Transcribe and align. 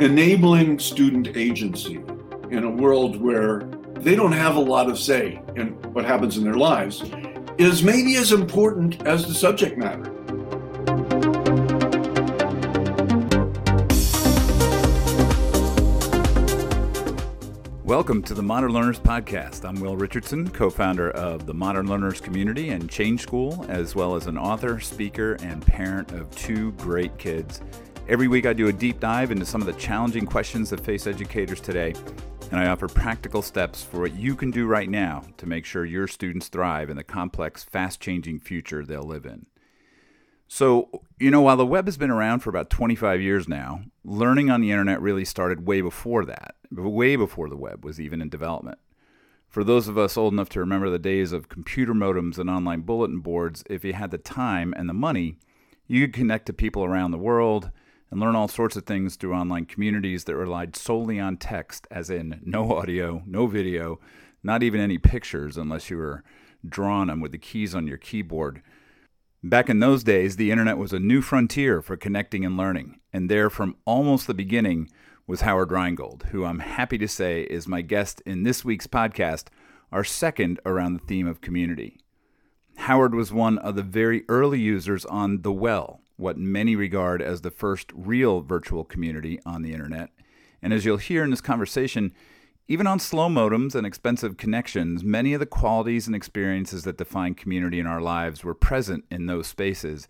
enabling 0.00 0.78
student 0.78 1.36
agency 1.36 2.00
in 2.50 2.64
a 2.64 2.70
world 2.70 3.20
where 3.20 3.60
they 4.00 4.16
don't 4.16 4.32
have 4.32 4.56
a 4.56 4.60
lot 4.60 4.88
of 4.88 4.98
say 4.98 5.40
in 5.56 5.68
what 5.92 6.04
happens 6.04 6.38
in 6.38 6.44
their 6.44 6.56
lives 6.56 7.02
is 7.58 7.82
maybe 7.82 8.16
as 8.16 8.32
important 8.32 9.00
as 9.06 9.26
the 9.26 9.34
subject 9.34 9.76
matter. 9.76 10.17
Welcome 17.98 18.22
to 18.22 18.34
the 18.34 18.44
Modern 18.44 18.72
Learners 18.72 19.00
Podcast. 19.00 19.68
I'm 19.68 19.80
Will 19.80 19.96
Richardson, 19.96 20.48
co 20.50 20.70
founder 20.70 21.10
of 21.10 21.46
the 21.46 21.52
Modern 21.52 21.88
Learners 21.88 22.20
Community 22.20 22.68
and 22.68 22.88
Change 22.88 23.20
School, 23.20 23.66
as 23.68 23.96
well 23.96 24.14
as 24.14 24.28
an 24.28 24.38
author, 24.38 24.78
speaker, 24.78 25.36
and 25.42 25.66
parent 25.66 26.12
of 26.12 26.30
two 26.36 26.70
great 26.74 27.18
kids 27.18 27.60
Every 28.08 28.28
week, 28.28 28.46
I 28.46 28.52
do 28.52 28.68
a 28.68 28.72
deep 28.72 29.00
dive 29.00 29.32
into 29.32 29.44
some 29.44 29.60
of 29.60 29.66
the 29.66 29.72
challenging 29.72 30.26
questions 30.26 30.70
that 30.70 30.78
face 30.78 31.08
educators 31.08 31.60
today, 31.60 31.92
and 32.52 32.60
I 32.60 32.68
offer 32.68 32.86
practical 32.86 33.42
steps 33.42 33.82
for 33.82 33.98
what 33.98 34.14
you 34.14 34.36
can 34.36 34.52
do 34.52 34.68
right 34.68 34.88
now 34.88 35.24
to 35.36 35.46
make 35.46 35.64
sure 35.64 35.84
your 35.84 36.06
students 36.06 36.46
thrive 36.46 36.90
in 36.90 36.96
the 36.96 37.02
complex, 37.02 37.64
fast 37.64 38.00
changing 38.00 38.38
future 38.38 38.84
they'll 38.84 39.02
live 39.02 39.26
in. 39.26 39.46
So, 40.46 41.02
you 41.18 41.32
know, 41.32 41.42
while 41.42 41.56
the 41.56 41.66
web 41.66 41.86
has 41.86 41.96
been 41.96 42.10
around 42.10 42.40
for 42.40 42.48
about 42.48 42.70
25 42.70 43.20
years 43.20 43.48
now, 43.48 43.82
learning 44.04 44.50
on 44.50 44.60
the 44.60 44.70
internet 44.70 45.02
really 45.02 45.24
started 45.24 45.66
way 45.66 45.80
before 45.80 46.24
that, 46.26 46.54
way 46.70 47.16
before 47.16 47.48
the 47.48 47.56
web 47.56 47.84
was 47.84 48.00
even 48.00 48.20
in 48.20 48.28
development. 48.28 48.78
For 49.48 49.64
those 49.64 49.88
of 49.88 49.96
us 49.96 50.16
old 50.16 50.34
enough 50.34 50.50
to 50.50 50.60
remember 50.60 50.90
the 50.90 50.98
days 50.98 51.32
of 51.32 51.48
computer 51.48 51.94
modems 51.94 52.38
and 52.38 52.50
online 52.50 52.82
bulletin 52.82 53.20
boards, 53.20 53.64
if 53.70 53.84
you 53.84 53.94
had 53.94 54.10
the 54.10 54.18
time 54.18 54.74
and 54.76 54.88
the 54.88 54.94
money, 54.94 55.38
you 55.86 56.02
could 56.02 56.14
connect 56.14 56.46
to 56.46 56.52
people 56.52 56.84
around 56.84 57.12
the 57.12 57.18
world 57.18 57.70
and 58.10 58.20
learn 58.20 58.36
all 58.36 58.48
sorts 58.48 58.76
of 58.76 58.84
things 58.84 59.16
through 59.16 59.34
online 59.34 59.64
communities 59.64 60.24
that 60.24 60.36
relied 60.36 60.76
solely 60.76 61.18
on 61.18 61.36
text, 61.36 61.86
as 61.90 62.10
in 62.10 62.40
no 62.44 62.72
audio, 62.76 63.22
no 63.26 63.46
video, 63.46 64.00
not 64.42 64.62
even 64.62 64.80
any 64.80 64.98
pictures 64.98 65.56
unless 65.56 65.90
you 65.90 65.96
were 65.96 66.22
drawing 66.66 67.08
them 67.08 67.20
with 67.20 67.32
the 67.32 67.38
keys 67.38 67.74
on 67.74 67.86
your 67.86 67.98
keyboard. 67.98 68.62
Back 69.42 69.70
in 69.70 69.80
those 69.80 70.02
days, 70.02 70.36
the 70.36 70.50
internet 70.50 70.78
was 70.78 70.92
a 70.92 70.98
new 70.98 71.22
frontier 71.22 71.80
for 71.80 71.96
connecting 71.96 72.44
and 72.44 72.56
learning, 72.56 73.00
and 73.12 73.30
there 73.30 73.48
from 73.48 73.76
almost 73.84 74.26
the 74.26 74.34
beginning 74.34 74.90
was 75.28 75.42
Howard 75.42 75.70
Rheingold, 75.70 76.24
who 76.30 76.46
I'm 76.46 76.60
happy 76.60 76.96
to 76.96 77.06
say 77.06 77.42
is 77.42 77.68
my 77.68 77.82
guest 77.82 78.22
in 78.24 78.44
this 78.44 78.64
week's 78.64 78.86
podcast, 78.86 79.48
our 79.92 80.02
second 80.02 80.58
around 80.64 80.94
the 80.94 81.04
theme 81.04 81.26
of 81.26 81.42
community. 81.42 82.00
Howard 82.78 83.14
was 83.14 83.30
one 83.30 83.58
of 83.58 83.76
the 83.76 83.82
very 83.82 84.24
early 84.30 84.58
users 84.58 85.04
on 85.04 85.42
The 85.42 85.52
Well, 85.52 86.00
what 86.16 86.38
many 86.38 86.74
regard 86.74 87.20
as 87.20 87.42
the 87.42 87.50
first 87.50 87.92
real 87.94 88.40
virtual 88.40 88.84
community 88.84 89.38
on 89.44 89.60
the 89.60 89.74
internet. 89.74 90.08
And 90.62 90.72
as 90.72 90.86
you'll 90.86 90.96
hear 90.96 91.24
in 91.24 91.30
this 91.30 91.42
conversation, 91.42 92.14
even 92.66 92.86
on 92.86 92.98
slow 92.98 93.28
modems 93.28 93.74
and 93.74 93.86
expensive 93.86 94.38
connections, 94.38 95.04
many 95.04 95.34
of 95.34 95.40
the 95.40 95.46
qualities 95.46 96.06
and 96.06 96.16
experiences 96.16 96.84
that 96.84 96.96
define 96.96 97.34
community 97.34 97.78
in 97.78 97.86
our 97.86 98.00
lives 98.00 98.44
were 98.44 98.54
present 98.54 99.04
in 99.10 99.26
those 99.26 99.46
spaces. 99.46 100.08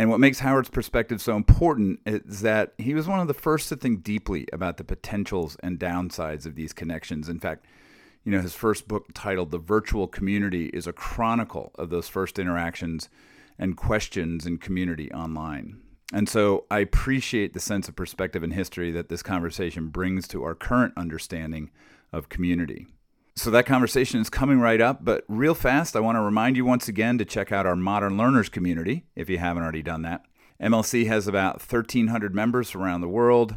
And 0.00 0.08
what 0.08 0.18
makes 0.18 0.38
Howard's 0.38 0.70
perspective 0.70 1.20
so 1.20 1.36
important 1.36 2.00
is 2.06 2.40
that 2.40 2.72
he 2.78 2.94
was 2.94 3.06
one 3.06 3.20
of 3.20 3.28
the 3.28 3.34
first 3.34 3.68
to 3.68 3.76
think 3.76 4.02
deeply 4.02 4.46
about 4.50 4.78
the 4.78 4.82
potentials 4.82 5.58
and 5.62 5.78
downsides 5.78 6.46
of 6.46 6.54
these 6.54 6.72
connections. 6.72 7.28
In 7.28 7.38
fact, 7.38 7.66
you 8.24 8.32
know, 8.32 8.40
his 8.40 8.54
first 8.54 8.88
book 8.88 9.08
titled 9.12 9.50
The 9.50 9.58
Virtual 9.58 10.08
Community 10.08 10.68
is 10.68 10.86
a 10.86 10.94
chronicle 10.94 11.72
of 11.74 11.90
those 11.90 12.08
first 12.08 12.38
interactions 12.38 13.10
and 13.58 13.76
questions 13.76 14.46
in 14.46 14.56
community 14.56 15.12
online. 15.12 15.82
And 16.14 16.30
so 16.30 16.64
I 16.70 16.78
appreciate 16.78 17.52
the 17.52 17.60
sense 17.60 17.86
of 17.86 17.94
perspective 17.94 18.42
and 18.42 18.54
history 18.54 18.90
that 18.92 19.10
this 19.10 19.22
conversation 19.22 19.88
brings 19.88 20.26
to 20.28 20.42
our 20.44 20.54
current 20.54 20.94
understanding 20.96 21.70
of 22.10 22.30
community. 22.30 22.86
So 23.40 23.50
that 23.52 23.64
conversation 23.64 24.20
is 24.20 24.28
coming 24.28 24.60
right 24.60 24.82
up, 24.82 25.02
but 25.02 25.24
real 25.26 25.54
fast, 25.54 25.96
I 25.96 26.00
want 26.00 26.16
to 26.16 26.20
remind 26.20 26.58
you 26.58 26.66
once 26.66 26.88
again 26.88 27.16
to 27.16 27.24
check 27.24 27.50
out 27.50 27.64
our 27.64 27.74
Modern 27.74 28.18
Learners 28.18 28.50
community 28.50 29.06
if 29.16 29.30
you 29.30 29.38
haven't 29.38 29.62
already 29.62 29.80
done 29.80 30.02
that. 30.02 30.26
MLC 30.60 31.06
has 31.06 31.26
about 31.26 31.54
1,300 31.54 32.34
members 32.34 32.74
around 32.74 33.00
the 33.00 33.08
world, 33.08 33.56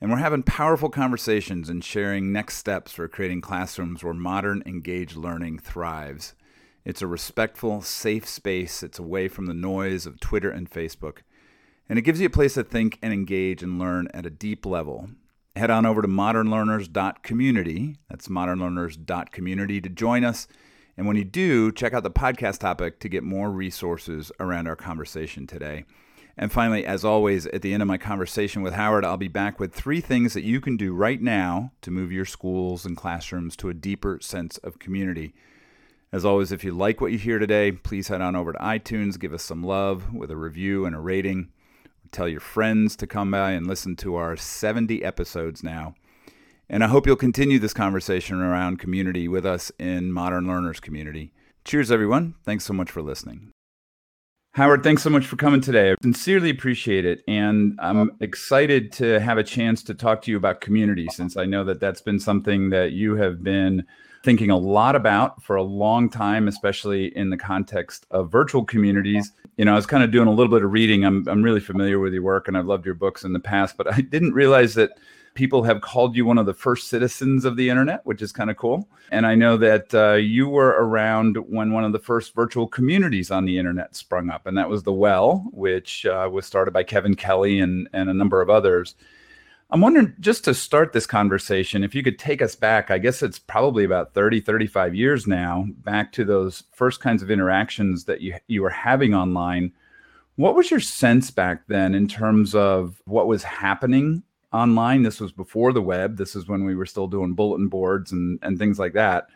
and 0.00 0.12
we're 0.12 0.18
having 0.18 0.44
powerful 0.44 0.88
conversations 0.88 1.68
and 1.68 1.82
sharing 1.82 2.30
next 2.30 2.56
steps 2.58 2.92
for 2.92 3.08
creating 3.08 3.40
classrooms 3.40 4.04
where 4.04 4.14
modern 4.14 4.62
engaged 4.64 5.16
learning 5.16 5.58
thrives. 5.58 6.34
It's 6.84 7.02
a 7.02 7.08
respectful, 7.08 7.82
safe 7.82 8.28
space. 8.28 8.84
It's 8.84 9.00
away 9.00 9.26
from 9.26 9.46
the 9.46 9.54
noise 9.54 10.06
of 10.06 10.20
Twitter 10.20 10.50
and 10.50 10.70
Facebook. 10.70 11.22
And 11.88 11.98
it 11.98 12.02
gives 12.02 12.20
you 12.20 12.28
a 12.28 12.30
place 12.30 12.54
to 12.54 12.62
think 12.62 12.96
and 13.02 13.12
engage 13.12 13.64
and 13.64 13.76
learn 13.76 14.06
at 14.14 14.24
a 14.24 14.30
deep 14.30 14.64
level. 14.64 15.08
Head 15.56 15.70
on 15.70 15.86
over 15.86 16.02
to 16.02 16.08
modernlearners.community. 16.08 17.96
That's 18.10 18.28
modernlearners.community 18.28 19.80
to 19.80 19.88
join 19.88 20.22
us. 20.22 20.46
And 20.98 21.06
when 21.06 21.16
you 21.16 21.24
do, 21.24 21.72
check 21.72 21.94
out 21.94 22.02
the 22.02 22.10
podcast 22.10 22.58
topic 22.58 23.00
to 23.00 23.08
get 23.08 23.22
more 23.22 23.50
resources 23.50 24.30
around 24.38 24.66
our 24.68 24.76
conversation 24.76 25.46
today. 25.46 25.86
And 26.36 26.52
finally, 26.52 26.84
as 26.84 27.06
always, 27.06 27.46
at 27.46 27.62
the 27.62 27.72
end 27.72 27.82
of 27.82 27.88
my 27.88 27.96
conversation 27.96 28.60
with 28.60 28.74
Howard, 28.74 29.06
I'll 29.06 29.16
be 29.16 29.28
back 29.28 29.58
with 29.58 29.72
three 29.72 30.02
things 30.02 30.34
that 30.34 30.44
you 30.44 30.60
can 30.60 30.76
do 30.76 30.92
right 30.92 31.22
now 31.22 31.72
to 31.80 31.90
move 31.90 32.12
your 32.12 32.26
schools 32.26 32.84
and 32.84 32.94
classrooms 32.94 33.56
to 33.56 33.70
a 33.70 33.74
deeper 33.74 34.18
sense 34.20 34.58
of 34.58 34.78
community. 34.78 35.32
As 36.12 36.26
always, 36.26 36.52
if 36.52 36.64
you 36.64 36.72
like 36.72 37.00
what 37.00 37.12
you 37.12 37.18
hear 37.18 37.38
today, 37.38 37.72
please 37.72 38.08
head 38.08 38.20
on 38.20 38.36
over 38.36 38.52
to 38.52 38.58
iTunes, 38.58 39.18
give 39.18 39.32
us 39.32 39.42
some 39.42 39.62
love 39.62 40.12
with 40.12 40.30
a 40.30 40.36
review 40.36 40.84
and 40.84 40.94
a 40.94 41.00
rating. 41.00 41.48
Tell 42.12 42.28
your 42.28 42.40
friends 42.40 42.96
to 42.96 43.06
come 43.06 43.30
by 43.30 43.52
and 43.52 43.66
listen 43.66 43.96
to 43.96 44.16
our 44.16 44.36
70 44.36 45.04
episodes 45.04 45.62
now. 45.62 45.94
And 46.68 46.82
I 46.82 46.88
hope 46.88 47.06
you'll 47.06 47.16
continue 47.16 47.58
this 47.58 47.74
conversation 47.74 48.40
around 48.40 48.78
community 48.78 49.28
with 49.28 49.46
us 49.46 49.70
in 49.78 50.12
Modern 50.12 50.46
Learners 50.46 50.80
Community. 50.80 51.32
Cheers, 51.64 51.90
everyone. 51.90 52.34
Thanks 52.44 52.64
so 52.64 52.72
much 52.72 52.90
for 52.90 53.02
listening. 53.02 53.52
Howard, 54.56 54.82
thanks 54.82 55.02
so 55.02 55.10
much 55.10 55.26
for 55.26 55.36
coming 55.36 55.60
today. 55.60 55.92
I 55.92 55.96
sincerely 56.00 56.48
appreciate 56.48 57.04
it. 57.04 57.22
And 57.28 57.78
I'm 57.78 58.16
excited 58.20 58.90
to 58.92 59.20
have 59.20 59.36
a 59.36 59.42
chance 59.42 59.82
to 59.82 59.92
talk 59.92 60.22
to 60.22 60.30
you 60.30 60.38
about 60.38 60.62
community 60.62 61.08
since 61.10 61.36
I 61.36 61.44
know 61.44 61.62
that 61.64 61.78
that's 61.78 62.00
been 62.00 62.18
something 62.18 62.70
that 62.70 62.92
you 62.92 63.16
have 63.16 63.42
been 63.42 63.84
thinking 64.24 64.48
a 64.50 64.56
lot 64.56 64.96
about 64.96 65.42
for 65.42 65.56
a 65.56 65.62
long 65.62 66.08
time, 66.08 66.48
especially 66.48 67.14
in 67.14 67.28
the 67.28 67.36
context 67.36 68.06
of 68.10 68.32
virtual 68.32 68.64
communities. 68.64 69.30
You 69.58 69.66
know, 69.66 69.72
I 69.72 69.76
was 69.76 69.84
kind 69.84 70.02
of 70.02 70.10
doing 70.10 70.26
a 70.26 70.32
little 70.32 70.50
bit 70.50 70.64
of 70.64 70.72
reading. 70.72 71.04
I'm, 71.04 71.28
I'm 71.28 71.42
really 71.42 71.60
familiar 71.60 71.98
with 71.98 72.14
your 72.14 72.22
work 72.22 72.48
and 72.48 72.56
I've 72.56 72.64
loved 72.64 72.86
your 72.86 72.94
books 72.94 73.24
in 73.24 73.34
the 73.34 73.40
past, 73.40 73.76
but 73.76 73.92
I 73.92 74.00
didn't 74.00 74.32
realize 74.32 74.72
that 74.76 74.92
people 75.36 75.62
have 75.62 75.80
called 75.80 76.16
you 76.16 76.24
one 76.24 76.38
of 76.38 76.46
the 76.46 76.54
first 76.54 76.88
citizens 76.88 77.44
of 77.44 77.56
the 77.56 77.70
internet, 77.70 78.04
which 78.04 78.22
is 78.22 78.32
kind 78.32 78.50
of 78.50 78.56
cool. 78.56 78.88
And 79.12 79.24
I 79.24 79.36
know 79.36 79.56
that 79.58 79.94
uh, 79.94 80.14
you 80.14 80.48
were 80.48 80.70
around 80.70 81.36
when 81.48 81.72
one 81.72 81.84
of 81.84 81.92
the 81.92 82.00
first 82.00 82.34
virtual 82.34 82.66
communities 82.66 83.30
on 83.30 83.44
the 83.44 83.58
internet 83.58 83.94
sprung 83.94 84.30
up, 84.30 84.46
and 84.46 84.58
that 84.58 84.68
was 84.68 84.82
The 84.82 84.92
Well, 84.92 85.48
which 85.52 86.04
uh, 86.06 86.28
was 86.32 86.46
started 86.46 86.72
by 86.72 86.82
Kevin 86.82 87.14
Kelly 87.14 87.60
and, 87.60 87.88
and 87.92 88.10
a 88.10 88.14
number 88.14 88.40
of 88.40 88.50
others. 88.50 88.96
I'm 89.70 89.80
wondering, 89.80 90.14
just 90.20 90.44
to 90.44 90.54
start 90.54 90.92
this 90.92 91.06
conversation, 91.06 91.82
if 91.82 91.94
you 91.94 92.02
could 92.02 92.18
take 92.18 92.40
us 92.40 92.54
back, 92.54 92.90
I 92.90 92.98
guess 92.98 93.22
it's 93.22 93.38
probably 93.38 93.84
about 93.84 94.14
30, 94.14 94.40
35 94.40 94.94
years 94.94 95.26
now, 95.26 95.66
back 95.78 96.12
to 96.12 96.24
those 96.24 96.62
first 96.72 97.00
kinds 97.00 97.22
of 97.22 97.30
interactions 97.30 98.04
that 98.04 98.20
you, 98.20 98.34
you 98.46 98.62
were 98.62 98.70
having 98.70 99.12
online. 99.12 99.72
What 100.36 100.54
was 100.54 100.70
your 100.70 100.80
sense 100.80 101.32
back 101.32 101.66
then 101.66 101.94
in 101.94 102.06
terms 102.06 102.54
of 102.54 103.02
what 103.06 103.26
was 103.26 103.42
happening 103.42 104.22
online? 104.56 105.02
This 105.02 105.20
was 105.20 105.32
before 105.32 105.72
the 105.72 105.82
web. 105.82 106.16
This 106.16 106.34
is 106.34 106.48
when 106.48 106.64
we 106.64 106.74
were 106.74 106.86
still 106.86 107.06
doing 107.06 107.34
bulletin 107.34 107.68
boards 107.68 108.12
and, 108.12 108.38
and 108.42 108.58
things 108.58 108.78
like 108.78 108.94
that. 108.94 109.28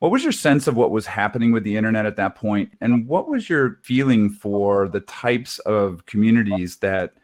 What 0.00 0.10
was 0.10 0.22
your 0.22 0.32
sense 0.32 0.66
of 0.66 0.76
what 0.76 0.90
was 0.90 1.06
happening 1.06 1.52
with 1.52 1.64
the 1.64 1.76
internet 1.76 2.04
at 2.04 2.16
that 2.16 2.34
point? 2.34 2.72
And 2.80 3.06
what 3.06 3.28
was 3.28 3.48
your 3.48 3.78
feeling 3.82 4.30
for 4.30 4.88
the 4.88 5.00
types 5.00 5.58
of 5.60 6.04
communities 6.06 6.76
that 6.78 7.14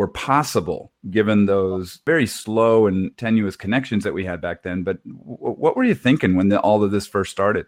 were 0.00 0.08
possible 0.08 0.92
given 1.10 1.44
those 1.44 2.00
very 2.06 2.26
slow 2.26 2.86
and 2.86 3.14
tenuous 3.18 3.54
connections 3.54 4.02
that 4.02 4.14
we 4.14 4.24
had 4.24 4.40
back 4.40 4.62
then. 4.62 4.82
But 4.82 5.06
w- 5.06 5.36
what 5.36 5.76
were 5.76 5.84
you 5.84 5.94
thinking 5.94 6.36
when 6.36 6.48
the, 6.48 6.58
all 6.60 6.82
of 6.82 6.90
this 6.90 7.06
first 7.06 7.30
started? 7.30 7.66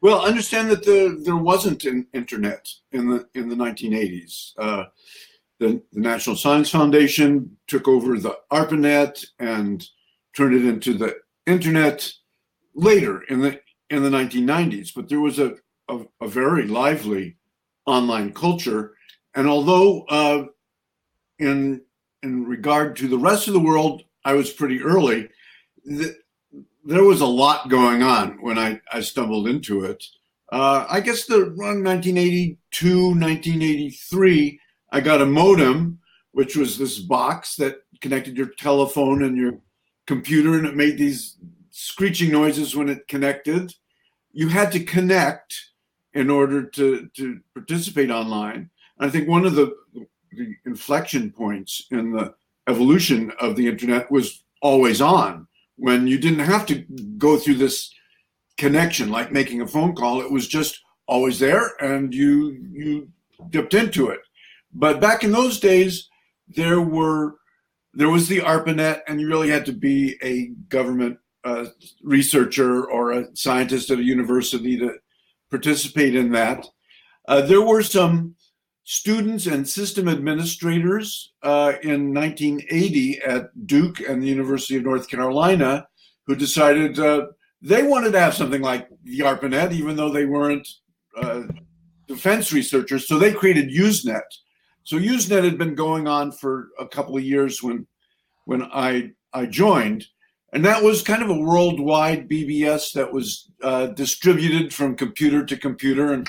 Well, 0.00 0.24
understand 0.24 0.70
that 0.70 0.84
the, 0.84 1.20
there 1.24 1.36
wasn't 1.36 1.84
an 1.84 2.06
internet 2.12 2.68
in 2.92 3.08
the 3.08 3.26
in 3.34 3.48
the 3.48 3.56
1980s. 3.56 4.52
Uh, 4.56 4.84
the, 5.58 5.82
the, 5.92 6.00
National 6.00 6.36
Science 6.36 6.70
Foundation 6.70 7.56
took 7.66 7.88
over 7.88 8.18
the 8.18 8.36
ARPANET 8.50 9.24
and 9.38 9.86
turned 10.36 10.54
it 10.54 10.66
into 10.66 10.94
the 10.94 11.16
internet 11.46 12.12
later 12.74 13.22
in 13.22 13.40
the 13.40 13.60
in 13.88 14.02
the 14.02 14.10
1990s. 14.10 14.90
But 14.94 15.08
there 15.08 15.20
was 15.20 15.38
a 15.38 15.56
a, 15.88 16.00
a 16.20 16.28
very 16.28 16.66
lively 16.66 17.36
online 17.86 18.32
culture, 18.32 18.94
and 19.34 19.48
although 19.48 20.02
uh, 20.08 20.44
in 21.38 21.82
in 22.22 22.44
regard 22.44 22.96
to 22.96 23.08
the 23.08 23.18
rest 23.18 23.46
of 23.46 23.54
the 23.54 23.60
world, 23.60 24.02
I 24.24 24.34
was 24.34 24.50
pretty 24.50 24.82
early. 24.82 25.28
The, 25.84 26.16
there 26.84 27.04
was 27.04 27.20
a 27.20 27.26
lot 27.26 27.68
going 27.68 28.02
on 28.02 28.38
when 28.40 28.58
I, 28.58 28.80
I 28.92 29.00
stumbled 29.00 29.48
into 29.48 29.84
it. 29.84 30.04
Uh, 30.52 30.86
I 30.88 31.00
guess 31.00 31.26
the 31.26 31.38
around 31.38 31.82
1982, 31.84 33.08
1983, 33.08 34.60
I 34.96 35.00
got 35.00 35.20
a 35.20 35.26
modem, 35.26 35.98
which 36.32 36.56
was 36.56 36.78
this 36.78 36.98
box 36.98 37.56
that 37.56 37.82
connected 38.00 38.34
your 38.34 38.46
telephone 38.46 39.24
and 39.24 39.36
your 39.36 39.58
computer, 40.06 40.56
and 40.56 40.66
it 40.66 40.74
made 40.74 40.96
these 40.96 41.36
screeching 41.70 42.32
noises 42.32 42.74
when 42.74 42.88
it 42.88 43.06
connected. 43.06 43.74
You 44.32 44.48
had 44.48 44.72
to 44.72 44.82
connect 44.82 45.54
in 46.14 46.30
order 46.30 46.62
to, 46.62 47.10
to 47.14 47.40
participate 47.52 48.10
online. 48.10 48.70
And 48.98 49.06
I 49.06 49.10
think 49.10 49.28
one 49.28 49.44
of 49.44 49.54
the, 49.54 49.76
the 50.32 50.54
inflection 50.64 51.30
points 51.30 51.86
in 51.90 52.12
the 52.12 52.32
evolution 52.66 53.32
of 53.38 53.54
the 53.54 53.68
internet 53.68 54.10
was 54.10 54.44
always 54.62 55.02
on 55.02 55.46
when 55.76 56.06
you 56.06 56.16
didn't 56.16 56.38
have 56.38 56.64
to 56.68 56.86
go 57.18 57.36
through 57.36 57.56
this 57.56 57.92
connection 58.56 59.10
like 59.10 59.30
making 59.30 59.60
a 59.60 59.66
phone 59.66 59.94
call 59.94 60.22
it 60.22 60.30
was 60.32 60.48
just 60.48 60.80
always 61.06 61.38
there 61.38 61.72
and 61.80 62.14
you 62.14 62.58
you 62.72 63.06
dipped 63.50 63.74
into 63.74 64.08
it 64.08 64.20
but 64.78 65.00
back 65.00 65.24
in 65.24 65.32
those 65.32 65.58
days 65.58 66.08
there 66.48 66.80
were 66.80 67.36
there 67.94 68.10
was 68.10 68.28
the 68.28 68.40
arpanet 68.40 69.00
and 69.08 69.20
you 69.20 69.26
really 69.26 69.48
had 69.48 69.66
to 69.66 69.72
be 69.72 70.16
a 70.22 70.48
government 70.68 71.18
uh, 71.44 71.66
researcher 72.02 72.84
or 72.84 73.12
a 73.12 73.36
scientist 73.36 73.90
at 73.90 73.98
a 73.98 74.04
university 74.04 74.78
to 74.78 74.92
participate 75.50 76.14
in 76.14 76.32
that 76.32 76.66
uh, 77.28 77.40
there 77.40 77.62
were 77.62 77.82
some 77.82 78.34
students 78.84 79.46
and 79.46 79.68
system 79.68 80.08
administrators 80.08 81.32
uh, 81.42 81.72
in 81.82 82.14
1980 82.14 83.20
at 83.22 83.66
duke 83.66 84.00
and 84.00 84.22
the 84.22 84.28
university 84.28 84.76
of 84.76 84.84
north 84.84 85.08
carolina 85.08 85.86
who 86.26 86.34
decided 86.34 86.98
uh, 86.98 87.26
they 87.62 87.82
wanted 87.82 88.12
to 88.12 88.20
have 88.20 88.34
something 88.34 88.62
like 88.62 88.88
the 89.04 89.20
ARPANET, 89.20 89.72
even 89.72 89.96
though 89.96 90.10
they 90.10 90.24
weren't 90.24 90.68
uh, 91.16 91.42
defense 92.06 92.52
researchers. 92.52 93.08
So 93.08 93.18
they 93.18 93.32
created 93.32 93.70
Usenet. 93.70 94.22
So 94.86 95.00
Usenet 95.00 95.42
had 95.42 95.58
been 95.58 95.74
going 95.74 96.06
on 96.06 96.30
for 96.30 96.68
a 96.78 96.86
couple 96.86 97.16
of 97.16 97.24
years 97.24 97.60
when 97.60 97.88
when 98.44 98.62
I 98.62 99.10
I 99.32 99.46
joined, 99.46 100.06
and 100.52 100.64
that 100.64 100.80
was 100.80 101.02
kind 101.02 101.24
of 101.24 101.28
a 101.28 101.40
worldwide 101.40 102.28
BBS 102.28 102.92
that 102.92 103.12
was 103.12 103.50
uh, 103.64 103.88
distributed 103.88 104.72
from 104.72 104.94
computer 104.94 105.44
to 105.44 105.56
computer. 105.56 106.12
And 106.12 106.28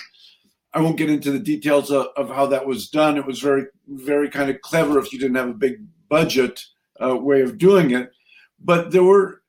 I 0.74 0.81
won't 0.81 0.98
get 0.98 1.12
into 1.12 1.31
the 1.31 1.38
details 1.38 1.92
of, 1.92 2.07
of, 2.18 2.30
how 2.30 2.48
that 2.48 2.65
was 2.65 2.89
done. 2.89 3.15
It 3.15 3.27
was 3.27 3.39
very 3.39 3.65
very 3.88 4.27
kind 4.27 4.50
of 4.50 4.60
clever 4.62 4.98
if 4.98 5.13
you 5.13 5.19
didn't 5.19 5.38
have 5.38 5.50
a 5.50 5.53
big 5.53 5.86
budget 6.10 6.60
uh, 7.00 7.15
way 7.15 7.42
of 7.42 7.60
doing 7.60 7.92
it. 7.92 8.12
But 8.60 8.89
there 8.89 9.03
were 9.03 9.44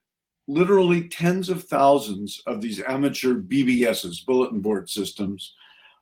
literally 0.49 1.09
tens 1.09 1.49
of 1.49 1.65
thousands 1.65 2.43
of 2.47 2.61
these 2.61 2.83
amateur 2.83 3.37
BBSs, 3.37 4.27
bulletin 4.27 4.61
board 4.61 4.91
systems, 4.91 5.55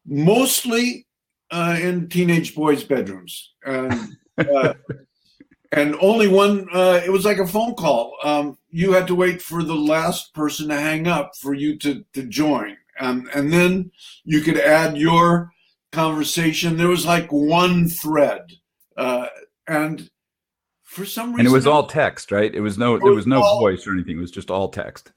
mostly 0.04 1.06
uh, 1.50 1.76
in 1.80 2.08
teenage 2.08 2.54
boys' 2.54 2.84
bedrooms. 2.84 3.54
And, 3.64 4.16
uh, 4.38 4.74
and 5.72 5.96
only 6.00 6.28
one, 6.28 6.68
uh, 6.72 7.00
it 7.04 7.10
was 7.10 7.24
like 7.24 7.38
a 7.38 7.46
phone 7.46 7.74
call. 7.74 8.16
Um, 8.22 8.58
you 8.70 8.92
had 8.92 9.06
to 9.08 9.14
wait 9.14 9.42
for 9.42 9.62
the 9.62 9.74
last 9.74 10.34
person 10.34 10.68
to 10.68 10.80
hang 10.80 11.06
up 11.06 11.36
for 11.36 11.54
you 11.54 11.78
to, 11.78 12.04
to 12.14 12.24
join. 12.24 12.76
Um, 12.98 13.28
and 13.34 13.52
then 13.52 13.90
you 14.24 14.40
could 14.40 14.58
add 14.58 14.96
your 14.96 15.52
conversation. 15.92 16.76
There 16.76 16.88
was 16.88 17.06
like 17.06 17.30
one 17.30 17.88
thread. 17.88 18.52
Uh, 18.96 19.26
and 19.66 20.08
for 20.96 21.04
some 21.04 21.28
reason. 21.28 21.40
And 21.40 21.48
it 21.48 21.52
was 21.52 21.66
all 21.66 21.86
text, 21.86 22.32
right? 22.32 22.54
It 22.54 22.60
was 22.60 22.78
no, 22.78 22.94
it 22.94 23.02
there 23.02 23.12
was 23.12 23.26
no 23.26 23.42
all, 23.42 23.60
voice 23.60 23.86
or 23.86 23.92
anything. 23.92 24.16
It 24.16 24.20
was 24.20 24.30
just 24.30 24.50
all 24.50 24.70
text. 24.70 25.12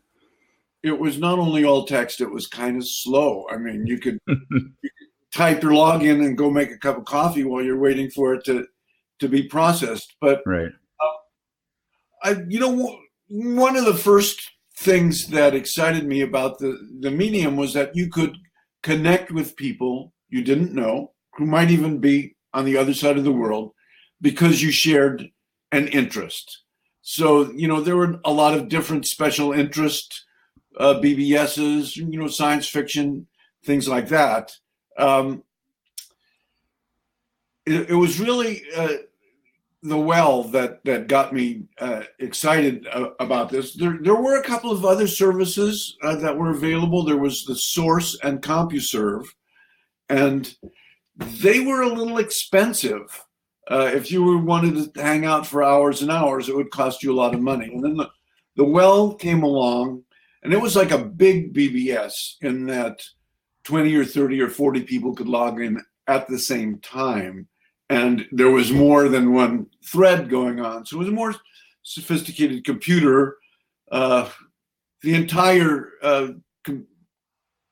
It 0.84 0.98
was 0.98 1.20
not 1.20 1.40
only 1.40 1.64
all 1.64 1.86
text; 1.86 2.22
it 2.22 2.32
was 2.32 2.48
kind 2.48 2.78
of 2.78 2.88
slow. 2.88 3.46
I 3.50 3.58
mean, 3.58 3.86
you 3.86 4.00
could, 4.00 4.18
you 4.28 4.38
could 4.52 5.09
type 5.34 5.62
your 5.64 5.72
login 5.72 6.26
and 6.26 6.38
go 6.38 6.50
make 6.50 6.72
a 6.72 6.78
cup 6.78 6.98
of 6.98 7.06
coffee 7.06 7.44
while 7.44 7.64
you're 7.64 7.80
waiting 7.80 8.10
for 8.10 8.34
it 8.34 8.44
to 8.46 8.68
to 9.20 9.28
be 9.28 9.44
processed. 9.44 10.16
But 10.22 10.42
right, 10.46 10.72
uh, 11.02 12.30
I, 12.30 12.36
you 12.48 12.60
know, 12.60 13.00
one 13.28 13.76
of 13.76 13.86
the 13.86 13.94
first 13.94 14.50
things 14.78 15.28
that 15.28 15.54
excited 15.54 16.06
me 16.06 16.22
about 16.22 16.60
the 16.60 16.78
the 17.00 17.12
medium 17.12 17.58
was 17.58 17.74
that 17.74 17.96
you 17.96 18.10
could 18.10 18.38
connect 18.82 19.32
with 19.32 19.58
people 19.58 20.14
you 20.30 20.44
didn't 20.44 20.74
know 20.74 21.12
who 21.36 21.46
might 21.46 21.72
even 21.72 22.00
be 22.00 22.36
on 22.54 22.66
the 22.66 22.78
other 22.78 22.94
side 22.94 23.18
of 23.18 23.24
the 23.24 23.32
world 23.32 23.74
because 24.22 24.62
you 24.62 24.72
shared 24.72 25.30
an 25.72 25.88
interest. 25.90 26.64
So, 27.02 27.52
you 27.52 27.68
know, 27.68 27.82
there 27.82 27.98
were 27.98 28.20
a 28.24 28.32
lot 28.32 28.54
of 28.54 28.70
different 28.70 29.08
special 29.08 29.52
interest 29.52 30.26
uh, 30.78 30.96
BBSs, 30.96 31.96
you 31.96 32.20
know, 32.20 32.28
science 32.28 32.68
fiction, 32.68 33.28
things 33.66 33.88
like 33.88 34.10
that. 34.10 34.52
Um, 35.00 35.44
it, 37.66 37.92
it, 37.92 37.96
was 37.96 38.20
really 38.20 38.62
uh, 38.76 38.98
the 39.82 39.98
well 39.98 40.44
that 40.44 40.84
that 40.84 41.08
got 41.08 41.34
me 41.34 41.64
uh, 41.80 42.04
excited 42.20 42.86
uh, 42.92 43.12
about 43.20 43.50
this. 43.50 43.76
There, 43.76 43.98
there 44.02 44.16
were 44.16 44.40
a 44.40 44.44
couple 44.44 44.72
of 44.72 44.84
other 44.84 45.08
services 45.08 45.98
uh, 46.04 46.18
that 46.18 46.38
were 46.38 46.52
available. 46.52 47.04
There 47.04 47.18
was 47.18 47.46
the 47.46 47.56
Source 47.56 48.18
and 48.24 48.42
CompuServe, 48.42 49.26
and 50.10 50.54
they 51.16 51.62
were 51.62 51.84
a 51.84 51.94
little 51.94 52.18
expensive. 52.18 53.26
Uh, 53.72 53.90
if 53.94 54.12
you 54.12 54.24
were 54.24 54.38
wanted 54.38 54.94
to 54.94 55.02
hang 55.02 55.26
out 55.26 55.48
for 55.48 55.64
hours 55.64 56.02
and 56.02 56.12
hours, 56.12 56.50
it 56.50 56.56
would 56.56 56.72
cost 56.72 57.04
you 57.04 57.14
a 57.14 57.16
lot 57.16 57.36
of 57.36 57.42
money. 57.42 57.66
And 57.66 57.84
then 57.84 57.96
the, 57.96 58.10
the 58.56 58.66
well 58.66 59.14
came 59.14 59.44
along, 59.44 60.04
and 60.44 60.52
it 60.52 60.60
was 60.60 60.76
like 60.76 60.92
a 60.92 60.98
big 60.98 61.54
BBS 61.54 62.34
in 62.42 62.66
that 62.66 63.02
20 63.70 63.94
or 63.94 64.04
30 64.04 64.42
or 64.42 64.50
40 64.50 64.82
people 64.82 65.14
could 65.14 65.28
log 65.28 65.62
in 65.62 65.80
at 66.08 66.28
the 66.28 66.40
same 66.40 66.80
time. 66.80 67.48
And 67.88 68.26
there 68.32 68.50
was 68.50 68.72
more 68.72 69.08
than 69.08 69.32
one 69.32 69.68
thread 69.86 70.28
going 70.28 70.60
on. 70.60 70.88
So 70.88 70.96
it 70.96 71.00
was 71.00 71.08
a 71.08 71.12
more 71.12 71.36
sophisticated 71.84 72.66
computer. 72.66 73.38
Uh, 73.92 74.28
the 75.04 75.14
entire 75.14 75.92
uh, 76.02 76.30
com- 76.64 76.88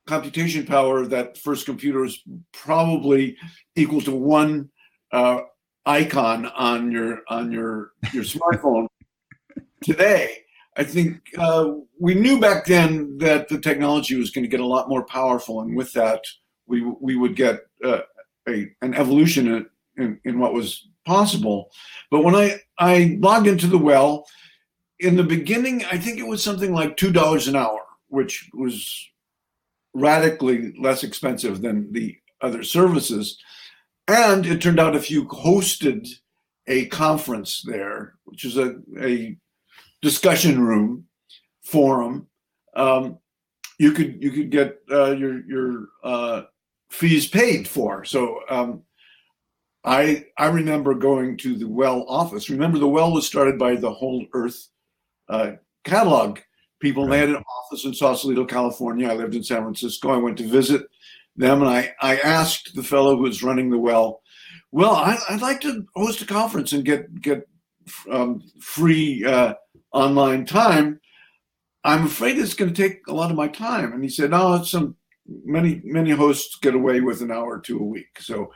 computation 0.05 0.67
power 0.67 0.99
of 0.99 1.09
that 1.09 1.35
first 1.39 1.65
computer 1.65 2.01
was 2.01 2.21
probably 2.53 3.35
equal 3.75 4.01
to 4.01 4.11
one 4.11 4.69
uh, 5.11 5.39
icon 5.87 6.45
on 6.45 6.91
your 6.91 7.21
on 7.27 7.51
your 7.51 7.93
your 8.13 8.23
smartphone 8.23 8.87
today 9.81 10.43
i 10.77 10.83
think 10.83 11.21
uh, 11.37 11.73
we 11.99 12.13
knew 12.13 12.39
back 12.39 12.65
then 12.65 13.17
that 13.17 13.47
the 13.47 13.59
technology 13.59 14.15
was 14.15 14.31
going 14.31 14.43
to 14.43 14.49
get 14.49 14.59
a 14.59 14.65
lot 14.65 14.89
more 14.89 15.05
powerful 15.05 15.61
and 15.61 15.75
with 15.75 15.91
that 15.93 16.21
we 16.67 16.81
we 16.99 17.15
would 17.15 17.35
get 17.35 17.61
uh, 17.83 18.01
a 18.47 18.67
an 18.81 18.93
evolution 18.93 19.47
in, 19.47 19.65
in, 19.97 20.19
in 20.25 20.39
what 20.39 20.53
was 20.53 20.87
possible. 21.05 21.71
But 22.11 22.23
when 22.23 22.35
i 22.35 22.59
i 22.77 23.17
logged 23.19 23.47
into 23.47 23.67
the 23.67 23.77
well 23.77 24.25
in 24.99 25.15
the 25.15 25.23
beginning 25.23 25.85
i 25.85 25.97
think 25.97 26.19
it 26.19 26.27
was 26.27 26.43
something 26.43 26.73
like 26.73 26.97
two 26.97 27.11
dollars 27.11 27.47
an 27.47 27.55
hour 27.55 27.81
which 28.09 28.49
was 28.53 29.07
radically 29.93 30.73
less 30.79 31.03
expensive 31.03 31.61
than 31.61 31.91
the 31.91 32.17
other 32.41 32.63
services. 32.63 33.37
And 34.07 34.45
it 34.45 34.61
turned 34.61 34.79
out 34.79 34.95
if 34.95 35.11
you 35.11 35.25
hosted 35.25 36.07
a 36.67 36.85
conference 36.87 37.63
there, 37.65 38.13
which 38.25 38.45
is 38.45 38.57
a, 38.57 38.75
a 39.01 39.37
discussion 40.01 40.63
room, 40.63 41.05
forum, 41.63 42.27
um, 42.75 43.19
you 43.79 43.91
could 43.91 44.21
you 44.21 44.31
could 44.31 44.49
get 44.49 44.79
uh, 44.91 45.11
your 45.11 45.45
your 45.45 45.87
uh, 46.03 46.43
fees 46.89 47.27
paid 47.27 47.67
for. 47.67 48.05
So 48.05 48.41
um, 48.49 48.83
I 49.83 50.25
I 50.37 50.47
remember 50.47 50.93
going 50.93 51.37
to 51.37 51.55
the 51.55 51.67
Well 51.67 52.05
office. 52.07 52.49
Remember, 52.49 52.79
the 52.79 52.87
Well 52.87 53.13
was 53.13 53.27
started 53.27 53.59
by 53.59 53.75
the 53.75 53.91
Whole 53.91 54.25
Earth 54.33 54.67
uh, 55.29 55.51
catalog 55.83 56.39
people. 56.79 57.03
Right. 57.03 57.11
They 57.11 57.19
had 57.19 57.29
an 57.29 57.43
office 57.65 57.85
in 57.85 57.93
Sausalito, 57.93 58.45
California. 58.45 59.09
I 59.09 59.15
lived 59.15 59.35
in 59.35 59.43
San 59.43 59.61
Francisco. 59.61 60.09
I 60.09 60.17
went 60.17 60.37
to 60.37 60.47
visit 60.47 60.87
them, 61.35 61.61
and 61.61 61.69
I, 61.69 61.93
I 62.01 62.17
asked 62.17 62.75
the 62.75 62.83
fellow 62.83 63.15
who 63.15 63.23
was 63.23 63.43
running 63.43 63.69
the 63.69 63.77
well, 63.77 64.21
well, 64.71 64.95
I, 64.95 65.17
would 65.29 65.41
like 65.41 65.61
to 65.61 65.85
host 65.95 66.21
a 66.21 66.25
conference 66.25 66.73
and 66.73 66.83
get 66.83 67.21
get 67.21 67.47
um, 68.11 68.41
free 68.59 69.23
uh, 69.23 69.53
online 69.91 70.45
time. 70.45 70.99
I'm 71.83 72.05
afraid 72.05 72.37
it's 72.37 72.53
going 72.53 72.73
to 72.73 72.81
take 72.81 73.07
a 73.07 73.13
lot 73.13 73.31
of 73.31 73.37
my 73.37 73.47
time. 73.47 73.93
And 73.93 74.03
he 74.03 74.09
said, 74.09 74.31
no, 74.31 74.63
some 74.63 74.95
many 75.45 75.81
many 75.83 76.11
hosts 76.11 76.57
get 76.61 76.73
away 76.73 77.01
with 77.01 77.21
an 77.21 77.31
hour 77.31 77.57
or 77.57 77.59
two 77.59 77.79
a 77.79 77.83
week. 77.83 78.19
So 78.19 78.51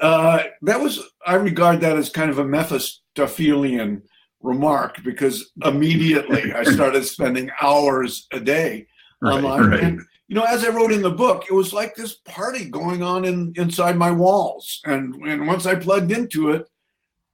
uh, 0.00 0.44
that 0.62 0.80
was 0.80 1.00
I 1.26 1.34
regard 1.34 1.80
that 1.80 1.96
as 1.96 2.10
kind 2.10 2.30
of 2.30 2.38
a 2.38 2.44
Mephistophelian 2.44 4.02
remark 4.42 5.02
because 5.04 5.50
immediately 5.64 6.52
I 6.52 6.62
started 6.74 7.04
spending 7.04 7.50
hours 7.60 8.26
a 8.32 8.40
day 8.40 8.86
online. 9.24 9.60
Right, 9.60 9.70
right. 9.70 9.82
And 9.82 10.00
you 10.28 10.36
know, 10.36 10.44
as 10.44 10.64
I 10.64 10.68
wrote 10.68 10.92
in 10.92 11.02
the 11.02 11.10
book, 11.10 11.46
it 11.50 11.54
was 11.54 11.72
like 11.72 11.94
this 11.94 12.14
party 12.24 12.66
going 12.66 13.02
on 13.02 13.24
in 13.24 13.52
inside 13.56 13.96
my 13.96 14.10
walls, 14.10 14.80
and 14.84 15.14
and 15.26 15.46
once 15.46 15.66
I 15.66 15.74
plugged 15.74 16.12
into 16.12 16.50
it, 16.50 16.68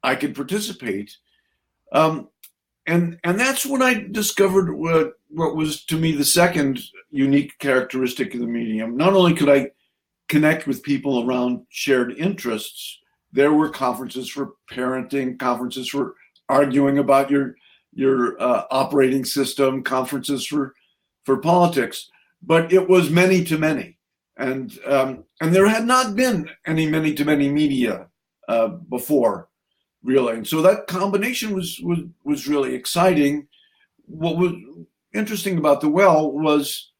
I 0.02 0.14
could 0.14 0.34
participate. 0.34 1.14
Um, 1.92 2.28
and 2.86 3.18
and 3.24 3.38
that's 3.38 3.66
when 3.66 3.82
I 3.82 4.06
discovered 4.10 4.72
what 4.74 5.14
what 5.28 5.56
was 5.56 5.84
to 5.86 5.96
me 5.96 6.12
the 6.12 6.24
second 6.24 6.80
unique 7.10 7.58
characteristic 7.58 8.34
of 8.34 8.40
the 8.40 8.46
medium. 8.46 8.96
Not 8.96 9.12
only 9.12 9.34
could 9.34 9.48
I 9.48 9.70
connect 10.28 10.66
with 10.66 10.82
people 10.82 11.24
around 11.26 11.66
shared 11.68 12.12
interests, 12.12 13.00
there 13.32 13.52
were 13.52 13.70
conferences 13.70 14.28
for 14.28 14.52
parenting, 14.70 15.38
conferences 15.38 15.88
for 15.88 16.14
arguing 16.48 16.98
about 16.98 17.30
your 17.30 17.56
your 17.92 18.40
uh, 18.40 18.64
operating 18.70 19.24
system, 19.24 19.82
conferences 19.82 20.46
for 20.46 20.74
for 21.24 21.38
politics, 21.38 22.08
but 22.42 22.72
it 22.72 22.88
was 22.88 23.10
many 23.10 23.42
to 23.44 23.58
many, 23.58 23.98
and 24.36 24.78
um, 24.86 25.24
and 25.40 25.54
there 25.54 25.68
had 25.68 25.86
not 25.86 26.14
been 26.14 26.48
any 26.66 26.86
many 26.86 27.14
to 27.14 27.24
many 27.24 27.48
media 27.50 28.06
uh, 28.48 28.68
before 28.68 29.48
really. 30.06 30.34
And 30.34 30.46
so 30.46 30.62
that 30.62 30.86
combination 30.86 31.54
was 31.54 31.80
was 31.82 31.98
was 32.24 32.48
really 32.48 32.74
exciting. 32.74 33.48
What 34.06 34.38
was 34.38 34.52
interesting 35.12 35.58
about 35.58 35.80
the 35.80 35.88
well 35.88 36.30
was, 36.30 36.92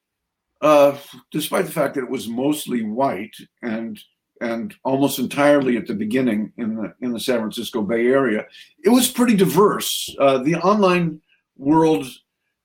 uh, 0.61 0.97
despite 1.31 1.67
the 1.67 1.73
fact 1.73 1.95
that 1.95 2.05
it 2.05 2.11
was 2.11 2.29
mostly 2.29 2.83
white 2.83 3.37
and 3.63 3.99
and 4.41 4.75
almost 4.85 5.19
entirely 5.19 5.79
at 5.79 5.87
the 5.87 5.95
beginning 5.95 6.53
in 6.59 6.75
the 6.75 6.93
in 7.01 7.13
the 7.13 7.21
San 7.21 7.39
Francisco 7.39 7.83
Bay 7.83 8.07
Area, 8.07 8.45
it 8.85 8.91
was 8.91 9.09
pretty 9.09 9.37
diverse. 9.37 10.15
Uh, 10.19 10.39
the 10.39 10.57
online 10.57 11.21
world 11.57 12.07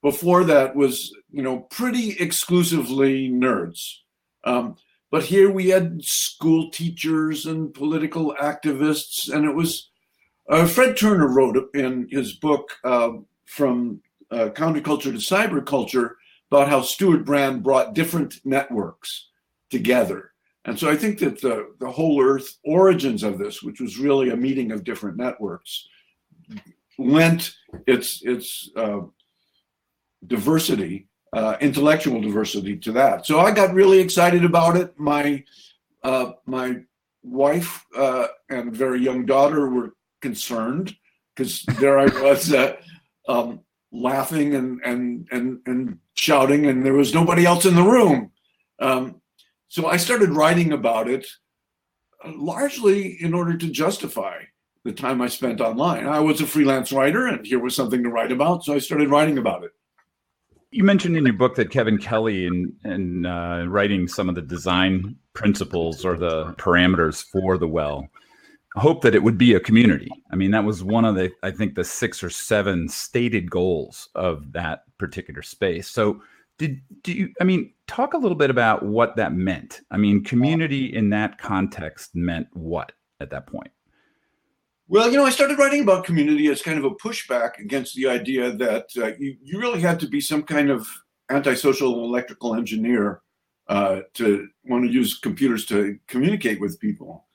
before 0.02 0.44
that 0.46 0.76
was 0.76 1.16
you 1.32 1.44
know 1.44 1.60
pretty 1.60 2.18
exclusively 2.20 3.30
nerds. 3.30 3.98
Um, 4.44 4.76
but 5.12 5.26
here 5.26 5.52
we 5.52 5.70
had 5.70 6.04
school 6.04 6.72
teachers 6.72 7.46
and 7.46 7.74
political 7.74 8.34
activists, 8.42 9.32
and 9.32 9.46
it 9.46 9.54
was 9.54 9.91
uh, 10.52 10.68
Fred 10.68 10.98
Turner 10.98 11.28
wrote 11.28 11.74
in 11.74 12.08
his 12.12 12.34
book 12.34 12.72
uh, 12.84 13.12
From 13.46 14.02
uh, 14.30 14.50
Counterculture 14.50 15.04
to 15.04 15.12
Cyberculture 15.14 16.16
about 16.52 16.68
how 16.68 16.82
Stewart 16.82 17.24
Brand 17.24 17.64
brought 17.64 17.96
different 17.96 18.42
networks 18.44 19.30
together. 19.70 20.32
And 20.66 20.78
so 20.78 20.90
I 20.90 20.98
think 20.98 21.20
that 21.20 21.42
the, 21.42 21.74
the 21.80 21.90
whole 21.90 22.22
Earth 22.22 22.58
origins 22.66 23.24
of 23.24 23.40
this, 23.40 23.64
which 23.64 23.80
was 23.80 23.98
really 23.98 24.30
a 24.30 24.36
meeting 24.36 24.74
of 24.74 24.84
different 24.84 25.18
networks, 25.18 25.88
lent 27.00 27.56
its, 27.88 28.22
its 28.24 28.70
uh, 28.76 29.00
diversity, 30.28 31.08
uh, 31.34 31.56
intellectual 31.62 32.22
diversity 32.22 32.78
to 32.78 32.92
that. 32.92 33.26
So 33.26 33.40
I 33.40 33.52
got 33.52 33.74
really 33.74 34.00
excited 34.00 34.44
about 34.44 34.76
it. 34.76 35.00
My, 35.00 35.44
uh, 36.04 36.34
my 36.46 36.82
wife 37.24 37.86
and 38.50 38.76
very 38.76 39.00
young 39.00 39.26
daughter 39.26 39.70
were 39.70 39.94
concerned 40.22 40.96
because 41.36 41.64
there 41.80 42.00
I 42.00 42.06
was 42.06 42.54
uh, 42.54 42.76
um, 43.28 43.62
laughing 43.92 44.56
and, 44.56 44.80
and 44.84 45.28
and 45.32 45.60
and 45.66 45.98
shouting, 46.16 46.66
and 46.68 46.86
there 46.86 46.94
was 46.94 47.14
nobody 47.14 47.46
else 47.46 47.66
in 47.66 47.76
the 47.76 47.84
room. 47.84 48.32
Um, 48.80 49.22
so 49.68 49.88
I 49.88 49.98
started 49.98 50.30
writing 50.30 50.74
about 50.74 51.10
it, 51.10 51.26
uh, 52.26 52.32
largely 52.36 53.22
in 53.22 53.34
order 53.34 53.58
to 53.58 53.68
justify 53.68 54.40
the 54.84 54.92
time 54.92 55.22
I 55.22 55.28
spent 55.28 55.62
online. 55.62 56.08
I 56.08 56.20
was 56.20 56.42
a 56.42 56.48
freelance 56.48 56.92
writer, 56.92 57.28
and 57.28 57.46
here 57.46 57.60
was 57.60 57.76
something 57.76 58.04
to 58.04 58.10
write 58.10 58.32
about, 58.32 58.64
so 58.64 58.74
I 58.74 58.80
started 58.80 59.10
writing 59.10 59.38
about 59.38 59.64
it. 59.64 59.72
You 60.72 60.84
mentioned 60.84 61.18
in 61.18 61.26
your 61.26 61.34
book 61.34 61.56
that 61.56 61.70
Kevin 61.70 61.98
Kelly, 61.98 62.46
in 62.46 62.74
in 62.86 63.26
uh, 63.26 63.66
writing 63.68 64.08
some 64.08 64.30
of 64.30 64.36
the 64.36 64.42
design 64.42 65.16
principles 65.34 66.06
or 66.06 66.18
the 66.18 66.54
parameters 66.54 67.24
for 67.32 67.58
the 67.58 67.68
well, 67.68 68.08
hope 68.76 69.02
that 69.02 69.16
it 69.16 69.24
would 69.24 69.38
be 69.38 69.54
a 69.54 69.60
community. 69.60 70.10
I 70.32 70.36
mean, 70.36 70.52
that 70.52 70.64
was 70.64 70.84
one 70.84 71.06
of 71.06 71.16
the, 71.16 71.32
I 71.44 71.52
think, 71.52 71.76
the 71.76 71.84
six 71.84 72.24
or 72.24 72.30
seven 72.30 72.88
stated 72.88 73.50
goals 73.50 74.10
of 74.16 74.52
that 74.54 74.84
particular 74.98 75.42
space. 75.42 75.90
So, 75.90 76.22
did 76.58 76.82
do 77.02 77.12
you? 77.12 77.34
I 77.42 77.44
mean, 77.44 77.74
talk 77.88 78.14
a 78.14 78.18
little 78.18 78.38
bit 78.38 78.50
about 78.50 78.84
what 78.84 79.16
that 79.16 79.34
meant. 79.34 79.82
I 79.90 79.98
mean, 79.98 80.24
community 80.24 80.94
in 80.94 81.10
that 81.10 81.38
context 81.38 82.16
meant 82.16 82.48
what 82.54 82.92
at 83.20 83.30
that 83.32 83.48
point? 83.48 83.72
Well, 84.88 85.10
you 85.10 85.18
know, 85.18 85.26
I 85.26 85.30
started 85.30 85.58
writing 85.58 85.84
about 85.84 86.04
community 86.04 86.48
as 86.48 86.62
kind 86.62 86.78
of 86.78 86.84
a 86.84 86.92
pushback 86.92 87.60
against 87.60 87.96
the 87.96 88.10
idea 88.10 88.52
that 88.52 88.88
uh, 88.98 89.12
you, 89.18 89.38
you 89.42 89.58
really 89.58 89.80
had 89.80 90.02
to 90.02 90.08
be 90.08 90.20
some 90.20 90.44
kind 90.44 90.70
of 90.70 90.86
antisocial 91.30 92.04
electrical 92.04 92.56
engineer 92.56 93.22
uh, 93.70 94.02
to 94.16 94.50
want 94.66 94.84
to 94.84 94.92
use 94.92 95.18
computers 95.18 95.66
to 95.68 95.98
communicate 96.08 96.60
with 96.60 96.80
people. 96.80 97.26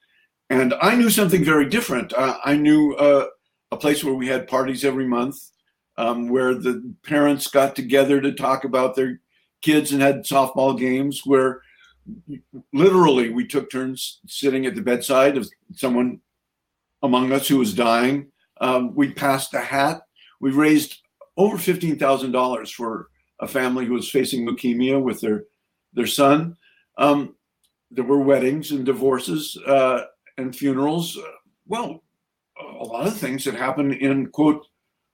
And 0.49 0.75
I 0.81 0.95
knew 0.95 1.11
something 1.11 1.45
very 1.45 1.69
different. 1.69 2.13
Uh, 2.13 2.39
I 2.45 2.57
knew 2.57 2.95
uh, 2.95 3.27
a 3.73 3.77
place 3.77 4.05
where 4.05 4.15
we 4.15 4.29
had 4.29 4.47
parties 4.47 4.85
every 4.85 5.07
month, 5.07 5.37
um, 5.97 6.29
where 6.29 6.55
the 6.55 6.95
parents 7.05 7.49
got 7.49 7.75
together 7.75 8.21
to 8.21 8.33
talk 8.33 8.65
about 8.65 8.95
their 8.95 9.21
kids 9.63 9.93
and 9.93 10.01
had 10.01 10.25
softball 10.25 10.79
games, 10.79 11.23
where 11.25 11.63
literally 12.73 13.31
we 13.31 13.47
took 13.47 13.71
turns 13.71 14.21
sitting 14.27 14.67
at 14.67 14.77
the 14.77 14.83
bedside 14.83 15.37
of 15.37 15.49
someone 15.75 16.21
among 17.03 17.33
us 17.33 17.49
who 17.49 17.59
was 17.59 17.75
dying. 17.75 18.31
Um, 18.61 18.95
we 18.95 19.13
passed 19.13 19.53
a 19.55 19.61
hat. 19.61 20.03
We 20.41 20.53
raised 20.53 21.03
over 21.37 21.59
fifteen 21.59 21.99
thousand 21.99 22.33
dollars 22.33 22.71
for 22.71 23.09
a 23.41 23.49
family 23.49 23.85
who 23.85 23.95
was 23.95 24.09
facing 24.09 24.47
leukemia 24.47 25.03
with 25.03 25.21
their 25.21 25.45
their 25.93 26.07
son. 26.07 26.57
Um, 26.99 27.35
there 27.91 28.05
were 28.05 28.21
weddings 28.21 28.71
and 28.71 28.87
divorces. 28.87 29.59
Uh, 29.67 30.03
and 30.39 30.55
funerals. 30.55 31.17
Uh, 31.17 31.23
well, 31.67 32.03
a 32.59 32.85
lot 32.85 33.07
of 33.07 33.17
things 33.17 33.45
that 33.45 33.55
happen 33.55 33.93
in 33.93 34.27
quote 34.29 34.67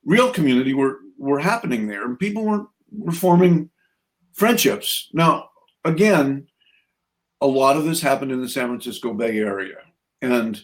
real 0.04 0.32
community 0.32 0.74
were 0.74 0.98
were 1.18 1.38
happening 1.38 1.86
there, 1.86 2.04
and 2.04 2.18
people 2.18 2.44
were 2.44 2.66
were 2.90 3.12
forming 3.12 3.70
friendships. 4.32 5.08
Now, 5.12 5.48
again, 5.84 6.46
a 7.40 7.46
lot 7.46 7.76
of 7.76 7.84
this 7.84 8.00
happened 8.00 8.32
in 8.32 8.40
the 8.40 8.48
San 8.48 8.68
Francisco 8.68 9.14
Bay 9.14 9.38
Area, 9.38 9.78
and 10.20 10.60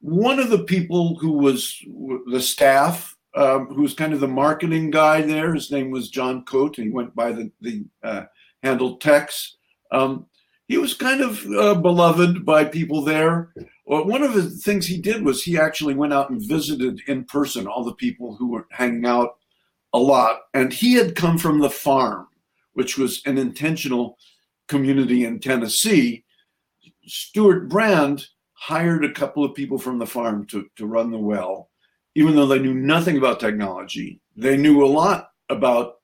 one 0.00 0.38
of 0.38 0.50
the 0.50 0.64
people 0.64 1.16
who 1.16 1.32
was 1.32 1.76
the 2.30 2.40
staff, 2.40 3.16
um, 3.34 3.66
who 3.66 3.82
was 3.82 3.94
kind 3.94 4.12
of 4.12 4.20
the 4.20 4.28
marketing 4.28 4.90
guy 4.90 5.22
there, 5.22 5.54
his 5.54 5.70
name 5.70 5.90
was 5.90 6.10
John 6.10 6.44
Coate, 6.44 6.78
and 6.78 6.86
he 6.86 6.92
went 6.92 7.14
by 7.14 7.32
the 7.32 7.50
the 7.60 7.84
uh, 8.02 8.24
handle 8.62 8.96
Tex. 8.96 9.56
Um, 9.92 10.26
he 10.68 10.78
was 10.78 10.94
kind 10.94 11.20
of 11.20 11.46
uh, 11.52 11.74
beloved 11.74 12.44
by 12.44 12.64
people 12.64 13.02
there. 13.02 13.52
Well, 13.86 14.04
one 14.04 14.22
of 14.22 14.34
the 14.34 14.50
things 14.50 14.86
he 14.86 15.00
did 15.00 15.24
was 15.24 15.42
he 15.42 15.56
actually 15.56 15.94
went 15.94 16.12
out 16.12 16.30
and 16.30 16.42
visited 16.42 17.00
in 17.06 17.24
person 17.24 17.66
all 17.66 17.84
the 17.84 17.94
people 17.94 18.34
who 18.34 18.50
were 18.50 18.66
hanging 18.70 19.06
out 19.06 19.36
a 19.92 19.98
lot. 19.98 20.40
And 20.54 20.72
he 20.72 20.94
had 20.94 21.14
come 21.14 21.38
from 21.38 21.60
the 21.60 21.70
farm, 21.70 22.26
which 22.72 22.98
was 22.98 23.22
an 23.26 23.38
intentional 23.38 24.18
community 24.68 25.24
in 25.24 25.38
Tennessee. 25.38 26.24
Stewart 27.06 27.68
Brand 27.68 28.26
hired 28.54 29.04
a 29.04 29.12
couple 29.12 29.44
of 29.44 29.54
people 29.54 29.78
from 29.78 29.98
the 29.98 30.06
farm 30.06 30.46
to, 30.46 30.66
to 30.76 30.86
run 30.86 31.12
the 31.12 31.18
well, 31.18 31.70
even 32.16 32.34
though 32.34 32.46
they 32.46 32.58
knew 32.58 32.74
nothing 32.74 33.16
about 33.16 33.38
technology. 33.38 34.20
They 34.34 34.56
knew 34.56 34.84
a 34.84 34.86
lot 34.86 35.30
about 35.48 35.96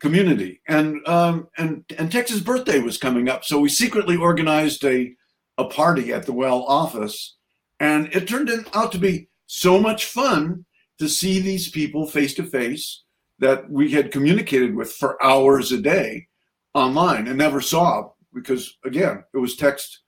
community. 0.00 0.60
And 0.66 1.06
um, 1.06 1.48
and 1.58 1.84
and 1.98 2.10
Tex's 2.10 2.40
birthday 2.40 2.80
was 2.80 2.98
coming 2.98 3.28
up, 3.28 3.44
so 3.44 3.60
we 3.60 3.68
secretly 3.68 4.16
organized 4.16 4.84
a 4.84 5.14
a 5.58 5.64
party 5.66 6.12
at 6.12 6.26
the 6.26 6.32
Well 6.32 6.64
office, 6.64 7.36
and 7.78 8.12
it 8.14 8.26
turned 8.26 8.50
out 8.74 8.92
to 8.92 8.98
be 8.98 9.28
so 9.46 9.78
much 9.78 10.06
fun 10.06 10.64
to 10.98 11.08
see 11.08 11.40
these 11.40 11.70
people 11.70 12.06
face 12.06 12.34
to 12.34 12.44
face 12.44 13.02
that 13.38 13.70
we 13.70 13.90
had 13.90 14.12
communicated 14.12 14.74
with 14.74 14.92
for 14.92 15.22
hours 15.22 15.72
a 15.72 15.80
day 15.80 16.26
online 16.74 17.26
and 17.26 17.38
never 17.38 17.60
saw 17.60 18.08
because 18.32 18.76
again 18.84 19.24
it 19.34 19.38
was 19.38 19.56
text 19.56 20.00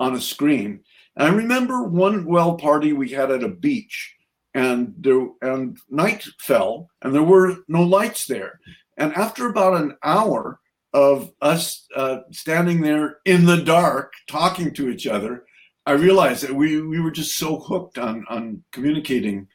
on 0.00 0.14
a 0.14 0.20
screen. 0.20 0.80
And 1.16 1.28
I 1.28 1.34
remember 1.34 1.84
one 1.84 2.26
well 2.26 2.56
party 2.56 2.92
we 2.92 3.08
had 3.08 3.30
at 3.30 3.44
a 3.44 3.48
beach 3.48 4.14
and 4.54 4.94
there 4.98 5.28
and 5.40 5.78
night 5.88 6.26
fell 6.40 6.88
and 7.02 7.14
there 7.14 7.22
were 7.22 7.56
no 7.68 7.82
lights 7.82 8.26
there 8.26 8.60
and 8.96 9.12
after 9.14 9.48
about 9.48 9.80
an 9.80 9.96
hour 10.02 10.60
of 10.92 11.32
us 11.40 11.86
uh, 11.96 12.18
standing 12.30 12.82
there 12.82 13.18
in 13.24 13.46
the 13.46 13.56
dark 13.56 14.12
talking 14.28 14.74
to 14.74 14.90
each 14.90 15.06
other, 15.06 15.44
I 15.86 15.92
realized 15.92 16.42
that 16.42 16.54
we, 16.54 16.80
we 16.82 17.00
were 17.00 17.10
just 17.10 17.38
so 17.38 17.58
hooked 17.58 17.98
on, 17.98 18.24
on 18.28 18.62
communicating 18.72 19.48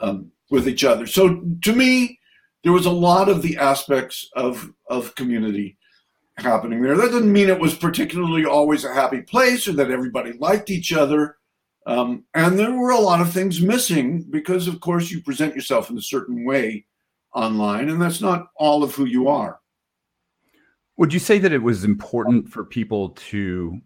um, 0.00 0.30
with 0.50 0.68
each 0.68 0.84
other. 0.84 1.06
So 1.06 1.42
to 1.62 1.72
me, 1.72 2.20
there 2.62 2.72
was 2.72 2.86
a 2.86 2.90
lot 2.90 3.28
of 3.28 3.42
the 3.42 3.56
aspects 3.56 4.28
of, 4.36 4.70
of 4.88 5.14
community 5.14 5.76
happening 6.36 6.82
there. 6.82 6.96
That 6.96 7.10
doesn't 7.10 7.32
mean 7.32 7.48
it 7.48 7.58
was 7.58 7.74
particularly 7.74 8.44
always 8.44 8.84
a 8.84 8.94
happy 8.94 9.22
place 9.22 9.66
or 9.66 9.72
that 9.72 9.90
everybody 9.90 10.32
liked 10.32 10.70
each 10.70 10.92
other. 10.92 11.36
Um, 11.86 12.24
and 12.34 12.58
there 12.58 12.72
were 12.72 12.90
a 12.90 12.98
lot 12.98 13.20
of 13.20 13.32
things 13.32 13.60
missing 13.60 14.24
because, 14.30 14.66
of 14.68 14.80
course, 14.80 15.10
you 15.10 15.22
present 15.22 15.54
yourself 15.54 15.90
in 15.90 15.98
a 15.98 16.02
certain 16.02 16.44
way 16.44 16.86
online, 17.34 17.88
and 17.88 18.00
that's 18.00 18.20
not 18.20 18.48
all 18.56 18.82
of 18.82 18.94
who 18.94 19.04
you 19.04 19.28
are. 19.28 19.60
Would 20.96 21.12
you 21.12 21.18
say 21.18 21.38
that 21.38 21.52
it 21.52 21.62
was 21.62 21.84
important 21.84 22.48
for 22.48 22.64
people 22.64 23.10
to 23.10 23.80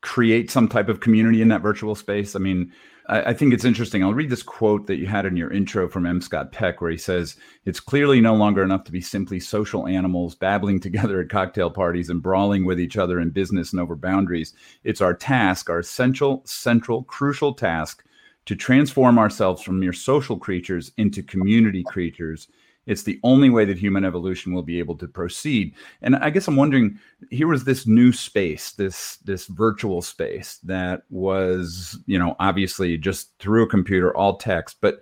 create 0.00 0.50
some 0.50 0.68
type 0.68 0.88
of 0.88 1.00
community 1.00 1.42
in 1.42 1.48
that 1.48 1.62
virtual 1.62 1.94
space? 1.94 2.34
I 2.34 2.38
mean, 2.38 2.72
I, 3.08 3.22
I, 3.30 3.34
think 3.34 3.52
it's 3.52 3.64
interesting. 3.64 4.02
I'll 4.02 4.14
read 4.14 4.30
this 4.30 4.42
quote 4.42 4.86
that 4.86 4.96
you 4.96 5.06
had 5.06 5.26
in 5.26 5.36
your 5.36 5.52
intro 5.52 5.88
from 5.88 6.06
M. 6.06 6.20
Scott 6.20 6.52
Peck, 6.52 6.80
where 6.80 6.90
he 6.90 6.96
says, 6.96 7.36
It's 7.66 7.80
clearly 7.80 8.20
no 8.20 8.34
longer 8.34 8.62
enough 8.62 8.84
to 8.84 8.92
be 8.92 9.00
simply 9.00 9.40
social 9.40 9.86
animals 9.86 10.34
babbling 10.34 10.80
together 10.80 11.20
at 11.20 11.28
cocktail 11.28 11.70
parties 11.70 12.08
and 12.08 12.22
brawling 12.22 12.64
with 12.64 12.80
each 12.80 12.96
other 12.96 13.20
in 13.20 13.30
business 13.30 13.72
and 13.72 13.80
over 13.80 13.96
boundaries. 13.96 14.54
It's 14.84 15.00
our 15.02 15.14
task, 15.14 15.68
our 15.68 15.80
essential, 15.80 16.42
central, 16.46 17.04
crucial 17.04 17.52
task 17.52 18.04
to 18.46 18.56
transform 18.56 19.18
ourselves 19.18 19.62
from 19.62 19.80
mere 19.80 19.92
social 19.92 20.38
creatures 20.38 20.92
into 20.96 21.22
community 21.22 21.82
creatures 21.82 22.48
it's 22.86 23.02
the 23.02 23.18
only 23.22 23.50
way 23.50 23.64
that 23.64 23.78
human 23.78 24.04
evolution 24.04 24.52
will 24.52 24.62
be 24.62 24.78
able 24.78 24.96
to 24.96 25.08
proceed. 25.08 25.74
And 26.02 26.16
I 26.16 26.30
guess 26.30 26.48
I'm 26.48 26.56
wondering, 26.56 26.98
here 27.30 27.46
was 27.46 27.64
this 27.64 27.86
new 27.86 28.12
space, 28.12 28.72
this 28.72 29.16
this 29.18 29.46
virtual 29.46 30.02
space 30.02 30.58
that 30.64 31.04
was, 31.10 31.98
you 32.06 32.18
know, 32.18 32.36
obviously 32.40 32.96
just 32.98 33.30
through 33.38 33.64
a 33.64 33.68
computer, 33.68 34.14
all 34.16 34.36
text. 34.36 34.78
But 34.80 35.00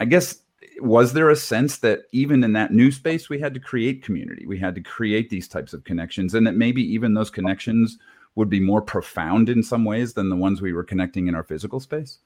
I 0.00 0.04
guess 0.04 0.40
was 0.80 1.12
there 1.12 1.30
a 1.30 1.36
sense 1.36 1.78
that 1.78 2.02
even 2.12 2.44
in 2.44 2.52
that 2.52 2.72
new 2.72 2.90
space 2.90 3.28
we 3.28 3.38
had 3.38 3.54
to 3.54 3.60
create 3.60 4.02
community 4.02 4.46
we 4.46 4.58
had 4.58 4.74
to 4.74 4.80
create 4.80 5.28
these 5.30 5.48
types 5.48 5.72
of 5.72 5.84
connections 5.84 6.34
and 6.34 6.46
that 6.46 6.54
maybe 6.54 6.82
even 6.82 7.14
those 7.14 7.30
connections 7.30 7.98
would 8.34 8.48
be 8.48 8.60
more 8.60 8.80
profound 8.80 9.48
in 9.48 9.62
some 9.62 9.84
ways 9.84 10.12
than 10.12 10.30
the 10.30 10.36
ones 10.36 10.60
we 10.60 10.72
were 10.72 10.84
connecting 10.84 11.26
in 11.26 11.34
our 11.34 11.42
physical 11.42 11.80
space 11.80 12.18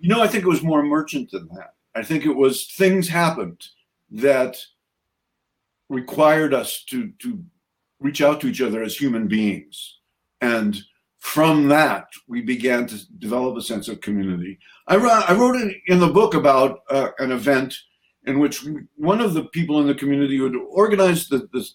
you 0.00 0.08
know 0.08 0.22
i 0.22 0.26
think 0.26 0.44
it 0.44 0.48
was 0.48 0.62
more 0.62 0.80
emergent 0.80 1.30
than 1.30 1.46
that 1.48 1.74
i 1.94 2.02
think 2.02 2.24
it 2.24 2.34
was 2.34 2.66
things 2.66 3.08
happened 3.08 3.68
that 4.12 4.56
required 5.88 6.54
us 6.54 6.84
to 6.84 7.10
to 7.18 7.42
reach 8.00 8.20
out 8.20 8.40
to 8.40 8.48
each 8.48 8.60
other 8.60 8.82
as 8.82 8.96
human 8.96 9.28
beings. 9.28 9.98
And 10.40 10.80
from 11.18 11.68
that 11.68 12.08
we 12.26 12.40
began 12.40 12.86
to 12.88 13.12
develop 13.18 13.56
a 13.56 13.62
sense 13.62 13.88
of 13.88 14.00
community. 14.00 14.58
I 14.88 14.96
wrote, 14.96 15.30
I 15.30 15.34
wrote 15.34 15.56
in 15.86 16.00
the 16.00 16.08
book 16.08 16.34
about 16.34 16.80
uh, 16.90 17.10
an 17.18 17.30
event 17.30 17.74
in 18.24 18.40
which 18.40 18.64
one 18.96 19.20
of 19.20 19.34
the 19.34 19.44
people 19.44 19.80
in 19.80 19.86
the 19.86 19.94
community 19.94 20.36
who 20.36 20.44
had 20.44 20.56
organized 20.68 21.30
the, 21.30 21.48
the, 21.52 21.68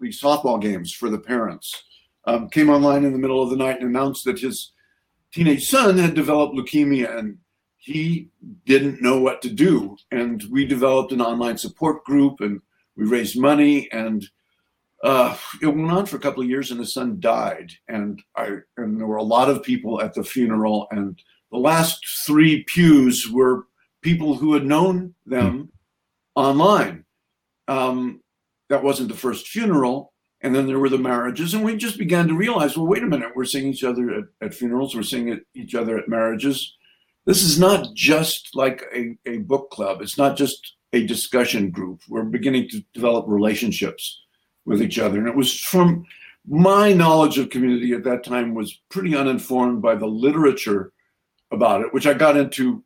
the 0.00 0.08
softball 0.08 0.60
games 0.60 0.92
for 0.92 1.08
the 1.08 1.18
parents 1.18 1.84
um, 2.24 2.48
came 2.48 2.68
online 2.68 3.04
in 3.04 3.12
the 3.12 3.18
middle 3.18 3.42
of 3.42 3.50
the 3.50 3.56
night 3.56 3.80
and 3.80 3.88
announced 3.88 4.24
that 4.24 4.40
his 4.40 4.72
teenage 5.32 5.68
son 5.68 5.96
had 5.96 6.14
developed 6.14 6.54
leukemia 6.54 7.16
and 7.16 7.38
he 7.80 8.28
didn't 8.66 9.02
know 9.02 9.20
what 9.20 9.40
to 9.42 9.50
do. 9.50 9.96
And 10.10 10.44
we 10.50 10.66
developed 10.66 11.12
an 11.12 11.22
online 11.22 11.56
support 11.56 12.04
group 12.04 12.40
and 12.40 12.60
we 12.96 13.06
raised 13.06 13.38
money 13.38 13.90
and 13.90 14.24
uh, 15.02 15.34
it 15.62 15.66
went 15.66 15.90
on 15.90 16.04
for 16.04 16.16
a 16.16 16.20
couple 16.20 16.42
of 16.42 16.48
years 16.48 16.70
and 16.70 16.78
his 16.78 16.92
son 16.92 17.18
died. 17.20 17.72
And 17.88 18.22
I 18.36 18.58
and 18.76 19.00
there 19.00 19.06
were 19.06 19.16
a 19.16 19.22
lot 19.22 19.48
of 19.48 19.62
people 19.62 20.02
at 20.02 20.12
the 20.12 20.22
funeral 20.22 20.88
and 20.90 21.20
the 21.50 21.58
last 21.58 22.06
three 22.26 22.64
pews 22.64 23.28
were 23.28 23.66
people 24.02 24.34
who 24.34 24.52
had 24.52 24.66
known 24.66 25.14
them 25.24 25.72
online. 26.36 27.04
Um, 27.66 28.20
that 28.68 28.84
wasn't 28.84 29.08
the 29.08 29.16
first 29.16 29.48
funeral. 29.48 30.12
And 30.42 30.54
then 30.54 30.66
there 30.66 30.78
were 30.78 30.88
the 30.88 30.96
marriages, 30.96 31.52
and 31.52 31.62
we 31.62 31.76
just 31.76 31.98
began 31.98 32.26
to 32.28 32.34
realize, 32.34 32.74
well, 32.74 32.86
wait 32.86 33.02
a 33.02 33.06
minute, 33.06 33.32
we're 33.36 33.44
seeing 33.44 33.66
each 33.66 33.84
other 33.84 34.10
at, 34.10 34.24
at 34.40 34.54
funerals, 34.54 34.94
we're 34.94 35.02
seeing 35.02 35.38
each 35.54 35.74
other 35.74 35.98
at 35.98 36.08
marriages 36.08 36.78
this 37.26 37.42
is 37.42 37.58
not 37.58 37.94
just 37.94 38.54
like 38.54 38.84
a, 38.94 39.16
a 39.26 39.38
book 39.38 39.70
club. 39.70 40.00
It's 40.00 40.18
not 40.18 40.36
just 40.36 40.76
a 40.92 41.06
discussion 41.06 41.70
group. 41.70 42.00
We're 42.08 42.24
beginning 42.24 42.68
to 42.70 42.84
develop 42.94 43.26
relationships 43.28 44.22
with 44.64 44.82
each 44.82 44.98
other. 44.98 45.18
And 45.18 45.28
it 45.28 45.36
was 45.36 45.58
from 45.58 46.04
my 46.46 46.92
knowledge 46.92 47.38
of 47.38 47.50
community 47.50 47.92
at 47.92 48.04
that 48.04 48.24
time 48.24 48.54
was 48.54 48.80
pretty 48.88 49.14
uninformed 49.14 49.82
by 49.82 49.94
the 49.94 50.06
literature 50.06 50.92
about 51.50 51.82
it, 51.82 51.92
which 51.92 52.06
I 52.06 52.14
got 52.14 52.36
into 52.36 52.82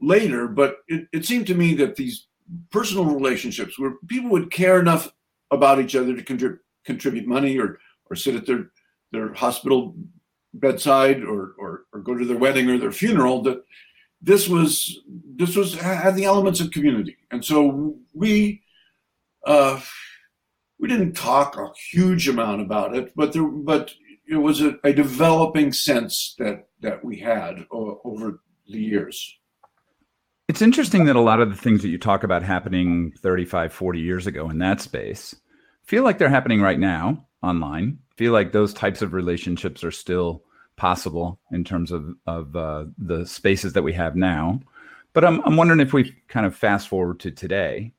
later. 0.00 0.46
But 0.48 0.78
it, 0.88 1.08
it 1.12 1.24
seemed 1.24 1.46
to 1.48 1.54
me 1.54 1.74
that 1.74 1.96
these 1.96 2.26
personal 2.70 3.04
relationships 3.04 3.78
where 3.78 3.94
people 4.06 4.30
would 4.30 4.50
care 4.50 4.78
enough 4.78 5.10
about 5.50 5.80
each 5.80 5.96
other 5.96 6.14
to 6.14 6.22
contrib- 6.22 6.58
contribute 6.84 7.26
money 7.26 7.58
or, 7.58 7.78
or 8.10 8.16
sit 8.16 8.36
at 8.36 8.46
their, 8.46 8.70
their 9.12 9.32
hospital 9.34 9.94
bedside 10.58 11.22
or, 11.22 11.54
or, 11.58 11.84
or 11.92 12.00
go 12.00 12.16
to 12.16 12.24
their 12.24 12.38
wedding 12.38 12.68
or 12.68 12.78
their 12.78 12.92
funeral 12.92 13.42
that 13.42 13.64
this 14.20 14.48
was 14.48 15.00
this 15.36 15.54
was 15.56 15.74
had 15.74 16.16
the 16.16 16.24
elements 16.24 16.60
of 16.60 16.72
community, 16.72 17.16
and 17.30 17.44
so 17.44 17.94
we 18.12 18.62
uh, 19.46 19.80
we 20.78 20.88
didn't 20.88 21.12
talk 21.12 21.56
a 21.56 21.70
huge 21.92 22.28
amount 22.28 22.60
about 22.60 22.96
it, 22.96 23.12
but 23.14 23.32
there 23.32 23.44
but 23.44 23.94
it 24.26 24.36
was 24.36 24.60
a, 24.60 24.76
a 24.82 24.92
developing 24.92 25.72
sense 25.72 26.34
that 26.38 26.66
that 26.80 27.04
we 27.04 27.18
had 27.18 27.64
over 27.70 28.40
the 28.66 28.78
years. 28.78 29.38
It's 30.48 30.62
interesting 30.62 31.04
that 31.04 31.16
a 31.16 31.20
lot 31.20 31.40
of 31.40 31.50
the 31.50 31.56
things 31.56 31.82
that 31.82 31.88
you 31.88 31.98
talk 31.98 32.24
about 32.24 32.42
happening 32.42 33.12
35, 33.18 33.72
40 33.72 34.00
years 34.00 34.26
ago 34.26 34.48
in 34.48 34.58
that 34.58 34.80
space 34.80 35.34
feel 35.84 36.04
like 36.04 36.18
they're 36.18 36.28
happening 36.28 36.60
right 36.60 36.78
now 36.78 37.26
online. 37.42 37.98
Feel 38.16 38.32
like 38.32 38.52
those 38.52 38.72
types 38.72 39.02
of 39.02 39.12
relationships 39.12 39.84
are 39.84 39.90
still 39.90 40.44
possible 40.78 41.38
in 41.52 41.64
terms 41.64 41.92
of 41.92 42.14
of 42.26 42.56
uh, 42.56 42.86
the 42.96 43.26
spaces 43.26 43.74
that 43.74 43.82
we 43.82 43.92
have 43.92 44.16
now. 44.16 44.60
But 45.12 45.24
I'm 45.24 45.42
I'm 45.44 45.56
wondering 45.56 45.80
if 45.80 45.92
we 45.92 46.14
kind 46.28 46.46
of 46.46 46.56
fast 46.56 46.88
forward 46.88 47.20
to 47.20 47.30
today, 47.30 47.92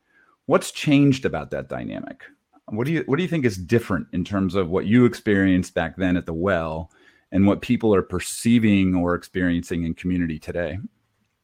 what's 0.47 0.71
changed 0.71 1.25
about 1.25 1.51
that 1.51 1.69
dynamic? 1.69 2.23
What 2.67 2.87
do 2.87 2.93
you 2.93 3.03
what 3.05 3.17
do 3.17 3.23
you 3.23 3.29
think 3.29 3.45
is 3.45 3.57
different 3.57 4.07
in 4.13 4.23
terms 4.23 4.55
of 4.55 4.69
what 4.69 4.85
you 4.85 5.05
experienced 5.05 5.75
back 5.75 5.97
then 5.97 6.17
at 6.17 6.25
the 6.25 6.33
well 6.33 6.89
and 7.31 7.45
what 7.45 7.61
people 7.61 7.93
are 7.93 8.01
perceiving 8.01 8.95
or 8.95 9.13
experiencing 9.13 9.83
in 9.83 9.93
community 9.93 10.39
today, 10.39 10.79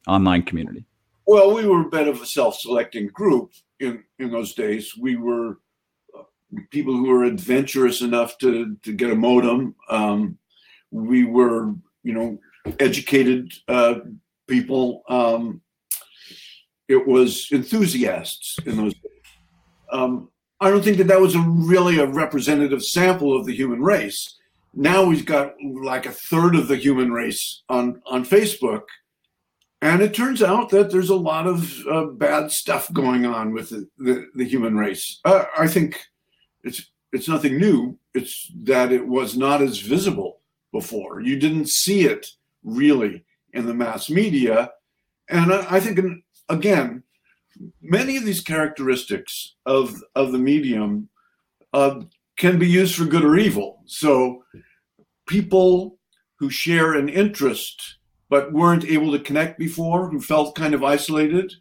online 0.08 0.42
community? 0.42 0.84
Well, 1.26 1.54
we 1.54 1.66
were 1.66 1.82
a 1.82 1.90
bit 1.90 2.08
of 2.08 2.22
a 2.22 2.26
self-selecting 2.26 3.08
group 3.08 3.52
in 3.78 4.02
in 4.18 4.30
those 4.30 4.54
days. 4.54 4.96
We 4.96 5.16
were 5.16 5.58
uh, 6.16 6.22
people 6.70 6.94
who 6.94 7.08
were 7.08 7.24
adventurous 7.24 8.00
enough 8.00 8.38
to 8.38 8.76
to 8.82 8.92
get 8.92 9.10
a 9.10 9.16
modem. 9.16 9.74
Um, 9.90 10.38
we 10.90 11.24
were, 11.24 11.74
you 12.02 12.12
know, 12.12 12.38
educated 12.78 13.52
uh, 13.68 13.96
people. 14.48 15.02
Um, 15.08 15.60
it 16.88 17.06
was 17.06 17.48
enthusiasts 17.52 18.56
in 18.64 18.76
those 18.76 18.94
days. 18.94 19.12
Um, 19.92 20.30
I 20.60 20.70
don't 20.70 20.82
think 20.82 20.96
that 20.98 21.08
that 21.08 21.20
was 21.20 21.34
a 21.34 21.40
really 21.40 21.98
a 21.98 22.06
representative 22.06 22.82
sample 22.82 23.36
of 23.36 23.44
the 23.44 23.54
human 23.54 23.82
race. 23.82 24.36
Now 24.74 25.04
we've 25.04 25.26
got 25.26 25.54
like 25.60 26.06
a 26.06 26.12
third 26.12 26.54
of 26.54 26.68
the 26.68 26.76
human 26.76 27.12
race 27.12 27.62
on 27.68 28.00
on 28.06 28.24
Facebook, 28.24 28.82
and 29.82 30.02
it 30.02 30.14
turns 30.14 30.42
out 30.42 30.70
that 30.70 30.90
there's 30.90 31.10
a 31.10 31.16
lot 31.16 31.46
of 31.46 31.86
uh, 31.86 32.06
bad 32.06 32.50
stuff 32.50 32.92
going 32.92 33.26
on 33.26 33.52
with 33.52 33.70
the, 33.70 33.88
the, 33.98 34.26
the 34.34 34.44
human 34.44 34.76
race. 34.76 35.20
Uh, 35.24 35.44
I 35.58 35.66
think 35.66 36.00
it's 36.62 36.90
it's 37.12 37.28
nothing 37.28 37.58
new. 37.58 37.98
It's 38.14 38.50
that 38.64 38.92
it 38.92 39.06
was 39.06 39.36
not 39.36 39.62
as 39.62 39.78
visible 39.78 40.40
before. 40.80 41.20
You 41.20 41.36
didn't 41.44 41.68
see 41.68 42.00
it 42.12 42.22
really 42.62 43.24
in 43.52 43.66
the 43.66 43.74
mass 43.74 44.10
media. 44.10 44.70
And 45.28 45.52
I, 45.52 45.76
I 45.76 45.80
think, 45.80 45.98
again, 46.48 47.02
many 47.80 48.16
of 48.16 48.24
these 48.24 48.42
characteristics 48.42 49.54
of, 49.64 50.02
of 50.14 50.32
the 50.32 50.38
medium 50.38 51.08
uh, 51.72 52.02
can 52.36 52.58
be 52.58 52.68
used 52.68 52.94
for 52.94 53.04
good 53.04 53.24
or 53.24 53.36
evil. 53.36 53.82
So 53.86 54.44
people 55.26 55.98
who 56.38 56.50
share 56.50 56.92
an 56.94 57.08
interest 57.08 57.98
but 58.28 58.52
weren't 58.52 58.84
able 58.84 59.12
to 59.12 59.26
connect 59.28 59.58
before, 59.58 60.08
who 60.10 60.20
felt 60.20 60.56
kind 60.56 60.74
of 60.74 60.82
isolated, 60.82 61.52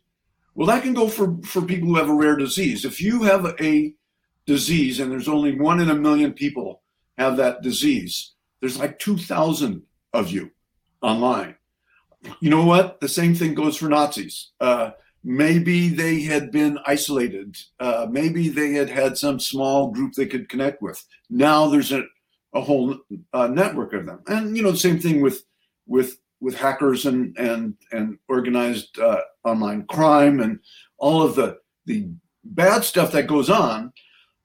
well, 0.56 0.67
that 0.67 0.84
can 0.84 0.93
go 0.93 1.08
for, 1.08 1.38
for 1.43 1.62
people 1.62 1.88
who 1.88 1.95
have 1.95 2.10
a 2.10 2.13
rare 2.13 2.36
disease. 2.36 2.86
If 2.86 2.99
you 3.01 3.23
have 3.23 3.56
a 3.60 3.93
disease 4.45 4.99
and 4.99 5.12
there's 5.12 5.28
only 5.28 5.54
one 5.60 5.80
in 5.80 5.89
a 5.89 5.95
million 5.95 6.34
people 6.34 6.82
have 7.17 7.38
that 7.38 7.62
disease, 7.62 8.35
there's 8.65 8.80
like 8.80 8.97
2,000 8.97 9.84
of 10.13 10.32
you 10.32 10.49
online. 11.04 11.56
You 12.39 12.49
know 12.49 12.65
what? 12.65 12.99
The 12.99 13.08
same 13.08 13.36
thing 13.36 13.54
goes 13.54 13.78
for 13.78 13.88
Nazis. 13.88 14.54
Uh, 14.60 14.89
maybe 15.23 15.89
they 15.89 16.21
had 16.21 16.51
been 16.51 16.80
isolated. 16.88 17.56
Uh, 17.80 18.08
maybe 18.10 18.49
they 18.49 18.71
had 18.71 18.89
had 18.89 19.19
some 19.19 19.39
small 19.39 19.91
group 19.91 20.13
they 20.13 20.25
could 20.25 20.49
connect 20.49 20.82
with. 20.82 20.99
Now 21.30 21.67
there's 21.67 21.91
a, 21.91 22.06
a 22.56 22.62
whole 22.62 22.97
uh, 23.34 23.45
network 23.49 23.93
of 23.93 24.08
them. 24.08 24.23
And 24.25 24.58
you 24.58 24.63
know, 24.63 24.71
the 24.71 24.78
same 24.78 24.99
thing 24.99 25.21
with 25.21 25.43
with 25.86 26.17
with 26.39 26.56
hackers 26.56 27.06
and 27.06 27.38
and 27.38 27.75
and 27.91 28.17
organized 28.28 28.97
uh, 28.97 29.21
online 29.43 29.86
crime 29.86 30.39
and 30.39 30.58
all 30.97 31.21
of 31.21 31.36
the 31.36 31.60
the 31.86 32.10
bad 32.43 32.84
stuff 32.84 33.12
that 33.12 33.28
goes 33.28 33.51
on 33.51 33.93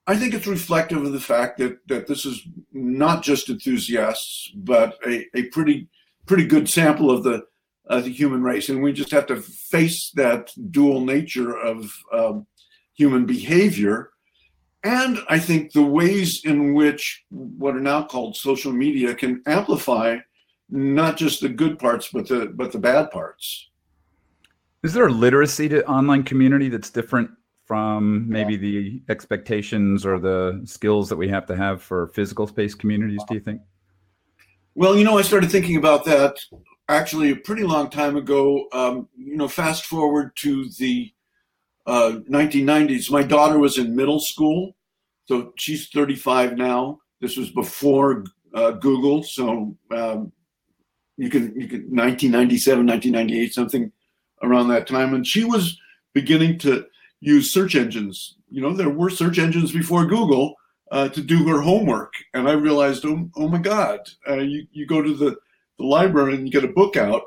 I 0.06 0.16
think 0.16 0.34
it's 0.34 0.46
reflective 0.46 1.04
of 1.04 1.12
the 1.12 1.20
fact 1.20 1.58
that 1.58 1.78
that 1.88 2.06
this 2.06 2.24
is 2.26 2.46
not 2.72 3.22
just 3.22 3.48
enthusiasts, 3.48 4.50
but 4.56 4.98
a, 5.06 5.26
a 5.34 5.44
pretty 5.44 5.88
pretty 6.26 6.46
good 6.46 6.68
sample 6.68 7.10
of 7.10 7.22
the 7.22 7.44
uh, 7.88 8.00
the 8.00 8.10
human 8.10 8.42
race, 8.42 8.68
and 8.68 8.82
we 8.82 8.92
just 8.92 9.10
have 9.10 9.26
to 9.26 9.40
face 9.40 10.10
that 10.12 10.52
dual 10.70 11.00
nature 11.00 11.56
of 11.58 11.92
um, 12.12 12.46
human 12.94 13.26
behavior. 13.26 14.10
And 14.82 15.18
I 15.28 15.38
think 15.38 15.72
the 15.72 15.82
ways 15.82 16.44
in 16.44 16.72
which 16.74 17.24
what 17.28 17.76
are 17.76 17.80
now 17.80 18.04
called 18.04 18.36
social 18.36 18.72
media 18.72 19.14
can 19.14 19.42
amplify 19.46 20.18
not 20.70 21.16
just 21.16 21.40
the 21.40 21.48
good 21.48 21.78
parts, 21.78 22.08
but 22.12 22.28
the 22.28 22.46
but 22.46 22.72
the 22.72 22.78
bad 22.78 23.10
parts. 23.10 23.68
Is 24.82 24.94
there 24.94 25.06
a 25.06 25.12
literacy 25.12 25.68
to 25.68 25.86
online 25.86 26.22
community 26.22 26.68
that's 26.68 26.88
different 26.88 27.30
from 27.70 28.28
maybe 28.28 28.56
the 28.56 29.00
expectations 29.08 30.04
or 30.04 30.18
the 30.18 30.60
skills 30.64 31.08
that 31.08 31.14
we 31.14 31.28
have 31.28 31.46
to 31.46 31.54
have 31.54 31.80
for 31.80 32.08
physical 32.08 32.48
space 32.48 32.74
communities? 32.74 33.20
Do 33.28 33.34
you 33.36 33.40
think? 33.40 33.60
Well, 34.74 34.98
you 34.98 35.04
know, 35.04 35.16
I 35.18 35.22
started 35.22 35.52
thinking 35.52 35.76
about 35.76 36.04
that 36.06 36.36
actually 36.88 37.30
a 37.30 37.36
pretty 37.36 37.62
long 37.62 37.88
time 37.88 38.16
ago. 38.16 38.66
Um, 38.72 39.08
you 39.16 39.36
know, 39.36 39.46
fast 39.46 39.86
forward 39.86 40.32
to 40.38 40.68
the 40.80 41.12
uh, 41.86 42.16
1990s. 42.28 43.08
My 43.08 43.22
daughter 43.22 43.60
was 43.60 43.78
in 43.78 43.94
middle 43.94 44.18
school, 44.18 44.74
so 45.26 45.52
she's 45.56 45.90
35 45.90 46.56
now. 46.56 46.98
This 47.20 47.36
was 47.36 47.50
before 47.50 48.24
uh, 48.52 48.72
Google, 48.72 49.22
so 49.22 49.76
um, 49.92 50.32
you 51.16 51.30
can 51.30 51.54
you 51.54 51.68
can 51.68 51.82
1997, 51.82 52.84
1998, 52.84 53.54
something 53.54 53.92
around 54.42 54.66
that 54.70 54.88
time, 54.88 55.14
and 55.14 55.24
she 55.24 55.44
was 55.44 55.78
beginning 56.14 56.58
to 56.58 56.84
use 57.20 57.52
search 57.52 57.74
engines. 57.74 58.36
You 58.50 58.62
know, 58.62 58.72
there 58.72 58.90
were 58.90 59.10
search 59.10 59.38
engines 59.38 59.72
before 59.72 60.06
Google 60.06 60.54
uh, 60.90 61.08
to 61.10 61.22
do 61.22 61.46
her 61.48 61.60
homework, 61.60 62.14
and 62.34 62.48
I 62.48 62.52
realized, 62.52 63.04
oh, 63.04 63.30
oh 63.36 63.48
my 63.48 63.58
God, 63.58 64.00
uh, 64.28 64.38
you 64.38 64.66
you 64.72 64.86
go 64.86 65.02
to 65.02 65.14
the 65.14 65.36
the 65.78 65.84
library 65.86 66.34
and 66.34 66.46
you 66.46 66.52
get 66.52 66.64
a 66.64 66.72
book 66.72 66.96
out. 66.96 67.22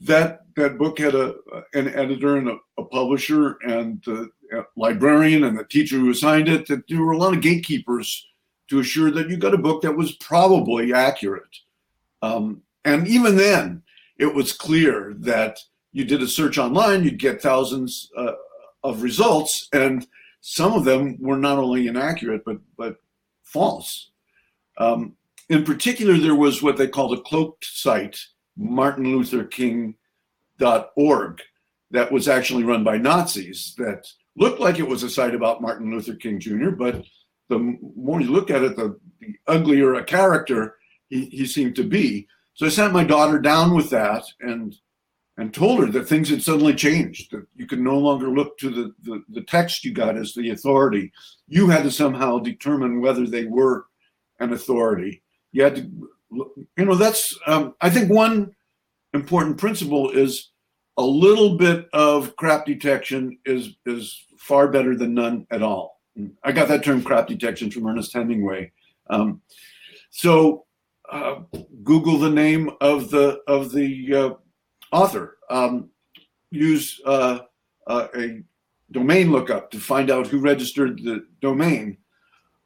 That 0.00 0.40
that 0.56 0.78
book 0.78 0.98
had 0.98 1.14
a 1.14 1.34
an 1.74 1.88
editor 1.94 2.36
and 2.36 2.48
a, 2.48 2.56
a 2.78 2.84
publisher 2.84 3.58
and 3.62 4.02
the 4.04 4.30
librarian 4.76 5.44
and 5.44 5.58
the 5.58 5.64
teacher 5.64 5.96
who 5.96 6.10
assigned 6.10 6.48
it. 6.48 6.66
That 6.68 6.88
there 6.88 7.02
were 7.02 7.12
a 7.12 7.18
lot 7.18 7.34
of 7.34 7.42
gatekeepers 7.42 8.26
to 8.68 8.80
assure 8.80 9.10
that 9.10 9.28
you 9.28 9.36
got 9.36 9.54
a 9.54 9.58
book 9.58 9.82
that 9.82 9.96
was 9.96 10.12
probably 10.16 10.92
accurate. 10.92 11.56
Um, 12.22 12.62
and 12.84 13.06
even 13.06 13.36
then, 13.36 13.82
it 14.18 14.34
was 14.34 14.52
clear 14.52 15.14
that 15.18 15.58
you 15.92 16.04
did 16.04 16.22
a 16.22 16.28
search 16.28 16.58
online, 16.58 17.04
you'd 17.04 17.18
get 17.18 17.40
thousands 17.40 18.10
uh, 18.16 18.32
of 18.86 19.02
results, 19.02 19.68
and 19.72 20.06
some 20.40 20.72
of 20.72 20.84
them 20.84 21.16
were 21.20 21.36
not 21.36 21.58
only 21.58 21.88
inaccurate 21.88 22.42
but 22.44 22.58
but 22.76 22.96
false. 23.42 24.12
Um, 24.78 25.16
in 25.48 25.64
particular, 25.64 26.18
there 26.18 26.34
was 26.34 26.62
what 26.62 26.76
they 26.76 26.88
called 26.88 27.16
a 27.16 27.22
cloaked 27.22 27.64
site, 27.64 28.18
MartinLutherKing.org, 28.58 31.42
that 31.92 32.10
was 32.10 32.26
actually 32.28 32.64
run 32.64 32.84
by 32.84 32.98
Nazis. 32.98 33.74
That 33.78 34.06
looked 34.36 34.60
like 34.60 34.78
it 34.78 34.88
was 34.88 35.02
a 35.02 35.10
site 35.10 35.34
about 35.34 35.62
Martin 35.62 35.90
Luther 35.90 36.14
King 36.14 36.40
Jr., 36.40 36.70
but 36.70 37.04
the 37.48 37.76
more 37.96 38.20
you 38.20 38.32
look 38.32 38.50
at 38.50 38.62
it, 38.62 38.76
the, 38.76 38.98
the 39.20 39.34
uglier 39.46 39.94
a 39.94 40.04
character 40.04 40.76
he, 41.08 41.26
he 41.26 41.46
seemed 41.46 41.76
to 41.76 41.84
be. 41.84 42.26
So 42.54 42.66
I 42.66 42.70
sent 42.70 42.92
my 42.92 43.04
daughter 43.04 43.38
down 43.38 43.74
with 43.74 43.90
that 43.90 44.24
and 44.40 44.74
and 45.38 45.52
told 45.52 45.80
her 45.80 45.86
that 45.86 46.08
things 46.08 46.30
had 46.30 46.42
suddenly 46.42 46.74
changed, 46.74 47.30
that 47.30 47.46
you 47.54 47.66
could 47.66 47.80
no 47.80 47.98
longer 47.98 48.30
look 48.30 48.56
to 48.58 48.70
the, 48.70 48.94
the, 49.02 49.22
the 49.28 49.42
text 49.42 49.84
you 49.84 49.92
got 49.92 50.16
as 50.16 50.32
the 50.32 50.50
authority. 50.50 51.12
You 51.46 51.68
had 51.68 51.82
to 51.82 51.90
somehow 51.90 52.38
determine 52.38 53.00
whether 53.00 53.26
they 53.26 53.44
were 53.44 53.86
an 54.40 54.52
authority. 54.52 55.22
You 55.52 55.64
had 55.64 55.76
to, 55.76 55.90
you 56.76 56.84
know, 56.84 56.94
that's, 56.94 57.38
um, 57.46 57.74
I 57.80 57.90
think 57.90 58.10
one 58.10 58.52
important 59.12 59.58
principle 59.58 60.10
is 60.10 60.50
a 60.96 61.02
little 61.04 61.56
bit 61.56 61.88
of 61.92 62.34
crap 62.36 62.64
detection 62.64 63.38
is, 63.44 63.76
is 63.84 64.24
far 64.38 64.68
better 64.68 64.96
than 64.96 65.14
none 65.14 65.46
at 65.50 65.62
all. 65.62 66.00
I 66.42 66.52
got 66.52 66.68
that 66.68 66.82
term 66.82 67.02
crap 67.02 67.28
detection 67.28 67.70
from 67.70 67.86
Ernest 67.86 68.14
Hemingway. 68.14 68.72
Um, 69.10 69.42
so 70.10 70.64
uh, 71.12 71.40
Google 71.82 72.18
the 72.18 72.30
name 72.30 72.70
of 72.80 73.10
the 73.10 73.40
of 73.46 73.70
the 73.70 74.14
uh, 74.14 74.30
author. 74.96 75.38
Um, 75.50 75.90
use 76.50 77.00
uh, 77.04 77.40
uh 77.86 78.08
a 78.16 78.42
domain 78.92 79.32
lookup 79.32 79.70
to 79.72 79.80
find 79.80 80.10
out 80.10 80.26
who 80.26 80.38
registered 80.38 81.02
the 81.02 81.26
domain. 81.40 81.98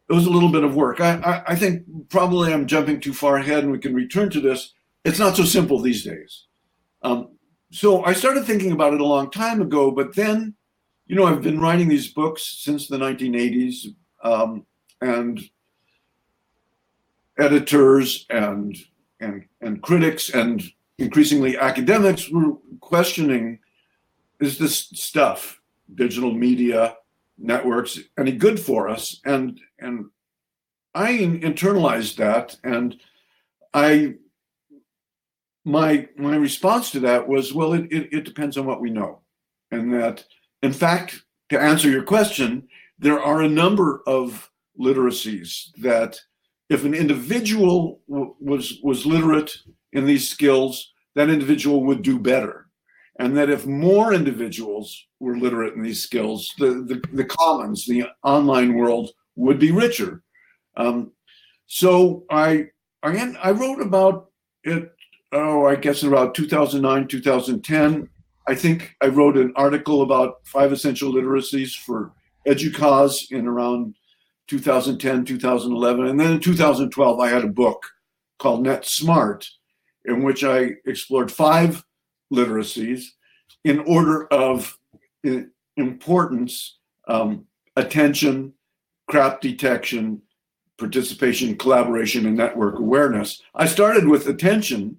It 0.08 0.12
was 0.12 0.26
a 0.26 0.30
little 0.30 0.50
bit 0.50 0.64
of 0.64 0.74
work. 0.74 1.00
I, 1.00 1.14
I, 1.16 1.52
I 1.52 1.56
think 1.56 1.84
probably 2.08 2.52
I'm 2.52 2.66
jumping 2.66 3.00
too 3.00 3.14
far 3.14 3.36
ahead, 3.36 3.62
and 3.62 3.72
we 3.72 3.78
can 3.78 3.94
return 3.94 4.30
to 4.30 4.40
this. 4.40 4.74
It's 5.04 5.18
not 5.18 5.36
so 5.36 5.44
simple 5.44 5.78
these 5.78 6.04
days. 6.04 6.46
Um, 7.02 7.38
so 7.70 8.04
I 8.04 8.12
started 8.12 8.44
thinking 8.44 8.72
about 8.72 8.92
it 8.92 9.00
a 9.00 9.06
long 9.06 9.30
time 9.30 9.62
ago, 9.62 9.90
but 9.90 10.14
then 10.14 10.54
you 11.10 11.16
know, 11.16 11.26
I've 11.26 11.42
been 11.42 11.58
writing 11.58 11.88
these 11.88 12.06
books 12.06 12.60
since 12.62 12.86
the 12.86 12.96
1980s, 12.96 13.86
um, 14.22 14.64
and 15.00 15.40
editors 17.36 18.26
and 18.30 18.76
and 19.18 19.44
and 19.60 19.82
critics 19.82 20.30
and 20.30 20.62
increasingly 21.00 21.56
academics 21.58 22.28
were 22.30 22.54
questioning: 22.80 23.58
Is 24.40 24.58
this 24.58 24.88
stuff, 24.92 25.60
digital 25.94 26.32
media 26.32 26.96
networks, 27.38 27.98
any 28.18 28.32
good 28.32 28.60
for 28.60 28.88
us? 28.88 29.20
And 29.24 29.60
and 29.78 30.06
I 30.94 31.12
internalized 31.12 32.16
that, 32.16 32.56
and 32.64 32.96
I 33.74 34.14
my 35.64 36.08
my 36.16 36.36
response 36.36 36.90
to 36.92 37.00
that 37.00 37.26
was, 37.28 37.52
well, 37.52 37.72
it, 37.72 37.90
it, 37.90 38.12
it 38.12 38.24
depends 38.24 38.56
on 38.56 38.66
what 38.66 38.80
we 38.80 38.90
know, 38.90 39.20
and 39.70 39.92
that 39.94 40.24
in 40.62 40.72
fact, 40.72 41.24
to 41.48 41.60
answer 41.60 41.88
your 41.88 42.02
question, 42.02 42.68
there 42.98 43.20
are 43.20 43.42
a 43.42 43.48
number 43.48 44.02
of 44.06 44.50
literacies 44.78 45.70
that 45.78 46.20
if 46.68 46.84
an 46.84 46.94
individual 46.94 48.00
w- 48.08 48.34
was 48.40 48.78
was 48.82 49.06
literate 49.06 49.56
in 49.92 50.06
these 50.06 50.28
skills, 50.28 50.89
that 51.14 51.30
individual 51.30 51.84
would 51.84 52.02
do 52.02 52.18
better. 52.18 52.66
And 53.18 53.36
that 53.36 53.50
if 53.50 53.66
more 53.66 54.14
individuals 54.14 55.06
were 55.18 55.36
literate 55.36 55.74
in 55.74 55.82
these 55.82 56.02
skills, 56.02 56.50
the, 56.58 56.66
the, 56.86 57.02
the 57.12 57.24
commons, 57.24 57.84
the 57.84 58.04
online 58.22 58.74
world 58.74 59.10
would 59.36 59.58
be 59.58 59.72
richer. 59.72 60.22
Um, 60.76 61.12
so 61.66 62.24
I, 62.30 62.66
I, 63.02 63.34
I 63.42 63.50
wrote 63.50 63.80
about 63.82 64.30
it, 64.64 64.90
oh, 65.32 65.66
I 65.66 65.76
guess 65.76 66.02
about 66.02 66.34
2009, 66.34 67.08
2010. 67.08 68.08
I 68.48 68.54
think 68.54 68.96
I 69.00 69.06
wrote 69.06 69.36
an 69.36 69.52
article 69.54 70.02
about 70.02 70.36
five 70.44 70.72
essential 70.72 71.12
literacies 71.12 71.76
for 71.76 72.12
EDUCAUSE 72.46 73.30
in 73.30 73.46
around 73.46 73.94
2010, 74.48 75.24
2011. 75.24 76.06
And 76.06 76.18
then 76.18 76.32
in 76.32 76.40
2012, 76.40 77.20
I 77.20 77.28
had 77.28 77.44
a 77.44 77.48
book 77.48 77.86
called 78.38 78.64
Net 78.64 78.84
Smart, 78.84 79.48
in 80.04 80.22
which 80.22 80.44
I 80.44 80.72
explored 80.86 81.30
five 81.30 81.84
literacies 82.32 83.04
in 83.64 83.80
order 83.80 84.26
of 84.28 84.78
importance 85.76 86.78
um, 87.08 87.46
attention, 87.76 88.52
crap 89.08 89.40
detection, 89.40 90.22
participation, 90.78 91.56
collaboration, 91.56 92.26
and 92.26 92.36
network 92.36 92.78
awareness. 92.78 93.42
I 93.54 93.66
started 93.66 94.06
with 94.06 94.28
attention 94.28 94.96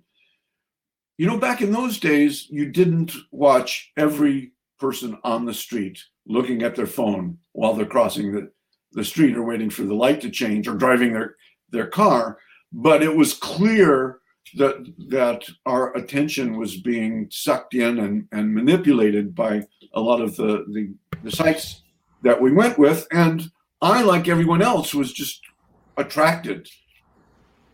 you 1.21 1.27
know, 1.27 1.37
back 1.37 1.61
in 1.61 1.71
those 1.71 1.99
days, 1.99 2.47
you 2.49 2.65
didn't 2.71 3.13
watch 3.29 3.91
every 3.95 4.53
person 4.79 5.19
on 5.23 5.45
the 5.45 5.53
street 5.53 6.03
looking 6.25 6.63
at 6.63 6.75
their 6.75 6.87
phone 6.87 7.37
while 7.51 7.75
they're 7.75 7.85
crossing 7.85 8.31
the, 8.31 8.51
the 8.93 9.05
street 9.05 9.37
or 9.37 9.43
waiting 9.43 9.69
for 9.69 9.83
the 9.83 9.93
light 9.93 10.19
to 10.21 10.31
change 10.31 10.67
or 10.67 10.73
driving 10.73 11.13
their, 11.13 11.35
their 11.69 11.85
car. 11.85 12.39
But 12.73 13.03
it 13.03 13.15
was 13.15 13.35
clear 13.35 14.20
that 14.55 14.85
that 15.09 15.43
our 15.65 15.95
attention 15.95 16.57
was 16.57 16.77
being 16.77 17.27
sucked 17.31 17.73
in 17.73 17.99
and, 17.99 18.27
and 18.31 18.53
manipulated 18.53 19.33
by 19.33 19.63
a 19.93 20.01
lot 20.01 20.21
of 20.21 20.35
the, 20.35 20.65
the, 20.69 20.93
the 21.23 21.31
sites 21.31 21.83
that 22.21 22.41
we 22.41 22.51
went 22.51 22.77
with. 22.77 23.07
And 23.11 23.49
I, 23.81 24.03
like 24.03 24.27
everyone 24.27 24.61
else, 24.61 24.93
was 24.93 25.13
just 25.13 25.41
attracted 25.97 26.67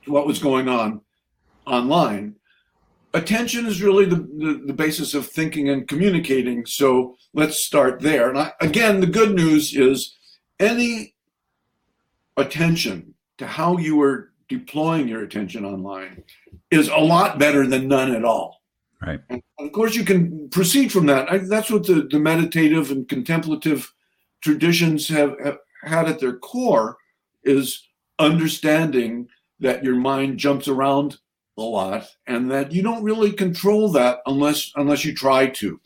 to 0.06 0.12
what 0.12 0.28
was 0.28 0.40
going 0.40 0.68
on 0.68 1.02
online 1.66 2.36
attention 3.14 3.66
is 3.66 3.82
really 3.82 4.06
the, 4.06 4.16
the, 4.16 4.64
the, 4.68 4.74
basis 4.74 5.14
of 5.14 5.28
thinking 5.28 5.70
and 5.70 5.88
communicating. 5.88 6.66
So 6.66 7.18
let's 7.34 7.64
start 7.64 8.02
there. 8.02 8.30
And 8.30 8.38
I, 8.38 8.54
again, 8.62 9.00
the 9.00 9.08
good 9.08 9.36
news 9.36 9.76
is 9.76 10.16
any 10.60 11.16
attention 12.36 13.14
to 13.38 13.48
how 13.48 13.78
you 13.78 14.02
are 14.02 14.32
deploying 14.50 15.08
your 15.08 15.24
attention 15.24 15.66
online 15.66 16.24
is 16.72 16.88
a 16.90 16.98
lot 16.98 17.40
better 17.40 17.68
than 17.68 17.88
none 17.88 18.16
at 18.16 18.26
all. 18.26 18.62
Right. 19.02 19.20
And 19.30 19.44
of 19.60 19.72
course, 19.72 19.96
you 19.96 20.04
can 20.04 20.50
proceed 20.50 20.92
from 20.92 21.06
that. 21.08 21.32
I, 21.32 21.38
that's 21.40 21.70
what 21.70 21.86
the, 21.86 22.08
the 22.10 22.20
meditative 22.20 22.92
and 22.92 23.08
contemplative 23.08 23.94
traditions 24.42 25.08
have, 25.10 25.36
have 25.44 25.58
had 25.84 26.08
at 26.08 26.20
their 26.20 26.38
core 26.38 26.98
is 27.44 27.88
understanding 28.20 29.28
that 29.60 29.84
your 29.84 29.96
mind 29.96 30.38
jumps 30.38 30.68
around 30.68 31.18
a 31.58 31.62
lot, 31.62 32.08
and 32.28 32.52
that 32.52 32.72
you 32.72 32.84
don't 32.84 33.04
really 33.04 33.32
control 33.32 33.92
that 33.92 34.20
unless 34.28 34.72
unless 34.76 35.04
you 35.04 35.16
try 35.16 35.48
to. 35.48 35.80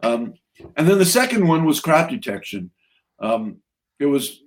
Um, 0.00 0.34
and 0.76 0.88
then 0.88 0.98
the 0.98 1.04
second 1.04 1.46
one 1.48 1.64
was 1.64 1.80
crap 1.80 2.08
detection. 2.08 2.70
Um, 3.18 3.56
it 3.98 4.06
was 4.06 4.42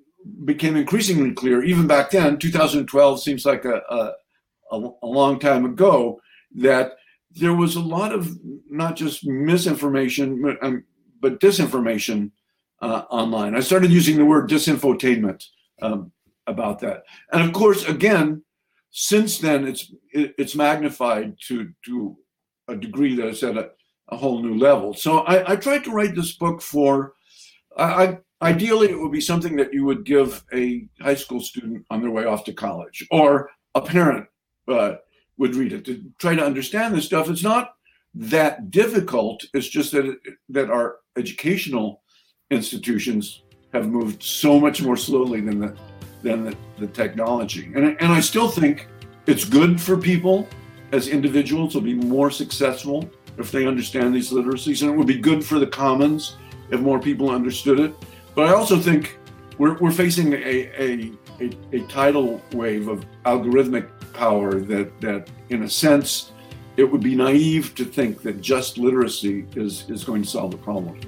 became 0.45 0.75
increasingly 0.75 1.31
clear 1.33 1.63
even 1.63 1.87
back 1.87 2.11
then. 2.11 2.37
2012 2.37 3.21
seems 3.21 3.45
like 3.45 3.65
a, 3.65 3.81
a, 3.89 4.13
a 4.71 5.07
long 5.07 5.39
time 5.39 5.65
ago. 5.65 6.21
that 6.55 6.93
there 7.33 7.53
was 7.53 7.75
a 7.75 7.81
lot 7.81 8.11
of 8.11 8.37
not 8.69 8.95
just 8.95 9.25
misinformation, 9.25 10.41
but, 10.41 10.57
um, 10.61 10.83
but 11.21 11.39
disinformation 11.39 12.31
uh, 12.81 13.03
online. 13.09 13.55
I 13.55 13.61
started 13.61 13.91
using 13.91 14.17
the 14.17 14.25
word 14.25 14.49
disinfotainment 14.49 15.45
um, 15.81 16.11
about 16.47 16.79
that. 16.79 17.03
And 17.31 17.43
of 17.43 17.53
course, 17.53 17.87
again, 17.87 18.43
since 18.89 19.37
then, 19.37 19.67
it's 19.67 19.93
it, 20.11 20.35
it's 20.37 20.55
magnified 20.55 21.35
to 21.47 21.71
to 21.85 22.17
a 22.67 22.75
degree 22.75 23.15
that 23.15 23.27
is 23.27 23.43
at 23.43 23.57
a, 23.57 23.69
a 24.09 24.17
whole 24.17 24.43
new 24.43 24.57
level. 24.57 24.93
So 24.93 25.19
I, 25.19 25.53
I, 25.53 25.55
tried 25.55 25.83
to 25.85 25.91
write 25.91 26.15
this 26.15 26.33
book 26.33 26.61
for. 26.61 27.13
I, 27.77 28.17
ideally, 28.41 28.89
it 28.89 28.99
would 28.99 29.11
be 29.11 29.21
something 29.21 29.55
that 29.57 29.73
you 29.73 29.85
would 29.85 30.03
give 30.05 30.43
a 30.53 30.87
high 30.99 31.15
school 31.15 31.39
student 31.39 31.85
on 31.89 32.01
their 32.01 32.11
way 32.11 32.25
off 32.25 32.43
to 32.45 32.53
college, 32.53 33.05
or 33.11 33.49
a 33.75 33.81
parent 33.81 34.27
uh, 34.67 34.95
would 35.37 35.55
read 35.55 35.73
it 35.73 35.85
to 35.85 36.03
try 36.17 36.35
to 36.35 36.43
understand 36.43 36.95
this 36.95 37.05
stuff. 37.05 37.29
It's 37.29 37.43
not 37.43 37.75
that 38.13 38.71
difficult. 38.71 39.43
It's 39.53 39.67
just 39.67 39.91
that 39.93 40.05
it, 40.05 40.19
that 40.49 40.69
our 40.69 40.97
educational 41.17 42.03
institutions 42.49 43.43
have 43.73 43.87
moved 43.87 44.21
so 44.21 44.59
much 44.59 44.81
more 44.81 44.97
slowly 44.97 45.41
than 45.41 45.59
the 45.59 45.75
than 46.21 46.43
the, 46.43 46.55
the 46.77 46.87
technology. 46.87 47.71
And, 47.75 47.97
and 47.99 48.11
I 48.11 48.19
still 48.19 48.47
think 48.47 48.87
it's 49.25 49.43
good 49.43 49.81
for 49.81 49.97
people 49.97 50.47
as 50.91 51.07
individuals 51.07 51.73
to 51.73 51.81
be 51.81 51.95
more 51.95 52.29
successful 52.29 53.09
if 53.37 53.51
they 53.51 53.65
understand 53.65 54.13
these 54.13 54.31
literacies. 54.31 54.81
And 54.81 54.91
it 54.91 54.97
would 54.97 55.07
be 55.07 55.17
good 55.17 55.43
for 55.43 55.57
the 55.57 55.65
commons 55.65 56.35
if 56.69 56.79
more 56.79 56.99
people 56.99 57.31
understood 57.31 57.79
it. 57.79 57.95
But 58.33 58.47
I 58.47 58.53
also 58.53 58.79
think 58.79 59.19
we're, 59.57 59.77
we're 59.79 59.91
facing 59.91 60.33
a, 60.33 60.37
a, 60.37 61.11
a, 61.41 61.51
a 61.73 61.79
tidal 61.87 62.41
wave 62.53 62.87
of 62.87 63.05
algorithmic 63.25 63.89
power 64.13 64.59
that, 64.61 65.01
that, 65.01 65.29
in 65.49 65.63
a 65.63 65.69
sense, 65.69 66.31
it 66.77 66.85
would 66.85 67.01
be 67.01 67.13
naive 67.13 67.75
to 67.75 67.83
think 67.83 68.21
that 68.21 68.39
just 68.39 68.77
literacy 68.77 69.45
is, 69.55 69.89
is 69.89 70.05
going 70.05 70.23
to 70.23 70.29
solve 70.29 70.51
the 70.51 70.57
problem. 70.57 70.99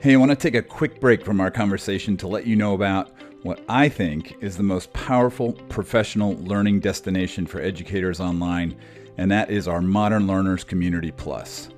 Hey, 0.00 0.12
I 0.12 0.16
want 0.16 0.32
to 0.32 0.36
take 0.36 0.54
a 0.54 0.62
quick 0.62 1.00
break 1.00 1.24
from 1.24 1.40
our 1.40 1.50
conversation 1.50 2.16
to 2.18 2.28
let 2.28 2.46
you 2.46 2.56
know 2.56 2.74
about 2.74 3.12
what 3.42 3.64
I 3.68 3.88
think 3.88 4.36
is 4.40 4.56
the 4.56 4.62
most 4.62 4.92
powerful 4.92 5.52
professional 5.68 6.34
learning 6.38 6.80
destination 6.80 7.46
for 7.46 7.60
educators 7.60 8.18
online, 8.20 8.76
and 9.18 9.30
that 9.30 9.50
is 9.50 9.68
our 9.68 9.80
Modern 9.80 10.26
Learners 10.26 10.64
Community 10.64 11.10
Plus. 11.10 11.68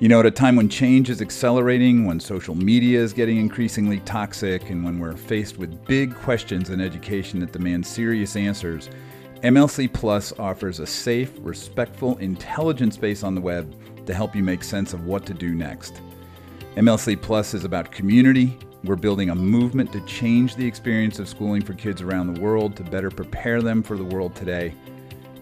You 0.00 0.08
know, 0.08 0.20
at 0.20 0.26
a 0.26 0.30
time 0.30 0.56
when 0.56 0.70
change 0.70 1.10
is 1.10 1.20
accelerating, 1.20 2.06
when 2.06 2.20
social 2.20 2.54
media 2.54 2.98
is 2.98 3.12
getting 3.12 3.36
increasingly 3.36 4.00
toxic, 4.00 4.70
and 4.70 4.82
when 4.82 4.98
we're 4.98 5.16
faced 5.16 5.58
with 5.58 5.84
big 5.84 6.14
questions 6.14 6.70
in 6.70 6.80
education 6.80 7.40
that 7.40 7.52
demand 7.52 7.86
serious 7.86 8.34
answers, 8.34 8.88
MLC 9.42 9.92
Plus 9.92 10.32
offers 10.38 10.80
a 10.80 10.86
safe, 10.86 11.32
respectful, 11.40 12.16
intelligent 12.16 12.94
space 12.94 13.22
on 13.22 13.34
the 13.34 13.40
web 13.42 13.74
to 14.06 14.14
help 14.14 14.34
you 14.34 14.42
make 14.42 14.64
sense 14.64 14.94
of 14.94 15.04
what 15.04 15.26
to 15.26 15.34
do 15.34 15.54
next. 15.54 16.00
MLC 16.76 17.20
Plus 17.20 17.52
is 17.52 17.64
about 17.64 17.92
community. 17.92 18.58
We're 18.84 18.96
building 18.96 19.28
a 19.28 19.34
movement 19.34 19.92
to 19.92 20.00
change 20.06 20.56
the 20.56 20.66
experience 20.66 21.18
of 21.18 21.28
schooling 21.28 21.62
for 21.62 21.74
kids 21.74 22.00
around 22.00 22.32
the 22.32 22.40
world 22.40 22.74
to 22.76 22.84
better 22.84 23.10
prepare 23.10 23.60
them 23.60 23.82
for 23.82 23.98
the 23.98 24.04
world 24.04 24.34
today. 24.34 24.74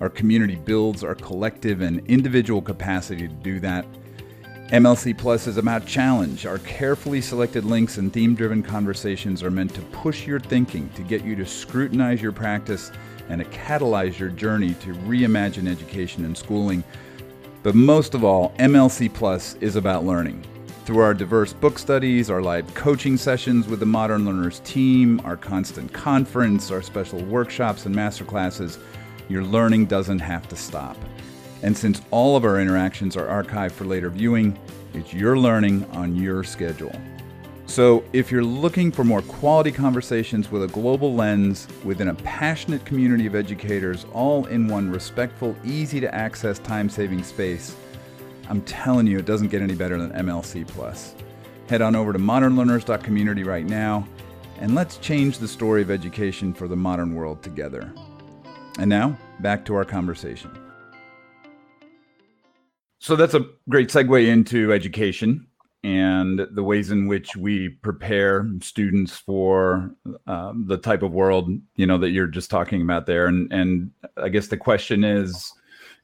Our 0.00 0.08
community 0.08 0.54
builds 0.54 1.02
our 1.02 1.14
collective 1.14 1.80
and 1.80 2.06
individual 2.06 2.62
capacity 2.62 3.26
to 3.26 3.34
do 3.34 3.61
that. 3.61 3.84
MLC 4.68 5.16
Plus 5.16 5.46
is 5.46 5.56
about 5.56 5.87
challenge. 5.87 6.44
Our 6.44 6.58
carefully 6.58 7.20
selected 7.20 7.64
links 7.64 7.96
and 7.96 8.12
theme 8.12 8.34
driven 8.34 8.62
conversations 8.62 9.42
are 9.42 9.50
meant 9.50 9.74
to 9.74 9.80
push 9.80 10.26
your 10.26 10.38
thinking, 10.38 10.90
to 10.90 11.02
get 11.02 11.24
you 11.24 11.34
to 11.37 11.46
scrutinize 11.46 12.20
your 12.20 12.32
practice, 12.32 12.92
and 13.28 13.40
to 13.42 13.50
catalyze 13.50 14.18
your 14.18 14.28
journey 14.28 14.74
to 14.74 14.94
reimagine 14.94 15.68
education 15.68 16.24
and 16.24 16.37
schooling. 16.37 16.84
But 17.62 17.74
most 17.74 18.14
of 18.14 18.24
all, 18.24 18.50
MLC 18.58 19.12
Plus 19.12 19.54
is 19.54 19.76
about 19.76 20.04
learning. 20.04 20.44
Through 20.84 21.00
our 21.00 21.12
diverse 21.12 21.52
book 21.52 21.78
studies, 21.78 22.30
our 22.30 22.40
live 22.40 22.72
coaching 22.74 23.16
sessions 23.16 23.68
with 23.68 23.80
the 23.80 23.87
Modern 23.87 24.24
Learners 24.24 24.61
team, 24.61 25.20
our 25.24 25.37
constant 25.37 25.92
conference, 25.92 26.70
our 26.70 26.82
special 26.82 27.22
workshops 27.24 27.84
and 27.84 27.94
masterclasses, 27.94 28.78
your 29.28 29.44
learning 29.44 29.86
doesn't 29.86 30.20
have 30.20 30.48
to 30.48 30.56
stop. 30.56 30.96
And 31.62 31.76
since 31.76 32.02
all 32.10 32.36
of 32.36 32.44
our 32.44 32.60
interactions 32.60 33.16
are 33.16 33.26
archived 33.26 33.72
for 33.72 33.84
later 33.84 34.10
viewing, 34.10 34.58
it's 34.94 35.12
your 35.12 35.36
learning 35.36 35.84
on 35.92 36.16
your 36.16 36.44
schedule. 36.44 36.94
So, 37.66 38.02
if 38.14 38.32
you're 38.32 38.42
looking 38.42 38.90
for 38.90 39.04
more 39.04 39.20
quality 39.20 39.70
conversations 39.70 40.50
with 40.50 40.62
a 40.62 40.68
global 40.68 41.14
lens 41.14 41.68
within 41.84 42.08
a 42.08 42.14
passionate 42.14 42.84
community 42.86 43.26
of 43.26 43.34
educators, 43.34 44.06
all 44.14 44.46
in 44.46 44.68
one 44.68 44.90
respectful, 44.90 45.54
easy 45.64 46.00
to 46.00 46.14
access, 46.14 46.58
time 46.58 46.88
saving 46.88 47.22
space, 47.22 47.76
I'm 48.48 48.62
telling 48.62 49.06
you, 49.06 49.18
it 49.18 49.26
doesn't 49.26 49.48
get 49.48 49.60
any 49.60 49.74
better 49.74 49.98
than 49.98 50.12
MLC 50.12 50.66
Plus. 50.66 51.14
Head 51.68 51.82
on 51.82 51.94
over 51.94 52.14
to 52.14 52.18
modernlearners.community 52.18 53.42
right 53.42 53.66
now, 53.66 54.08
and 54.60 54.74
let's 54.74 54.96
change 54.96 55.36
the 55.36 55.46
story 55.46 55.82
of 55.82 55.90
education 55.90 56.54
for 56.54 56.68
the 56.68 56.76
modern 56.76 57.14
world 57.14 57.42
together. 57.42 57.92
And 58.78 58.88
now, 58.88 59.18
back 59.40 59.64
to 59.64 59.74
our 59.74 59.84
conversation. 59.84 60.50
So 63.00 63.16
that's 63.16 63.34
a 63.34 63.44
great 63.68 63.88
segue 63.88 64.26
into 64.26 64.72
education 64.72 65.48
and 65.84 66.46
the 66.52 66.62
ways 66.62 66.90
in 66.90 67.06
which 67.06 67.36
we 67.36 67.68
prepare 67.68 68.48
students 68.60 69.16
for 69.16 69.94
um, 70.26 70.64
the 70.66 70.76
type 70.76 71.02
of 71.02 71.12
world 71.12 71.50
you 71.76 71.86
know 71.86 71.98
that 71.98 72.10
you're 72.10 72.26
just 72.26 72.50
talking 72.50 72.82
about 72.82 73.06
there. 73.06 73.26
And 73.26 73.52
and 73.52 73.90
I 74.16 74.28
guess 74.28 74.48
the 74.48 74.56
question 74.56 75.04
is, 75.04 75.52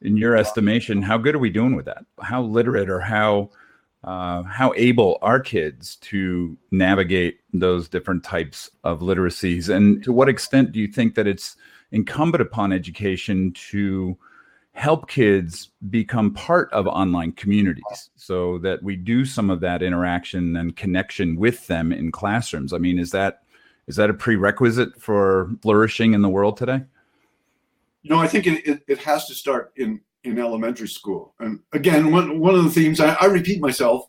in 0.01 0.17
your 0.17 0.37
estimation, 0.37 1.03
how 1.03 1.19
good 1.19 1.35
are 1.35 1.41
we 1.41 1.51
doing 1.51 1.77
with 1.77 1.87
that? 1.87 2.05
How 2.21 2.43
literate 2.43 2.91
or 2.91 3.01
how 3.01 3.51
uh, 4.05 4.43
how 4.43 4.73
able 4.77 5.19
are 5.23 5.41
kids 5.41 5.97
to 5.97 6.57
navigate 6.71 7.39
those 7.53 7.89
different 7.89 8.23
types 8.23 8.71
of 8.85 9.01
literacies? 9.01 9.69
And 9.69 10.03
to 10.05 10.13
what 10.13 10.29
extent 10.29 10.73
do 10.73 10.81
you 10.81 10.89
think 10.89 11.15
that 11.15 11.27
it's 11.27 11.57
incumbent 11.95 12.43
upon 12.43 12.73
education 12.73 13.53
to 13.53 14.19
help 14.73 15.09
kids 15.09 15.71
become 15.89 16.35
part 16.35 16.71
of 16.73 16.87
online 16.89 17.31
communities 17.33 18.11
so 18.17 18.59
that 18.59 18.83
we 18.83 18.97
do 18.97 19.25
some 19.25 19.49
of 19.49 19.61
that 19.61 19.83
interaction 19.83 20.57
and 20.57 20.77
connection 20.77 21.37
with 21.37 21.67
them 21.69 21.93
in 21.93 22.11
classrooms? 22.11 22.73
I 22.73 22.79
mean, 22.79 22.99
is 22.99 23.13
that 23.13 23.43
is 23.87 23.97
that 23.97 24.11
a 24.11 24.15
prerequisite 24.15 25.01
for 25.01 25.51
flourishing 25.63 26.15
in 26.15 26.23
the 26.23 26.29
world 26.29 26.57
today? 26.57 26.83
You 28.03 28.11
know, 28.11 28.19
I 28.19 28.27
think 28.27 28.47
it, 28.47 28.67
it, 28.67 28.83
it, 28.89 28.99
has 28.99 29.27
to 29.27 29.35
start 29.35 29.73
in, 29.77 30.01
in 30.25 30.39
elementary 30.39 30.89
school. 30.89 31.35
And 31.39 31.61
again, 31.73 32.11
one, 32.11 32.41
one 32.41 32.55
of 32.55 32.65
the 32.65 32.71
themes, 32.71 32.99
I, 32.99 33.15
I 33.21 33.27
repeat 33.27 33.61
myself, 33.61 34.07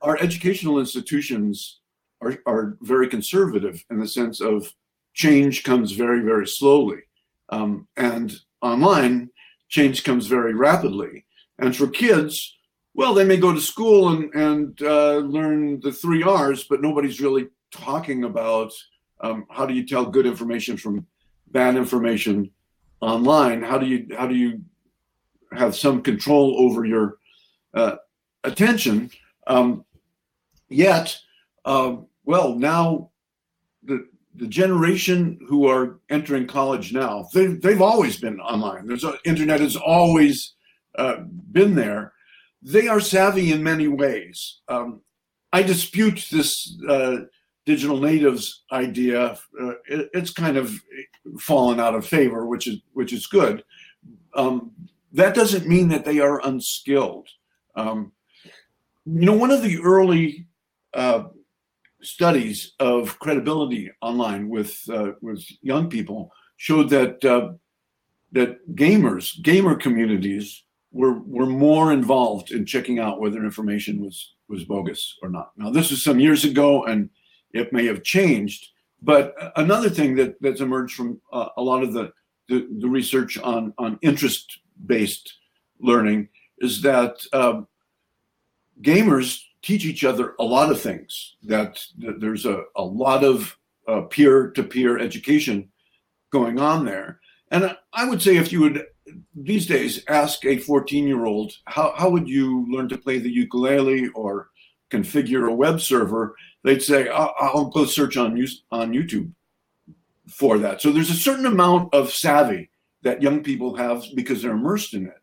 our 0.00 0.16
educational 0.18 0.78
institutions 0.78 1.80
are, 2.20 2.38
are 2.46 2.76
very 2.82 3.08
conservative 3.08 3.84
in 3.90 3.98
the 3.98 4.06
sense 4.06 4.40
of 4.40 4.72
change 5.12 5.64
comes 5.64 5.92
very, 5.92 6.22
very 6.22 6.46
slowly. 6.46 7.00
Um, 7.50 7.88
and 7.96 8.32
online, 8.62 9.30
change 9.68 10.04
comes 10.04 10.26
very 10.26 10.54
rapidly. 10.54 11.26
And 11.58 11.76
for 11.76 11.88
kids, 11.88 12.56
well, 12.94 13.14
they 13.14 13.24
may 13.24 13.36
go 13.36 13.52
to 13.52 13.60
school 13.60 14.10
and, 14.10 14.34
and 14.34 14.82
uh, 14.82 15.16
learn 15.18 15.80
the 15.80 15.92
three 15.92 16.22
R's, 16.22 16.64
but 16.64 16.82
nobody's 16.82 17.20
really 17.20 17.48
talking 17.70 18.24
about 18.24 18.72
um, 19.20 19.46
how 19.50 19.66
do 19.66 19.74
you 19.74 19.86
tell 19.86 20.04
good 20.04 20.26
information 20.26 20.76
from 20.76 21.06
bad 21.52 21.76
information 21.76 22.50
online 23.00 23.62
how 23.62 23.78
do 23.78 23.86
you 23.86 24.06
how 24.16 24.26
do 24.26 24.34
you 24.34 24.60
have 25.52 25.74
some 25.74 26.02
control 26.02 26.56
over 26.60 26.84
your 26.84 27.16
uh, 27.74 27.96
attention 28.44 29.10
um, 29.46 29.84
yet 30.68 31.16
uh, 31.64 31.96
well 32.24 32.54
now 32.54 33.10
the 33.84 34.06
the 34.34 34.46
generation 34.46 35.38
who 35.48 35.66
are 35.66 35.98
entering 36.08 36.46
college 36.46 36.92
now 36.92 37.26
they've, 37.34 37.60
they've 37.60 37.82
always 37.82 38.18
been 38.18 38.40
online 38.40 38.86
there's 38.86 39.04
a, 39.04 39.14
internet 39.24 39.60
has 39.60 39.76
always 39.76 40.54
uh, 40.96 41.16
been 41.52 41.74
there 41.74 42.12
they 42.62 42.88
are 42.88 43.00
savvy 43.00 43.52
in 43.52 43.62
many 43.62 43.88
ways 43.88 44.60
um, 44.68 45.00
i 45.52 45.62
dispute 45.62 46.26
this 46.30 46.78
uh, 46.88 47.18
digital 47.70 47.98
natives 47.98 48.64
idea, 48.72 49.38
uh, 49.60 49.74
it, 49.86 50.10
it's 50.12 50.32
kind 50.32 50.56
of 50.56 50.80
fallen 51.38 51.78
out 51.78 51.94
of 51.94 52.06
favor, 52.06 52.46
which 52.46 52.66
is 52.66 52.80
which 52.94 53.12
is 53.12 53.26
good. 53.26 53.62
Um, 54.34 54.72
that 55.12 55.34
doesn't 55.34 55.68
mean 55.68 55.88
that 55.88 56.04
they 56.04 56.20
are 56.20 56.44
unskilled. 56.44 57.28
Um, 57.74 58.12
you 59.06 59.26
know, 59.26 59.36
one 59.36 59.50
of 59.50 59.62
the 59.62 59.78
early 59.78 60.46
uh, 60.94 61.24
studies 62.02 62.72
of 62.80 63.18
credibility 63.18 63.90
online 64.00 64.48
with 64.48 64.88
uh, 64.90 65.12
with 65.20 65.44
young 65.62 65.88
people 65.88 66.32
showed 66.56 66.90
that 66.90 67.24
uh, 67.24 67.52
that 68.32 68.74
gamers, 68.74 69.40
gamer 69.42 69.74
communities, 69.74 70.64
were 70.92 71.20
were 71.20 71.46
more 71.46 71.92
involved 71.92 72.50
in 72.50 72.66
checking 72.66 72.98
out 72.98 73.20
whether 73.20 73.44
information 73.44 74.00
was 74.00 74.34
was 74.48 74.64
bogus 74.64 75.16
or 75.22 75.28
not. 75.28 75.52
Now, 75.56 75.70
this 75.70 75.90
was 75.90 76.02
some 76.02 76.20
years 76.20 76.44
ago, 76.44 76.84
and 76.84 77.10
it 77.52 77.72
may 77.72 77.86
have 77.86 78.02
changed, 78.02 78.68
but 79.02 79.34
another 79.56 79.90
thing 79.90 80.16
that 80.16 80.40
that's 80.40 80.60
emerged 80.60 80.94
from 80.94 81.20
uh, 81.32 81.48
a 81.56 81.62
lot 81.62 81.82
of 81.82 81.92
the, 81.92 82.12
the, 82.48 82.66
the 82.78 82.88
research 82.88 83.38
on 83.38 83.72
on 83.78 83.98
interest 84.02 84.60
based 84.86 85.34
learning 85.80 86.28
is 86.58 86.82
that 86.82 87.24
um, 87.32 87.66
gamers 88.82 89.42
teach 89.62 89.84
each 89.84 90.04
other 90.04 90.34
a 90.38 90.44
lot 90.44 90.70
of 90.70 90.80
things. 90.80 91.36
That, 91.42 91.78
that 91.98 92.20
there's 92.20 92.46
a, 92.46 92.62
a 92.76 92.84
lot 92.84 93.24
of 93.24 93.56
peer 94.10 94.50
to 94.50 94.62
peer 94.62 94.98
education 94.98 95.70
going 96.30 96.58
on 96.58 96.84
there. 96.84 97.20
And 97.50 97.76
I 97.92 98.08
would 98.08 98.22
say 98.22 98.36
if 98.36 98.52
you 98.52 98.60
would 98.60 98.86
these 99.34 99.66
days 99.66 100.04
ask 100.08 100.44
a 100.44 100.58
14 100.58 101.06
year 101.06 101.24
old 101.24 101.52
how, 101.66 101.92
how 101.96 102.08
would 102.10 102.28
you 102.28 102.66
learn 102.70 102.88
to 102.88 102.98
play 102.98 103.18
the 103.18 103.30
ukulele 103.30 104.08
or 104.08 104.50
configure 104.90 105.48
a 105.48 105.54
web 105.54 105.80
server 105.80 106.36
they'd 106.62 106.82
say 106.82 107.08
i'll, 107.08 107.34
I'll 107.38 107.64
go 107.66 107.84
search 107.84 108.16
on, 108.16 108.40
on 108.70 108.92
youtube 108.92 109.32
for 110.28 110.58
that 110.58 110.80
so 110.80 110.92
there's 110.92 111.10
a 111.10 111.14
certain 111.14 111.46
amount 111.46 111.92
of 111.92 112.12
savvy 112.12 112.70
that 113.02 113.22
young 113.22 113.42
people 113.42 113.74
have 113.74 114.04
because 114.14 114.42
they're 114.42 114.52
immersed 114.52 114.94
in 114.94 115.06
it 115.06 115.19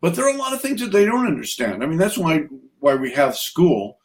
but 0.00 0.14
there 0.14 0.26
are 0.26 0.34
a 0.34 0.38
lot 0.38 0.52
of 0.52 0.60
things 0.60 0.80
that 0.80 0.92
they 0.92 1.04
don't 1.04 1.26
understand 1.26 1.82
i 1.82 1.86
mean 1.86 1.98
that's 1.98 2.18
why 2.18 2.40
why 2.80 2.94
we 2.94 3.12
have 3.12 3.36
school 3.36 3.98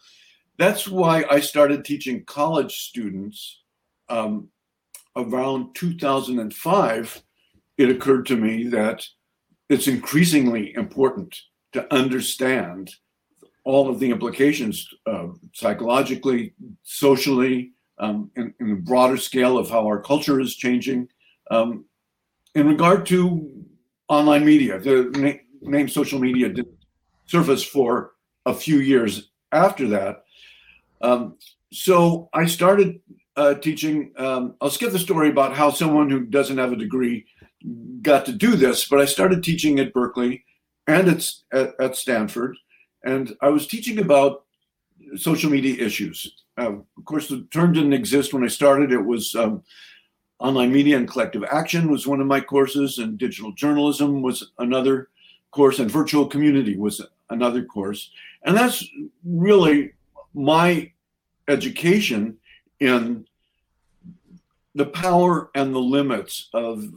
that's 0.58 0.88
why 0.88 1.24
i 1.30 1.40
started 1.40 1.84
teaching 1.84 2.24
college 2.26 2.84
students 2.84 3.62
um, 4.10 4.50
around 5.16 5.74
2005 5.76 7.24
it 7.78 7.90
occurred 7.90 8.26
to 8.26 8.36
me 8.36 8.68
that 8.68 9.06
it's 9.70 9.88
increasingly 9.88 10.74
important 10.76 11.36
to 11.72 11.94
understand 11.94 12.94
all 13.64 13.90
of 13.90 14.00
the 14.00 14.10
implications 14.10 14.88
uh, 15.06 15.28
psychologically, 15.54 16.54
socially, 16.84 17.72
um, 18.00 18.32
in, 18.36 18.54
in, 18.60 18.72
a 18.72 18.76
broader 18.76 19.18
scale 19.18 19.58
of 19.58 19.70
how 19.70 19.86
our 19.86 20.02
culture 20.02 20.40
is 20.40 20.56
changing. 20.56 21.08
Um, 21.52 21.86
in 22.56 22.68
regard 22.68 23.06
to 23.08 23.66
online 24.10 24.44
media, 24.44 24.80
the 24.80 25.40
name 25.62 25.88
social 25.88 26.20
media 26.20 26.50
didn't 26.50 26.78
surface 27.26 27.64
for 27.64 28.14
a 28.46 28.54
few 28.54 28.80
years 28.80 29.32
after 29.52 29.88
that. 29.90 30.24
Um, 31.02 31.38
so 31.72 32.30
I 32.34 32.46
started 32.46 33.00
uh, 33.36 33.56
teaching. 33.56 34.12
Um, 34.18 34.56
I'll 34.62 34.70
skip 34.70 34.92
the 34.92 35.00
story 35.00 35.30
about 35.30 35.56
how 35.56 35.70
someone 35.70 36.10
who 36.10 36.26
doesn't 36.26 36.58
have 36.58 36.72
a 36.72 36.76
degree 36.76 37.26
got 38.02 38.26
to 38.26 38.34
do 38.34 38.56
this, 38.56 38.88
but 38.88 39.00
I 39.00 39.06
started 39.06 39.44
teaching 39.44 39.80
at 39.80 39.94
Berkeley 39.94 40.44
and 40.88 41.08
at, 41.08 41.28
at, 41.54 41.74
at 41.80 41.96
Stanford. 41.96 42.58
And 43.04 43.36
I 43.42 43.50
was 43.50 43.68
teaching 43.68 44.00
about 44.00 44.46
social 45.16 45.50
media 45.50 45.84
issues. 45.84 46.44
Uh, 46.58 46.74
of 46.74 47.06
course, 47.06 47.28
the 47.28 47.48
term 47.52 47.74
didn't 47.74 47.94
exist 47.94 48.34
when 48.34 48.44
I 48.44 48.48
started. 48.48 48.92
It 48.92 49.04
was 49.04 49.34
um, 49.36 49.64
online 50.40 50.72
media 50.72 50.98
and 50.98 51.08
collective 51.08 51.44
action 51.46 51.90
was 51.90 52.08
one 52.08 52.20
of 52.20 52.28
my 52.28 52.42
courses, 52.42 52.98
and 52.98 53.18
digital 53.18 53.52
journalism 53.54 54.22
was 54.22 54.52
another 54.60 55.10
course, 55.52 55.80
and 55.80 55.92
virtual 55.92 56.26
community 56.26 56.78
was 56.78 57.02
another 57.30 57.64
course. 57.64 58.12
And 58.44 58.56
that's 58.56 58.86
really 59.24 59.94
my 60.34 60.92
education 61.48 62.38
in 62.80 63.26
the 64.76 64.86
power 64.86 65.50
and 65.54 65.76
the 65.76 65.80
limits 65.80 66.50
of 66.54 66.92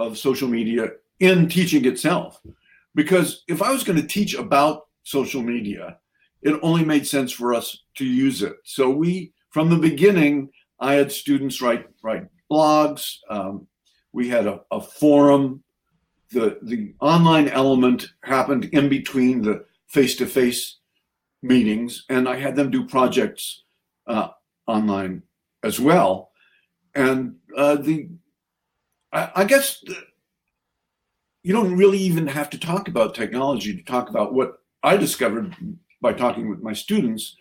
of 0.00 0.18
social 0.18 0.48
media 0.48 0.92
in 1.20 1.48
teaching 1.48 1.84
itself. 1.84 2.40
Because 2.94 3.44
if 3.46 3.62
I 3.62 3.70
was 3.70 3.84
going 3.84 4.00
to 4.00 4.06
teach 4.06 4.34
about 4.34 4.86
social 5.02 5.42
media, 5.42 5.98
it 6.42 6.58
only 6.62 6.84
made 6.84 7.06
sense 7.06 7.30
for 7.30 7.54
us 7.54 7.82
to 7.96 8.04
use 8.04 8.42
it. 8.42 8.56
So 8.64 8.90
we, 8.90 9.32
from 9.50 9.68
the 9.68 9.76
beginning, 9.76 10.50
I 10.80 10.94
had 10.94 11.12
students 11.12 11.60
write 11.60 11.86
write 12.02 12.26
blogs. 12.50 13.18
Um, 13.28 13.66
we 14.12 14.28
had 14.28 14.46
a, 14.46 14.60
a 14.70 14.80
forum. 14.80 15.62
The 16.32 16.58
the 16.62 16.94
online 17.00 17.48
element 17.48 18.12
happened 18.22 18.66
in 18.66 18.88
between 18.88 19.42
the 19.42 19.64
face 19.88 20.16
to 20.16 20.26
face 20.26 20.78
meetings, 21.42 22.04
and 22.08 22.28
I 22.28 22.36
had 22.36 22.54
them 22.56 22.70
do 22.70 22.86
projects 22.86 23.64
uh, 24.06 24.28
online 24.66 25.22
as 25.62 25.80
well. 25.80 26.30
And 26.94 27.36
uh, 27.56 27.76
the 27.76 28.08
I, 29.12 29.30
I 29.36 29.44
guess 29.44 29.82
you 31.42 31.52
don't 31.52 31.76
really 31.76 31.98
even 31.98 32.26
have 32.26 32.50
to 32.50 32.58
talk 32.58 32.88
about 32.88 33.14
technology 33.14 33.76
to 33.76 33.82
talk 33.82 34.10
about 34.10 34.34
what 34.34 34.58
I 34.82 34.96
discovered 34.96 35.54
by 36.00 36.12
talking 36.12 36.48
with 36.48 36.62
my 36.62 36.72
students, 36.72 37.36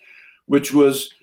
which 0.46 0.74
was 0.74 1.14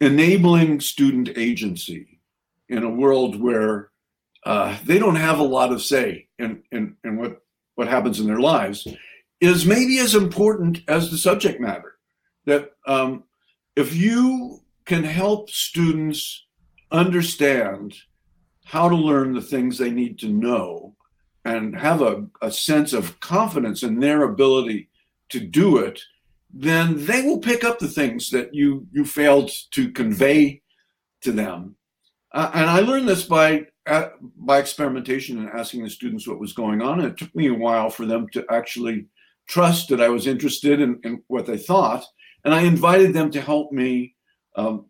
enabling 0.00 0.80
student 0.80 1.30
agency 1.36 2.20
in 2.68 2.82
a 2.82 2.90
world 2.90 3.40
where 3.40 3.90
uh, 4.46 4.78
they 4.84 4.96
don't 4.96 5.16
have 5.16 5.40
a 5.40 5.42
lot 5.42 5.72
of 5.72 5.82
say 5.82 6.28
in, 6.38 6.62
in, 6.70 6.96
in 7.02 7.18
what, 7.18 7.42
what 7.74 7.88
happens 7.88 8.20
in 8.20 8.28
their 8.28 8.38
lives 8.38 8.86
is 9.40 9.66
maybe 9.66 9.98
as 9.98 10.14
important 10.14 10.82
as 10.86 11.10
the 11.10 11.18
subject 11.18 11.60
matter. 11.60 11.96
That 12.44 12.70
um, 12.86 13.24
if 13.74 13.92
you 13.92 14.60
can 14.84 15.02
help 15.02 15.50
students 15.50 16.46
understand 16.92 17.96
how 18.64 18.88
to 18.88 18.94
learn 18.94 19.34
the 19.34 19.42
things 19.42 19.78
they 19.78 19.90
need 19.90 20.16
to 20.20 20.28
know 20.28 20.94
and 21.44 21.76
have 21.76 22.00
a, 22.00 22.26
a 22.40 22.52
sense 22.52 22.92
of 22.92 23.18
confidence 23.18 23.82
in 23.82 23.98
their 23.98 24.22
ability 24.22 24.88
to 25.30 25.40
do 25.40 25.78
it, 25.78 26.00
then 26.54 27.04
they 27.04 27.20
will 27.22 27.38
pick 27.40 27.64
up 27.64 27.80
the 27.80 27.88
things 27.88 28.30
that 28.30 28.54
you 28.54 28.86
you 28.92 29.04
failed 29.04 29.50
to 29.72 29.90
convey 29.90 30.62
to 31.22 31.32
them. 31.32 31.74
Uh, 32.32 32.50
and 32.54 32.70
I 32.70 32.78
learned 32.78 33.08
this 33.08 33.24
by 33.24 33.66
uh, 33.86 34.08
by 34.36 34.58
experimentation 34.58 35.38
and 35.38 35.48
asking 35.50 35.84
the 35.84 35.90
students 35.90 36.26
what 36.26 36.40
was 36.40 36.52
going 36.52 36.82
on. 36.82 37.00
And 37.00 37.08
it 37.08 37.16
took 37.16 37.34
me 37.34 37.48
a 37.48 37.54
while 37.54 37.90
for 37.90 38.04
them 38.04 38.28
to 38.32 38.44
actually 38.50 39.06
trust 39.46 39.88
that 39.88 40.00
I 40.00 40.08
was 40.08 40.26
interested 40.26 40.80
in, 40.80 41.00
in 41.04 41.22
what 41.28 41.46
they 41.46 41.58
thought. 41.58 42.04
And 42.44 42.52
I 42.52 42.62
invited 42.62 43.12
them 43.12 43.30
to 43.32 43.40
help 43.40 43.72
me 43.72 44.14
um, 44.56 44.86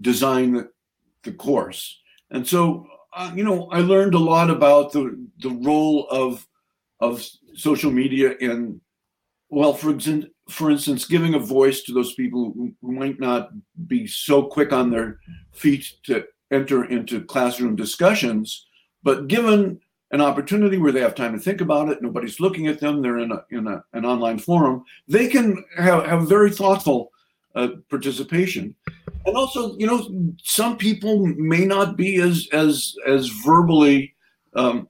design 0.00 0.52
the, 0.52 0.70
the 1.22 1.32
course. 1.32 2.00
And 2.30 2.46
so, 2.46 2.86
uh, 3.14 3.32
you 3.34 3.44
know, 3.44 3.68
I 3.70 3.80
learned 3.80 4.14
a 4.14 4.18
lot 4.18 4.50
about 4.50 4.92
the 4.92 5.26
the 5.40 5.50
role 5.50 6.06
of 6.10 6.46
of 7.00 7.26
social 7.54 7.90
media 7.90 8.34
in, 8.40 8.80
well, 9.48 9.72
for 9.72 9.90
example, 9.90 10.28
for 10.48 10.70
instance, 10.70 11.06
giving 11.06 11.34
a 11.34 11.38
voice 11.38 11.82
to 11.82 11.92
those 11.92 12.14
people 12.14 12.52
who 12.54 12.74
might 12.82 13.18
not 13.18 13.50
be 13.86 14.06
so 14.06 14.42
quick 14.42 14.72
on 14.72 14.90
their 14.90 15.18
feet 15.52 15.90
to 16.04 16.24
enter 16.50 16.84
into 16.84 17.24
classroom 17.24 17.76
discussions, 17.76 18.66
but 19.02 19.28
given 19.28 19.80
an 20.12 20.20
opportunity 20.20 20.76
where 20.76 20.92
they 20.92 21.00
have 21.00 21.14
time 21.14 21.32
to 21.32 21.38
think 21.38 21.60
about 21.60 21.88
it, 21.88 22.02
nobody's 22.02 22.40
looking 22.40 22.66
at 22.66 22.80
them, 22.80 23.00
they're 23.00 23.18
in 23.18 23.32
a 23.32 23.44
in 23.50 23.66
a, 23.66 23.82
an 23.92 24.04
online 24.04 24.38
forum, 24.38 24.84
they 25.06 25.28
can 25.28 25.64
have, 25.76 26.04
have 26.06 26.28
very 26.28 26.50
thoughtful 26.50 27.12
uh, 27.54 27.68
participation. 27.88 28.74
And 29.26 29.36
also 29.36 29.76
you 29.78 29.86
know 29.86 30.34
some 30.42 30.76
people 30.76 31.26
may 31.26 31.64
not 31.64 31.96
be 31.96 32.20
as 32.20 32.48
as 32.52 32.94
as 33.06 33.28
verbally 33.28 34.14
um, 34.54 34.88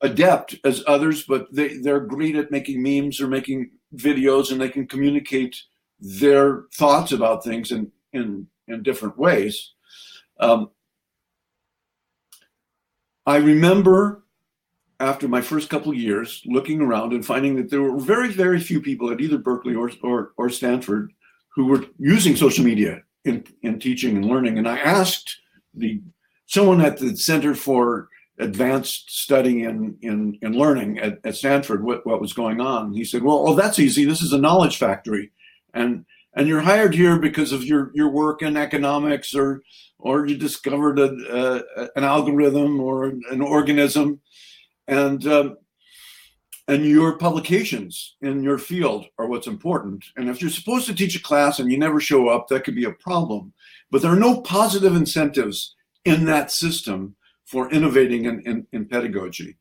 adept 0.00 0.56
as 0.64 0.82
others 0.86 1.24
but 1.24 1.52
they 1.52 1.76
they're 1.78 2.00
great 2.00 2.36
at 2.36 2.52
making 2.52 2.82
memes 2.82 3.20
or 3.20 3.26
making 3.26 3.70
videos 3.96 4.52
and 4.52 4.60
they 4.60 4.68
can 4.68 4.86
communicate 4.86 5.56
their 6.00 6.64
thoughts 6.74 7.12
about 7.12 7.44
things 7.44 7.70
in 7.70 7.90
in 8.12 8.46
in 8.68 8.82
different 8.82 9.18
ways. 9.18 9.72
Um, 10.40 10.70
i 13.28 13.36
remember 13.36 14.24
after 15.00 15.28
my 15.28 15.40
first 15.40 15.70
couple 15.70 15.94
years 15.94 16.42
looking 16.44 16.80
around 16.80 17.12
and 17.12 17.24
finding 17.24 17.54
that 17.54 17.70
there 17.70 17.82
were 17.82 17.98
very 18.00 18.28
very 18.28 18.58
few 18.58 18.80
people 18.80 19.10
at 19.12 19.20
either 19.20 19.38
berkeley 19.38 19.74
or 19.74 19.90
or, 20.02 20.32
or 20.36 20.50
stanford 20.50 21.12
who 21.58 21.66
were 21.66 21.84
using 21.98 22.36
social 22.36 22.64
media 22.64 23.02
in, 23.24 23.44
in 23.62 23.80
teaching 23.80 24.16
and 24.16 24.24
learning. 24.24 24.58
And 24.58 24.68
I 24.68 24.78
asked 24.78 25.36
the 25.74 26.00
someone 26.46 26.80
at 26.80 26.98
the 26.98 27.16
Center 27.16 27.54
for 27.54 28.08
Advanced 28.38 29.10
Study 29.10 29.64
in, 29.64 29.98
in, 30.00 30.38
in 30.40 30.52
Learning 30.52 30.98
at, 30.98 31.18
at 31.24 31.34
Stanford 31.34 31.82
what, 31.82 32.06
what 32.06 32.20
was 32.20 32.32
going 32.32 32.60
on. 32.60 32.92
He 32.92 33.04
said, 33.04 33.22
well, 33.22 33.44
oh, 33.46 33.54
that's 33.54 33.78
easy. 33.78 34.04
This 34.04 34.22
is 34.22 34.32
a 34.32 34.38
knowledge 34.38 34.78
factory. 34.78 35.32
And 35.74 36.06
and 36.34 36.46
you're 36.48 36.60
hired 36.60 36.94
here 36.94 37.18
because 37.18 37.52
of 37.52 37.64
your, 37.64 37.90
your 37.94 38.10
work 38.10 38.42
in 38.42 38.56
economics 38.56 39.34
or 39.34 39.62
or 40.00 40.26
you 40.26 40.36
discovered 40.36 41.00
a, 41.00 41.64
an 41.96 42.04
algorithm 42.04 42.80
or 42.80 43.06
an 43.06 43.40
organism. 43.40 44.20
And 44.86 45.26
um, 45.26 45.56
and 46.68 46.84
your 46.84 47.16
publications 47.16 48.16
in 48.20 48.42
your 48.42 48.58
field 48.58 49.06
are 49.18 49.26
what's 49.26 49.46
important. 49.46 50.04
And 50.16 50.28
if 50.28 50.40
you're 50.42 50.50
supposed 50.50 50.86
to 50.86 50.94
teach 50.94 51.16
a 51.16 51.22
class 51.22 51.58
and 51.58 51.72
you 51.72 51.78
never 51.78 51.98
show 51.98 52.28
up, 52.28 52.46
that 52.48 52.62
could 52.62 52.74
be 52.74 52.84
a 52.84 52.92
problem. 52.92 53.54
But 53.90 54.02
there 54.02 54.12
are 54.12 54.16
no 54.16 54.42
positive 54.42 54.94
incentives 54.94 55.74
in 56.04 56.26
that 56.26 56.52
system 56.52 57.16
for 57.46 57.70
innovating 57.72 58.26
in, 58.26 58.40
in, 58.42 58.66
in 58.72 58.84
pedagogy. 58.84 59.56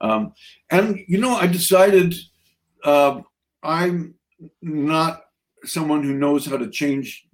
Um, 0.00 0.32
and, 0.70 0.98
you 1.06 1.18
know, 1.18 1.36
I 1.36 1.46
decided 1.46 2.16
uh, 2.82 3.20
I'm 3.62 4.14
not 4.60 5.26
someone 5.68 6.02
who 6.02 6.14
knows 6.14 6.46
how 6.46 6.56
to 6.56 6.70
change 6.70 7.26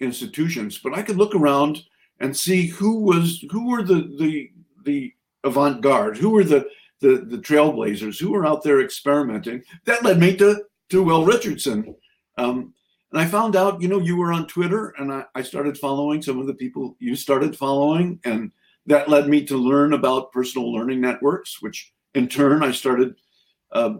institutions, 0.00 0.78
but 0.78 0.94
I 0.94 1.02
could 1.02 1.16
look 1.16 1.34
around 1.34 1.82
and 2.20 2.36
see 2.36 2.66
who 2.66 3.00
was 3.00 3.44
who 3.50 3.70
were 3.70 3.82
the 3.82 4.14
the 4.18 4.50
the 4.84 5.12
avant-garde, 5.44 6.16
who 6.16 6.30
were 6.30 6.44
the 6.44 6.66
the, 7.00 7.18
the 7.18 7.38
trailblazers, 7.38 8.18
who 8.18 8.32
were 8.32 8.46
out 8.46 8.62
there 8.62 8.80
experimenting. 8.80 9.62
That 9.84 10.04
led 10.04 10.18
me 10.18 10.36
to 10.36 10.64
to 10.90 11.02
Will 11.02 11.24
Richardson. 11.24 11.94
Um, 12.38 12.72
and 13.12 13.20
I 13.20 13.26
found 13.26 13.54
out, 13.54 13.80
you 13.80 13.88
know, 13.88 14.00
you 14.00 14.16
were 14.16 14.32
on 14.32 14.48
Twitter, 14.48 14.94
and 14.98 15.12
I, 15.12 15.24
I 15.34 15.42
started 15.42 15.78
following 15.78 16.20
some 16.20 16.40
of 16.40 16.46
the 16.46 16.54
people 16.54 16.96
you 16.98 17.14
started 17.14 17.56
following, 17.56 18.18
and 18.24 18.50
that 18.86 19.08
led 19.08 19.28
me 19.28 19.44
to 19.46 19.56
learn 19.56 19.92
about 19.92 20.32
personal 20.32 20.72
learning 20.72 21.00
networks, 21.00 21.62
which 21.62 21.92
in 22.14 22.28
turn 22.28 22.62
I 22.62 22.72
started 22.72 23.14
uh, 23.72 23.94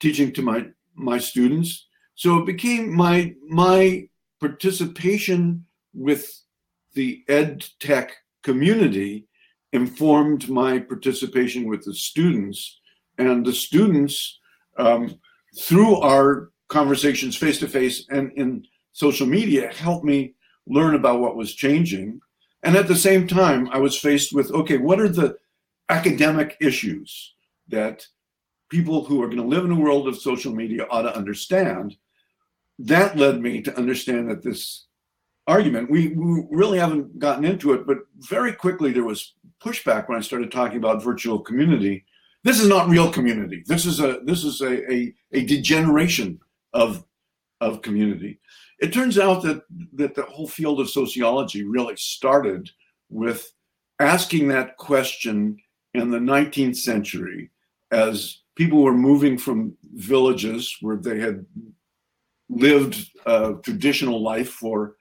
teaching 0.00 0.32
to 0.34 0.42
my 0.42 0.66
my 0.94 1.18
students. 1.18 1.88
So 2.14 2.38
it 2.38 2.46
became 2.46 2.94
my 2.94 3.34
my 3.48 4.08
participation 4.40 5.64
with 5.94 6.42
the 6.94 7.24
ed 7.28 7.64
tech 7.80 8.12
community 8.42 9.26
informed 9.72 10.48
my 10.48 10.78
participation 10.78 11.66
with 11.66 11.84
the 11.84 11.94
students, 11.94 12.80
and 13.18 13.44
the 13.46 13.52
students 13.52 14.38
um, 14.76 15.18
through 15.58 15.96
our 15.96 16.50
conversations 16.68 17.36
face 17.36 17.58
to 17.58 17.68
face 17.68 18.06
and 18.10 18.32
in 18.32 18.64
social 18.92 19.26
media 19.26 19.72
helped 19.72 20.04
me 20.04 20.34
learn 20.66 20.94
about 20.94 21.20
what 21.20 21.36
was 21.36 21.54
changing. 21.54 22.20
And 22.62 22.76
at 22.76 22.88
the 22.88 22.96
same 22.96 23.26
time, 23.26 23.68
I 23.70 23.78
was 23.78 23.98
faced 23.98 24.32
with 24.32 24.50
okay, 24.52 24.78
what 24.78 25.00
are 25.00 25.08
the 25.08 25.36
academic 25.88 26.56
issues 26.60 27.34
that 27.68 28.06
people 28.72 29.04
who 29.04 29.22
are 29.22 29.26
going 29.26 29.36
to 29.36 29.44
live 29.44 29.66
in 29.66 29.70
a 29.70 29.78
world 29.78 30.08
of 30.08 30.16
social 30.16 30.52
media 30.52 30.86
ought 30.90 31.02
to 31.02 31.16
understand? 31.16 31.94
That 32.78 33.16
led 33.16 33.40
me 33.40 33.60
to 33.62 33.76
understand 33.76 34.30
that 34.30 34.42
this 34.42 34.86
argument, 35.46 35.90
we, 35.90 36.08
we 36.08 36.46
really 36.50 36.78
haven't 36.78 37.18
gotten 37.18 37.44
into 37.44 37.74
it, 37.74 37.86
but 37.86 37.98
very 38.16 38.52
quickly 38.52 38.90
there 38.90 39.04
was 39.04 39.34
pushback 39.62 40.08
when 40.08 40.16
I 40.16 40.22
started 40.22 40.50
talking 40.50 40.78
about 40.78 41.04
virtual 41.04 41.38
community. 41.38 42.04
This 42.44 42.58
is 42.58 42.68
not 42.68 42.88
real 42.88 43.12
community. 43.12 43.62
This 43.66 43.86
is 43.86 44.00
a 44.00 44.20
this 44.24 44.42
is 44.42 44.60
a, 44.62 44.92
a, 44.92 45.14
a 45.32 45.44
degeneration 45.44 46.40
of 46.72 47.04
of 47.60 47.82
community. 47.82 48.40
It 48.80 48.92
turns 48.92 49.18
out 49.18 49.42
that 49.42 49.62
that 49.92 50.14
the 50.14 50.22
whole 50.22 50.48
field 50.48 50.80
of 50.80 50.90
sociology 50.90 51.62
really 51.62 51.96
started 51.96 52.70
with 53.10 53.52
asking 54.00 54.48
that 54.48 54.76
question 54.78 55.58
in 55.94 56.10
the 56.10 56.18
19th 56.18 56.76
century 56.76 57.50
as 57.92 58.41
people 58.54 58.82
were 58.82 58.94
moving 58.94 59.38
from 59.38 59.76
villages 59.94 60.76
where 60.80 60.96
they 60.96 61.18
had 61.18 61.44
lived 62.48 63.10
a 63.26 63.54
traditional 63.62 64.22
life 64.22 64.50
for 64.50 64.96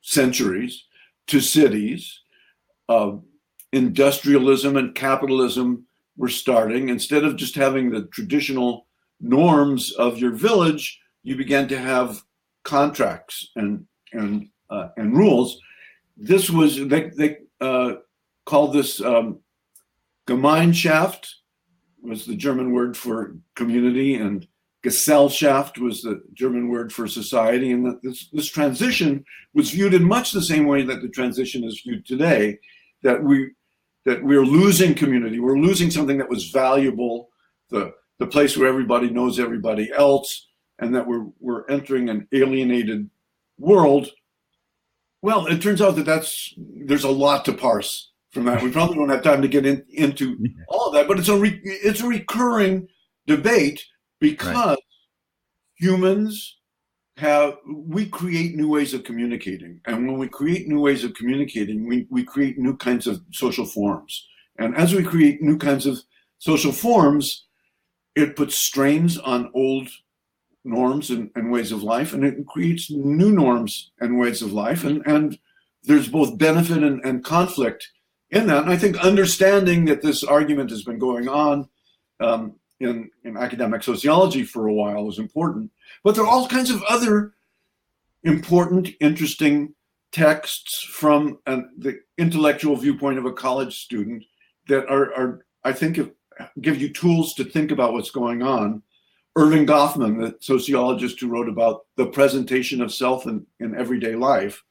centuries 0.00 0.84
to 1.26 1.40
cities. 1.40 2.20
Uh, 2.88 3.16
industrialism 3.72 4.76
and 4.76 4.94
capitalism 4.94 5.84
were 6.16 6.28
starting. 6.28 6.88
Instead 6.88 7.24
of 7.24 7.36
just 7.36 7.54
having 7.54 7.90
the 7.90 8.02
traditional 8.06 8.86
norms 9.20 9.92
of 9.92 10.18
your 10.18 10.32
village, 10.32 11.00
you 11.22 11.36
began 11.36 11.68
to 11.68 11.78
have 11.78 12.22
contracts 12.64 13.50
and 13.56 13.86
and 14.12 14.48
uh, 14.70 14.88
and 14.96 15.16
rules. 15.16 15.60
This 16.16 16.48
was 16.48 16.76
they 16.88 17.10
they 17.10 17.38
uh, 17.60 17.94
called 18.46 18.72
this 18.72 19.00
um, 19.00 19.40
Gemeinschaft 20.26 21.26
was 22.02 22.26
the 22.26 22.36
German 22.36 22.72
word 22.72 22.96
for 22.96 23.36
community, 23.54 24.14
and 24.14 24.46
Gesellschaft 24.84 25.78
was 25.78 26.02
the 26.02 26.22
German 26.34 26.68
word 26.68 26.92
for 26.92 27.06
society. 27.08 27.72
And 27.72 27.98
this 28.02 28.28
this 28.32 28.48
transition 28.48 29.24
was 29.54 29.70
viewed 29.70 29.94
in 29.94 30.04
much 30.04 30.32
the 30.32 30.42
same 30.42 30.66
way 30.66 30.82
that 30.84 31.02
the 31.02 31.08
transition 31.08 31.64
is 31.64 31.82
viewed 31.84 32.06
today, 32.06 32.58
that 33.02 33.22
we 33.22 33.50
that 34.04 34.22
we're 34.22 34.44
losing 34.44 34.94
community, 34.94 35.40
we're 35.40 35.58
losing 35.58 35.90
something 35.90 36.18
that 36.18 36.30
was 36.30 36.50
valuable. 36.50 37.28
The 37.70 37.92
the 38.18 38.26
place 38.26 38.56
where 38.56 38.68
everybody 38.68 39.10
knows 39.10 39.38
everybody 39.38 39.90
else, 39.92 40.48
and 40.78 40.94
that 40.94 41.06
we're 41.06 41.26
we're 41.40 41.66
entering 41.68 42.08
an 42.08 42.28
alienated 42.32 43.10
world. 43.58 44.10
Well, 45.20 45.46
it 45.46 45.60
turns 45.60 45.82
out 45.82 45.96
that 45.96 46.06
that's 46.06 46.54
there's 46.56 47.04
a 47.04 47.10
lot 47.10 47.44
to 47.46 47.52
parse 47.52 48.07
from 48.32 48.44
that. 48.44 48.62
We 48.62 48.70
probably 48.70 48.96
don't 48.96 49.08
have 49.08 49.22
time 49.22 49.42
to 49.42 49.48
get 49.48 49.66
in, 49.66 49.84
into 49.90 50.38
all 50.68 50.88
of 50.88 50.94
that, 50.94 51.08
but 51.08 51.18
it's 51.18 51.28
a 51.28 51.36
re, 51.36 51.60
it's 51.64 52.00
a 52.00 52.06
recurring 52.06 52.88
debate 53.26 53.82
because 54.20 54.54
right. 54.54 54.78
humans 55.76 56.58
have 57.18 57.56
we 57.66 58.06
create 58.06 58.54
new 58.54 58.68
ways 58.68 58.94
of 58.94 59.02
communicating 59.02 59.80
and 59.86 60.06
when 60.06 60.18
we 60.18 60.28
create 60.28 60.68
new 60.68 60.80
ways 60.80 61.02
of 61.02 61.12
communicating 61.14 61.86
we, 61.86 62.06
we 62.10 62.22
create 62.22 62.58
new 62.58 62.76
kinds 62.76 63.08
of 63.08 63.20
social 63.32 63.66
forms 63.66 64.28
and 64.58 64.76
as 64.76 64.94
we 64.94 65.02
create 65.02 65.42
new 65.42 65.58
kinds 65.58 65.84
of 65.84 65.98
social 66.38 66.70
forms 66.70 67.46
it 68.14 68.36
puts 68.36 68.64
strains 68.64 69.18
on 69.18 69.50
old 69.52 69.88
norms 70.64 71.10
and, 71.10 71.30
and, 71.34 71.50
ways 71.50 71.72
of 71.72 71.82
life 71.82 72.12
and 72.12 72.24
it 72.24 72.46
creates 72.46 72.90
new 72.90 73.32
norms 73.32 73.90
and 74.00 74.18
ways 74.18 74.40
of 74.40 74.52
life 74.52 74.84
and, 74.84 75.04
and 75.06 75.38
there's 75.84 76.08
both 76.08 76.38
benefit 76.38 76.82
and, 76.82 77.04
and 77.04 77.24
conflict 77.24 77.88
in 78.30 78.46
that. 78.46 78.62
And 78.62 78.70
i 78.70 78.76
think 78.76 78.96
understanding 78.98 79.84
that 79.86 80.02
this 80.02 80.24
argument 80.24 80.70
has 80.70 80.82
been 80.82 80.98
going 80.98 81.28
on 81.28 81.68
um, 82.20 82.54
in, 82.80 83.10
in 83.24 83.36
academic 83.36 83.82
sociology 83.82 84.44
for 84.44 84.66
a 84.66 84.72
while 84.72 85.08
is 85.08 85.18
important. 85.18 85.70
But 86.04 86.14
there 86.14 86.24
are 86.24 86.28
all 86.28 86.48
kinds 86.48 86.70
of 86.70 86.82
other 86.84 87.34
important 88.22 88.90
interesting 89.00 89.74
texts 90.12 90.82
from 90.82 91.38
an, 91.46 91.70
the 91.78 92.00
intellectual 92.16 92.76
viewpoint 92.76 93.18
of 93.18 93.26
a 93.26 93.32
college 93.32 93.80
student 93.80 94.24
that 94.68 94.86
are, 94.88 95.12
are 95.14 95.44
i 95.64 95.72
think 95.72 95.98
give 96.60 96.80
you 96.80 96.92
tools 96.92 97.34
to 97.34 97.44
think 97.44 97.70
about 97.70 97.92
what's 97.92 98.10
going 98.10 98.42
on. 98.42 98.82
Erving 99.36 99.66
Goffman, 99.66 100.18
the 100.18 100.36
sociologist 100.40 101.20
who 101.20 101.28
wrote 101.28 101.48
about 101.48 101.86
the 101.96 102.06
presentation 102.06 102.80
of 102.80 102.92
self 102.92 103.26
in, 103.26 103.46
in 103.60 103.76
everyday 103.76 104.14
life, 104.14 104.62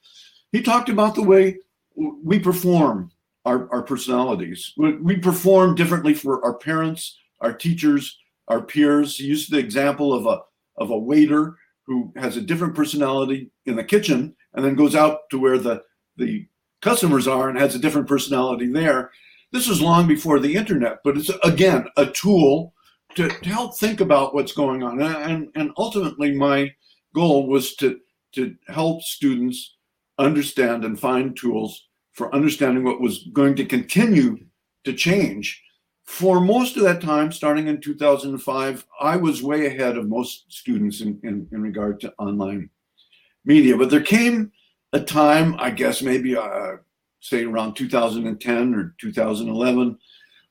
he 0.51 0.61
talked 0.61 0.89
about 0.89 1.15
the 1.15 1.23
way 1.23 1.57
we 1.95 2.39
perform 2.39 3.11
our, 3.47 3.71
our 3.71 3.81
personalities. 3.81 4.73
We 4.77 5.17
perform 5.17 5.75
differently 5.75 6.13
for 6.13 6.43
our 6.43 6.57
parents, 6.57 7.17
our 7.39 7.53
teachers, 7.53 8.17
our 8.49 8.61
peers. 8.61 9.17
He 9.17 9.25
used 9.25 9.51
the 9.51 9.57
example 9.57 10.13
of 10.13 10.25
a 10.25 10.41
of 10.79 10.91
a 10.91 10.97
waiter 10.97 11.55
who 11.87 12.13
has 12.17 12.37
a 12.37 12.41
different 12.41 12.75
personality 12.75 13.49
in 13.65 13.75
the 13.75 13.83
kitchen 13.83 14.35
and 14.53 14.63
then 14.63 14.75
goes 14.75 14.95
out 14.95 15.29
to 15.31 15.39
where 15.39 15.57
the 15.57 15.81
the 16.17 16.45
customers 16.81 17.27
are 17.27 17.49
and 17.49 17.57
has 17.57 17.73
a 17.73 17.79
different 17.79 18.07
personality 18.07 18.67
there. 18.67 19.11
This 19.53 19.67
was 19.67 19.81
long 19.81 20.07
before 20.07 20.39
the 20.39 20.55
internet, 20.55 20.97
but 21.03 21.17
it's 21.17 21.31
again 21.43 21.87
a 21.95 22.05
tool 22.05 22.73
to, 23.15 23.29
to 23.29 23.49
help 23.49 23.77
think 23.77 24.01
about 24.01 24.35
what's 24.35 24.51
going 24.51 24.83
on. 24.83 25.01
And, 25.01 25.49
and 25.55 25.71
ultimately, 25.77 26.35
my 26.35 26.71
goal 27.15 27.47
was 27.47 27.75
to, 27.75 27.99
to 28.33 28.55
help 28.67 29.01
students 29.01 29.77
understand 30.19 30.83
and 30.83 30.99
find 30.99 31.35
tools 31.35 31.86
for 32.17 32.33
understanding 32.33 32.83
what 32.83 32.99
was 32.99 33.25
going 33.31 33.55
to 33.55 33.63
continue 33.63 34.39
to 34.83 34.91
change. 34.91 35.63
For 36.03 36.41
most 36.41 36.75
of 36.75 36.81
that 36.81 36.99
time, 36.99 37.31
starting 37.31 37.67
in 37.67 37.79
2005, 37.79 38.85
I 38.99 39.15
was 39.15 39.43
way 39.43 39.67
ahead 39.67 39.99
of 39.99 40.09
most 40.09 40.51
students 40.51 41.01
in, 41.01 41.19
in, 41.21 41.47
in 41.51 41.61
regard 41.61 41.99
to 41.99 42.13
online 42.17 42.71
media. 43.45 43.77
But 43.77 43.91
there 43.91 44.01
came 44.01 44.51
a 44.93 44.99
time, 44.99 45.55
I 45.59 45.69
guess 45.69 46.01
maybe 46.01 46.35
uh, 46.35 46.77
say 47.19 47.43
around 47.43 47.75
2010 47.75 48.73
or 48.73 48.95
2011, 48.99 49.99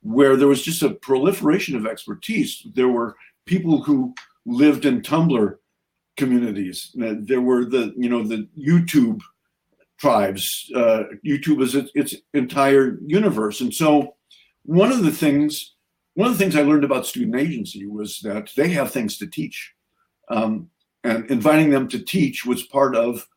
where 0.02 0.36
there 0.36 0.46
was 0.46 0.62
just 0.62 0.84
a 0.84 0.90
proliferation 0.90 1.74
of 1.74 1.84
expertise. 1.84 2.64
There 2.76 2.90
were 2.90 3.16
people 3.44 3.82
who 3.82 4.14
lived 4.44 4.84
in 4.84 5.02
Tumblr 5.02 5.56
communities. 6.16 6.92
There 6.94 7.40
were 7.40 7.64
the 7.64 7.92
you 7.96 8.08
know 8.08 8.22
the 8.22 8.46
YouTube 8.56 9.20
tribes. 9.98 10.70
Uh, 10.74 11.04
YouTube 11.24 11.62
is 11.62 11.74
its, 11.74 11.90
its 11.94 12.14
entire 12.34 12.98
universe, 13.06 13.60
and 13.60 13.72
so 13.74 14.14
one 14.64 14.92
of 14.92 15.04
the 15.04 15.12
things 15.12 15.76
one 16.16 16.28
of 16.28 16.38
the 16.38 16.42
things 16.42 16.56
I 16.56 16.62
learned 16.62 16.84
about 16.84 17.06
student 17.06 17.36
agency 17.36 17.84
was 17.86 18.20
that 18.20 18.50
they 18.56 18.70
have 18.70 18.90
things 18.90 19.18
to 19.18 19.26
teach, 19.26 19.74
um, 20.30 20.70
and 21.04 21.30
inviting 21.30 21.68
them 21.68 21.88
to 21.88 21.98
teach 21.98 22.46
was 22.46 22.62
part 22.62 22.96
of 22.96 23.28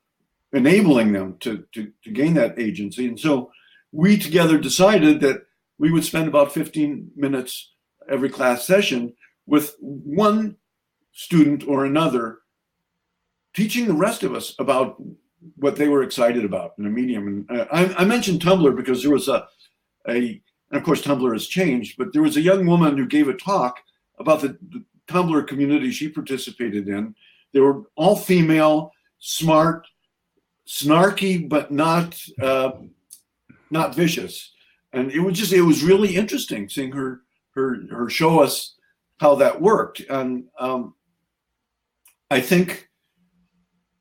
enabling 0.53 1.11
them 1.11 1.35
to, 1.41 1.65
to, 1.73 1.91
to 2.05 2.09
gain 2.09 2.35
that 2.35 2.57
agency. 2.57 3.05
And 3.05 3.19
so 3.19 3.51
we 3.91 4.17
together 4.17 4.57
decided 4.57 5.19
that 5.19 5.45
we 5.77 5.91
would 5.91 6.05
spend 6.05 6.29
about 6.29 6.53
15 6.53 7.11
minutes 7.17 7.73
every 8.09 8.29
class 8.29 8.65
session 8.65 9.13
with 9.45 9.75
one 9.81 10.55
student 11.11 11.67
or 11.67 11.83
another 11.83 12.39
teaching 13.53 13.87
the 13.87 13.93
rest 13.93 14.23
of 14.23 14.33
us 14.33 14.55
about 14.57 15.01
what 15.55 15.75
they 15.75 15.87
were 15.87 16.03
excited 16.03 16.45
about 16.45 16.73
in 16.77 16.85
a 16.85 16.89
medium. 16.89 17.45
And 17.49 17.59
uh, 17.59 17.65
I, 17.71 17.93
I, 18.01 18.05
mentioned 18.05 18.41
Tumblr 18.41 18.75
because 18.75 19.01
there 19.01 19.11
was 19.11 19.27
a, 19.27 19.47
a, 20.07 20.41
and 20.71 20.79
of 20.79 20.83
course 20.83 21.01
Tumblr 21.01 21.31
has 21.31 21.47
changed, 21.47 21.97
but 21.97 22.11
there 22.13 22.21
was 22.21 22.37
a 22.37 22.41
young 22.41 22.65
woman 22.65 22.97
who 22.97 23.05
gave 23.05 23.29
a 23.29 23.33
talk 23.33 23.79
about 24.19 24.41
the, 24.41 24.57
the 24.69 24.83
Tumblr 25.07 25.47
community 25.47 25.91
she 25.91 26.09
participated 26.09 26.87
in. 26.87 27.15
They 27.53 27.59
were 27.59 27.83
all 27.95 28.15
female, 28.15 28.91
smart, 29.19 29.87
snarky 30.67 31.49
but 31.49 31.71
not 31.71 32.21
uh, 32.41 32.71
not 33.71 33.95
vicious. 33.95 34.51
And 34.93 35.11
it 35.11 35.19
was 35.19 35.37
just 35.37 35.53
it 35.53 35.61
was 35.61 35.83
really 35.83 36.15
interesting 36.15 36.69
seeing 36.69 36.91
her 36.91 37.21
her 37.55 37.77
her 37.91 38.09
show 38.09 38.39
us 38.39 38.75
how 39.19 39.35
that 39.35 39.61
worked. 39.61 40.01
And 40.09 40.45
um, 40.59 40.93
I 42.31 42.41
think 42.41 42.88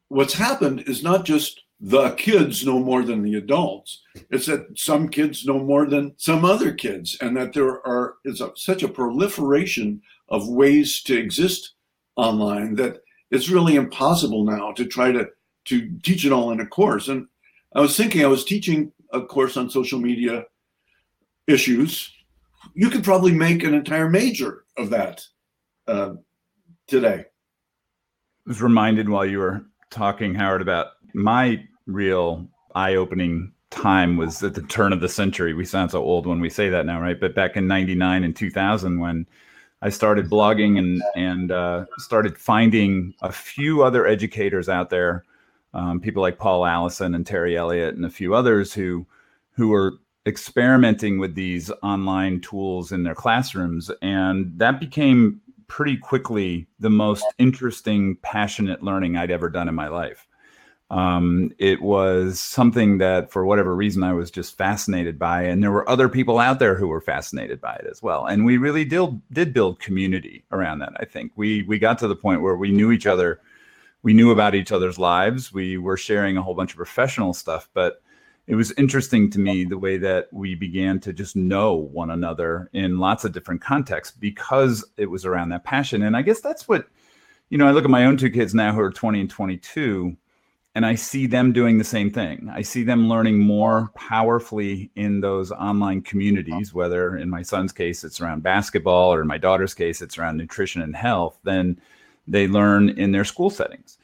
what's 0.08 0.34
happened 0.34 0.84
is 0.86 1.02
not 1.02 1.24
just 1.24 1.62
the 1.80 2.10
kids 2.12 2.66
know 2.66 2.80
more 2.80 3.02
than 3.02 3.22
the 3.22 3.36
adults. 3.36 4.02
It's 4.30 4.46
that 4.46 4.66
some 4.76 5.08
kids 5.08 5.46
know 5.46 5.60
more 5.60 5.86
than 5.86 6.14
some 6.16 6.44
other 6.44 6.72
kids, 6.72 7.16
and 7.20 7.36
that 7.36 7.52
there 7.52 7.86
are 7.86 8.16
is 8.24 8.40
a, 8.40 8.50
such 8.56 8.82
a 8.82 8.88
proliferation 8.88 10.02
of 10.28 10.48
ways 10.48 11.02
to 11.04 11.16
exist 11.16 11.74
online 12.16 12.74
that 12.76 12.98
it's 13.30 13.48
really 13.48 13.76
impossible 13.76 14.44
now 14.44 14.72
to 14.72 14.84
try 14.84 15.12
to 15.12 15.28
to 15.66 15.98
teach 16.02 16.24
it 16.24 16.32
all 16.32 16.50
in 16.50 16.60
a 16.60 16.66
course. 16.66 17.08
And 17.08 17.26
I 17.74 17.80
was 17.80 17.96
thinking, 17.96 18.24
I 18.24 18.28
was 18.28 18.44
teaching 18.44 18.90
a 19.12 19.20
course 19.20 19.56
on 19.56 19.70
social 19.70 20.00
media 20.00 20.44
issues. 21.46 22.12
You 22.74 22.90
could 22.90 23.04
probably 23.04 23.32
make 23.32 23.62
an 23.62 23.74
entire 23.74 24.08
major 24.08 24.64
of 24.76 24.90
that 24.90 25.24
uh, 25.86 26.14
today. 26.86 27.24
I 28.46 28.48
was 28.48 28.62
reminded 28.62 29.08
while 29.08 29.26
you 29.26 29.38
were 29.38 29.66
talking, 29.90 30.34
Howard, 30.34 30.62
about 30.62 30.88
my 31.14 31.64
real 31.86 32.46
eye-opening 32.74 33.52
time 33.70 34.16
was 34.16 34.42
at 34.42 34.54
the 34.54 34.62
turn 34.62 34.92
of 34.92 35.00
the 35.00 35.08
century. 35.08 35.54
We 35.54 35.64
sound 35.64 35.90
so 35.90 36.02
old 36.02 36.26
when 36.26 36.40
we 36.40 36.50
say 36.50 36.68
that 36.70 36.86
now, 36.86 37.00
right? 37.00 37.18
But 37.18 37.34
back 37.34 37.56
in 37.56 37.66
'99 37.66 38.24
and 38.24 38.34
2000, 38.34 38.98
when 38.98 39.26
I 39.82 39.90
started 39.90 40.30
blogging 40.30 40.78
and 40.78 41.02
and 41.14 41.52
uh, 41.52 41.84
started 41.98 42.38
finding 42.38 43.14
a 43.22 43.32
few 43.32 43.82
other 43.82 44.06
educators 44.06 44.68
out 44.68 44.90
there, 44.90 45.24
um, 45.74 46.00
people 46.00 46.22
like 46.22 46.38
Paul 46.38 46.66
Allison 46.66 47.14
and 47.14 47.26
Terry 47.26 47.56
Elliott 47.56 47.94
and 47.94 48.04
a 48.04 48.10
few 48.10 48.34
others 48.34 48.72
who 48.72 49.06
who 49.52 49.68
were 49.68 49.94
experimenting 50.26 51.18
with 51.18 51.34
these 51.34 51.70
online 51.82 52.40
tools 52.40 52.92
in 52.92 53.02
their 53.02 53.14
classrooms, 53.14 53.90
and 54.02 54.52
that 54.58 54.80
became 54.80 55.40
pretty 55.68 55.96
quickly 55.96 56.66
the 56.80 56.90
most 56.90 57.24
interesting, 57.38 58.16
passionate 58.22 58.82
learning 58.82 59.16
I'd 59.16 59.30
ever 59.30 59.48
done 59.48 59.68
in 59.68 59.74
my 59.74 59.88
life. 59.88 60.26
Um, 60.90 61.52
it 61.58 61.82
was 61.82 62.40
something 62.40 62.96
that, 62.98 63.30
for 63.30 63.44
whatever 63.44 63.76
reason, 63.76 64.02
I 64.02 64.14
was 64.14 64.30
just 64.30 64.56
fascinated 64.56 65.18
by, 65.18 65.42
and 65.42 65.62
there 65.62 65.70
were 65.70 65.88
other 65.88 66.08
people 66.08 66.38
out 66.38 66.58
there 66.58 66.74
who 66.74 66.88
were 66.88 67.02
fascinated 67.02 67.60
by 67.60 67.74
it 67.74 67.86
as 67.90 68.02
well. 68.02 68.24
And 68.24 68.46
we 68.46 68.56
really 68.56 68.86
did 68.86 69.20
did 69.30 69.52
build 69.52 69.80
community 69.80 70.44
around 70.50 70.78
that. 70.78 70.94
I 70.96 71.04
think 71.04 71.32
we 71.36 71.62
we 71.64 71.78
got 71.78 71.98
to 71.98 72.08
the 72.08 72.16
point 72.16 72.40
where 72.40 72.56
we 72.56 72.70
knew 72.70 72.90
each 72.90 73.06
other, 73.06 73.42
we 74.02 74.14
knew 74.14 74.30
about 74.30 74.54
each 74.54 74.72
other's 74.72 74.98
lives, 74.98 75.52
we 75.52 75.76
were 75.76 75.98
sharing 75.98 76.38
a 76.38 76.42
whole 76.42 76.54
bunch 76.54 76.70
of 76.70 76.78
professional 76.78 77.34
stuff, 77.34 77.68
but 77.74 78.00
it 78.48 78.54
was 78.54 78.72
interesting 78.72 79.28
to 79.30 79.38
me 79.38 79.64
the 79.64 79.76
way 79.76 79.98
that 79.98 80.32
we 80.32 80.54
began 80.54 80.98
to 81.00 81.12
just 81.12 81.36
know 81.36 81.74
one 81.74 82.10
another 82.10 82.70
in 82.72 82.98
lots 82.98 83.26
of 83.26 83.32
different 83.32 83.60
contexts 83.60 84.16
because 84.16 84.82
it 84.96 85.04
was 85.04 85.26
around 85.26 85.50
that 85.50 85.64
passion. 85.64 86.02
And 86.02 86.16
I 86.16 86.22
guess 86.22 86.40
that's 86.40 86.66
what, 86.66 86.88
you 87.50 87.58
know, 87.58 87.68
I 87.68 87.72
look 87.72 87.84
at 87.84 87.90
my 87.90 88.06
own 88.06 88.16
two 88.16 88.30
kids 88.30 88.54
now 88.54 88.72
who 88.72 88.80
are 88.80 88.90
20 88.90 89.20
and 89.20 89.30
22, 89.30 90.16
and 90.74 90.86
I 90.86 90.94
see 90.94 91.26
them 91.26 91.52
doing 91.52 91.76
the 91.76 91.84
same 91.84 92.10
thing. 92.10 92.50
I 92.50 92.62
see 92.62 92.84
them 92.84 93.06
learning 93.06 93.38
more 93.38 93.90
powerfully 93.94 94.90
in 94.96 95.20
those 95.20 95.52
online 95.52 96.00
communities, 96.00 96.72
whether 96.72 97.18
in 97.18 97.28
my 97.28 97.42
son's 97.42 97.72
case 97.72 98.02
it's 98.02 98.18
around 98.18 98.42
basketball 98.42 99.12
or 99.12 99.20
in 99.20 99.28
my 99.28 99.38
daughter's 99.38 99.74
case 99.74 100.00
it's 100.00 100.16
around 100.16 100.38
nutrition 100.38 100.80
and 100.80 100.96
health, 100.96 101.38
than 101.44 101.78
they 102.26 102.48
learn 102.48 102.88
in 102.88 103.12
their 103.12 103.24
school 103.24 103.50
settings. 103.50 103.97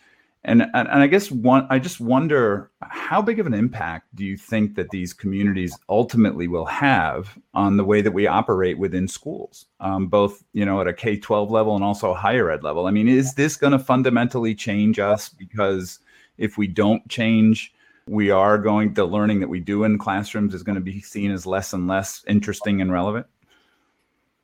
And, 0.47 0.63
and, 0.63 0.89
and 0.89 1.03
I 1.03 1.07
guess 1.07 1.31
one, 1.31 1.67
I 1.71 1.79
just 1.79 2.01
wonder 2.01 2.71
how 2.83 3.23
big 3.23 3.41
of 3.41 3.47
an 3.47 3.55
impact 3.55 4.15
do 4.15 4.25
you 4.27 4.37
think 4.37 4.75
that 4.75 4.91
these 4.91 5.15
communities 5.15 5.75
ultimately 5.89 6.49
will 6.49 6.67
have 6.67 7.39
on 7.55 7.79
the 7.79 7.85
way 7.85 8.03
that 8.03 8.13
we 8.13 8.27
operate 8.27 8.79
within 8.79 9.09
schools, 9.09 9.65
um, 9.81 10.09
both 10.09 10.45
you 10.53 10.67
know 10.67 10.83
at 10.83 10.87
a 10.87 10.93
K 10.93 11.17
twelve 11.17 11.51
level 11.51 11.75
and 11.75 11.83
also 11.83 12.13
higher 12.13 12.51
ed 12.51 12.63
level? 12.63 12.87
I 12.87 12.91
mean, 12.91 13.09
is 13.09 13.33
this 13.33 13.57
going 13.57 13.73
to 13.73 13.79
fundamentally 13.79 14.55
change 14.55 14.99
us? 14.99 15.31
Because 15.31 15.99
if 16.37 16.59
we 16.59 16.67
don't 16.67 17.09
change, 17.09 17.73
we 18.07 18.31
are 18.31 18.59
going 18.59 18.93
the 18.93 19.07
learning 19.07 19.41
that 19.41 19.49
we 19.49 19.61
do 19.61 19.85
in 19.85 19.97
classrooms 19.97 20.53
is 20.53 20.63
going 20.63 20.75
to 20.75 20.83
be 20.83 21.01
seen 21.01 21.31
as 21.31 21.47
less 21.47 21.73
and 21.73 21.89
less 21.89 22.23
interesting 22.29 22.83
and 22.83 22.93
relevant. 22.93 23.27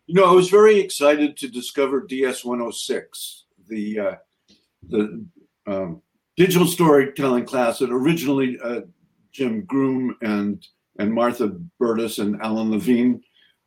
You 0.06 0.14
know, 0.14 0.24
I 0.24 0.32
was 0.32 0.48
very 0.48 0.80
excited 0.80 1.36
to 1.36 1.48
discover 1.48 2.00
DS 2.00 2.42
one 2.42 2.60
hundred 2.60 2.72
six. 2.72 3.44
the 3.68 3.98
uh, 3.98 4.14
the 4.88 5.26
um, 5.70 6.02
digital 6.36 6.66
storytelling 6.66 7.44
class 7.44 7.78
that 7.78 7.90
originally 7.90 8.58
uh, 8.62 8.80
Jim 9.32 9.64
Groom 9.64 10.16
and 10.22 10.66
and 10.98 11.12
Martha 11.12 11.48
Burtis 11.78 12.18
and 12.18 12.40
Alan 12.42 12.70
Levine 12.70 13.22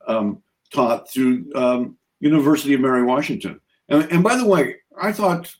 um, 0.07 0.43
taught 0.71 1.11
through 1.11 1.51
um, 1.55 1.97
University 2.19 2.73
of 2.73 2.81
Mary 2.81 3.03
Washington. 3.03 3.59
And, 3.89 4.09
and, 4.11 4.23
by 4.23 4.35
the 4.35 4.45
way, 4.45 4.75
I 5.01 5.11
thought 5.11 5.53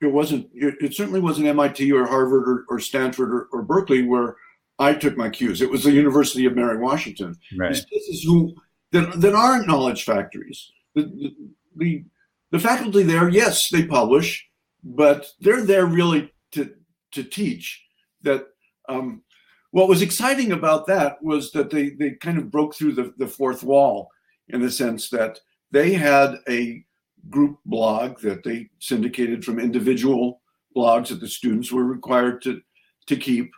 it 0.00 0.06
wasn't. 0.06 0.48
It, 0.54 0.74
it 0.80 0.94
certainly 0.94 1.20
wasn't 1.20 1.48
MIT 1.48 1.92
or 1.92 2.06
Harvard 2.06 2.48
or, 2.48 2.64
or 2.68 2.80
Stanford 2.80 3.30
or, 3.30 3.48
or, 3.52 3.62
Berkeley 3.62 4.02
where 4.02 4.36
I 4.78 4.94
took 4.94 5.16
my 5.16 5.28
cues. 5.28 5.60
It 5.60 5.70
was 5.70 5.84
the 5.84 5.92
University 5.92 6.46
of 6.46 6.56
Mary 6.56 6.78
Washington. 6.78 7.36
Right. 7.58 7.72
This 7.72 8.08
is 8.08 8.24
who 8.24 8.54
that, 8.92 9.20
that 9.20 9.34
aren't 9.34 9.66
knowledge 9.66 10.04
factories. 10.04 10.72
The, 10.94 11.34
the 11.76 12.04
the 12.50 12.58
faculty 12.58 13.02
there, 13.02 13.28
yes, 13.28 13.68
they 13.70 13.84
publish 13.84 14.46
but 14.84 15.26
they're 15.40 15.64
there 15.64 15.86
really 15.86 16.32
to 16.52 16.70
to 17.12 17.24
teach. 17.24 17.82
That 18.22 18.46
um, 18.88 19.22
what 19.70 19.88
was 19.88 20.02
exciting 20.02 20.52
about 20.52 20.86
that 20.86 21.22
was 21.22 21.50
that 21.52 21.70
they 21.70 21.90
they 21.90 22.10
kind 22.12 22.38
of 22.38 22.50
broke 22.50 22.74
through 22.74 22.92
the, 22.92 23.14
the 23.18 23.26
fourth 23.26 23.62
wall 23.62 24.10
in 24.48 24.60
the 24.60 24.70
sense 24.70 25.08
that 25.10 25.40
they 25.70 25.94
had 25.94 26.36
a 26.48 26.84
group 27.30 27.58
blog 27.64 28.20
that 28.20 28.44
they 28.44 28.68
syndicated 28.78 29.44
from 29.44 29.58
individual 29.58 30.42
blogs 30.76 31.08
that 31.08 31.20
the 31.20 31.28
students 31.28 31.72
were 31.72 31.84
required 31.84 32.42
to 32.42 32.60
to 33.06 33.16
keep 33.16 33.50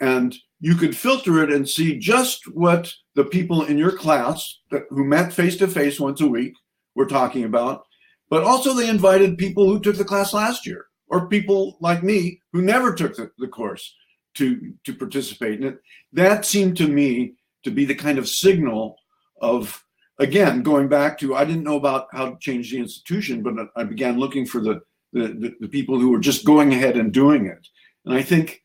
and 0.00 0.36
you 0.60 0.74
could 0.74 0.96
filter 0.96 1.42
it 1.42 1.52
and 1.52 1.68
see 1.68 1.98
just 1.98 2.44
what 2.54 2.92
the 3.14 3.24
people 3.24 3.64
in 3.64 3.78
your 3.78 3.96
class 3.96 4.60
that, 4.70 4.84
who 4.90 5.04
met 5.04 5.32
face 5.32 5.56
to 5.56 5.68
face 5.68 6.00
once 6.00 6.20
a 6.20 6.26
week 6.26 6.54
were 6.94 7.06
talking 7.06 7.44
about 7.44 7.84
but 8.30 8.42
also, 8.42 8.74
they 8.74 8.88
invited 8.88 9.38
people 9.38 9.66
who 9.66 9.80
took 9.80 9.96
the 9.96 10.04
class 10.04 10.32
last 10.32 10.66
year 10.66 10.86
or 11.08 11.28
people 11.28 11.78
like 11.80 12.02
me 12.02 12.40
who 12.52 12.62
never 12.62 12.94
took 12.94 13.16
the, 13.16 13.30
the 13.38 13.48
course 13.48 13.94
to, 14.34 14.74
to 14.84 14.94
participate. 14.94 15.60
in 15.60 15.68
it, 15.68 15.78
that 16.12 16.44
seemed 16.44 16.76
to 16.76 16.86
me 16.86 17.34
to 17.64 17.70
be 17.70 17.84
the 17.84 17.94
kind 17.94 18.18
of 18.18 18.28
signal 18.28 18.96
of, 19.40 19.82
again, 20.18 20.62
going 20.62 20.88
back 20.88 21.18
to 21.18 21.34
I 21.34 21.44
didn't 21.44 21.64
know 21.64 21.76
about 21.76 22.08
how 22.12 22.30
to 22.30 22.38
change 22.38 22.70
the 22.70 22.78
institution, 22.78 23.42
but 23.42 23.54
I 23.76 23.84
began 23.84 24.18
looking 24.18 24.44
for 24.46 24.60
the, 24.60 24.80
the, 25.12 25.28
the, 25.28 25.54
the 25.60 25.68
people 25.68 25.98
who 25.98 26.10
were 26.10 26.20
just 26.20 26.44
going 26.44 26.72
ahead 26.72 26.96
and 26.96 27.12
doing 27.12 27.46
it. 27.46 27.66
And 28.04 28.14
I 28.14 28.22
think 28.22 28.62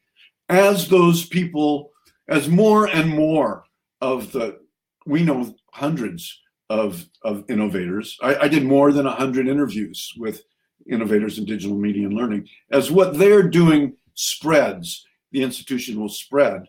as 0.49 0.89
those 0.89 1.25
people, 1.25 1.91
as 2.27 2.49
more 2.49 2.87
and 2.87 3.09
more 3.09 3.63
of 4.01 4.31
the, 4.33 4.59
we 5.05 5.23
know 5.23 5.55
hundreds 5.71 6.39
of, 6.73 7.05
of 7.23 7.45
innovators. 7.49 8.17
I, 8.21 8.35
I 8.35 8.47
did 8.47 8.65
more 8.65 8.91
than 8.91 9.05
100 9.05 9.47
interviews 9.47 10.11
with 10.17 10.41
innovators 10.89 11.37
in 11.37 11.45
digital 11.45 11.77
media 11.77 12.07
and 12.07 12.17
learning. 12.17 12.47
As 12.71 12.89
what 12.89 13.17
they're 13.17 13.47
doing 13.47 13.93
spreads, 14.15 15.05
the 15.31 15.43
institution 15.43 15.99
will 15.99 16.09
spread. 16.09 16.63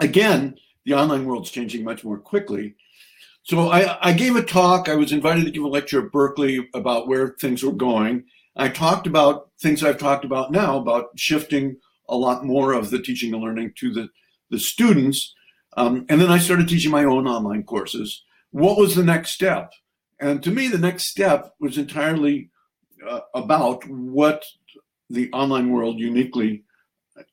Again, 0.00 0.56
the 0.86 0.94
online 0.94 1.26
world's 1.26 1.50
changing 1.50 1.84
much 1.84 2.02
more 2.02 2.18
quickly. 2.18 2.76
So 3.42 3.68
I, 3.68 3.98
I, 4.08 4.12
gave 4.12 4.36
a 4.36 4.42
talk. 4.42 4.88
I 4.88 4.96
was 4.96 5.12
invited 5.12 5.44
to 5.44 5.50
give 5.50 5.62
a 5.62 5.68
lecture 5.68 6.04
at 6.04 6.12
Berkeley 6.12 6.68
about 6.74 7.06
where 7.06 7.36
things 7.38 7.62
were 7.62 7.72
going. 7.72 8.24
I 8.56 8.68
talked 8.70 9.06
about 9.06 9.50
things 9.60 9.84
I've 9.84 9.98
talked 9.98 10.24
about 10.24 10.50
now 10.50 10.78
about 10.78 11.10
shifting 11.16 11.76
a 12.08 12.16
lot 12.16 12.44
more 12.44 12.72
of 12.72 12.88
the 12.90 13.00
teaching 13.00 13.34
and 13.34 13.42
learning 13.42 13.74
to 13.76 13.92
the, 13.92 14.08
the 14.50 14.58
students. 14.58 15.34
Um, 15.76 16.06
and 16.08 16.20
then 16.20 16.30
I 16.30 16.38
started 16.38 16.68
teaching 16.68 16.90
my 16.90 17.04
own 17.04 17.28
online 17.28 17.64
courses 17.64 18.22
what 18.50 18.78
was 18.78 18.94
the 18.94 19.04
next 19.04 19.32
step? 19.32 19.72
And 20.20 20.42
to 20.42 20.50
me, 20.50 20.68
the 20.68 20.78
next 20.78 21.06
step 21.06 21.52
was 21.60 21.78
entirely 21.78 22.50
uh, 23.06 23.20
about 23.34 23.86
what 23.88 24.44
the 25.10 25.30
online 25.32 25.70
world 25.70 25.98
uniquely 25.98 26.64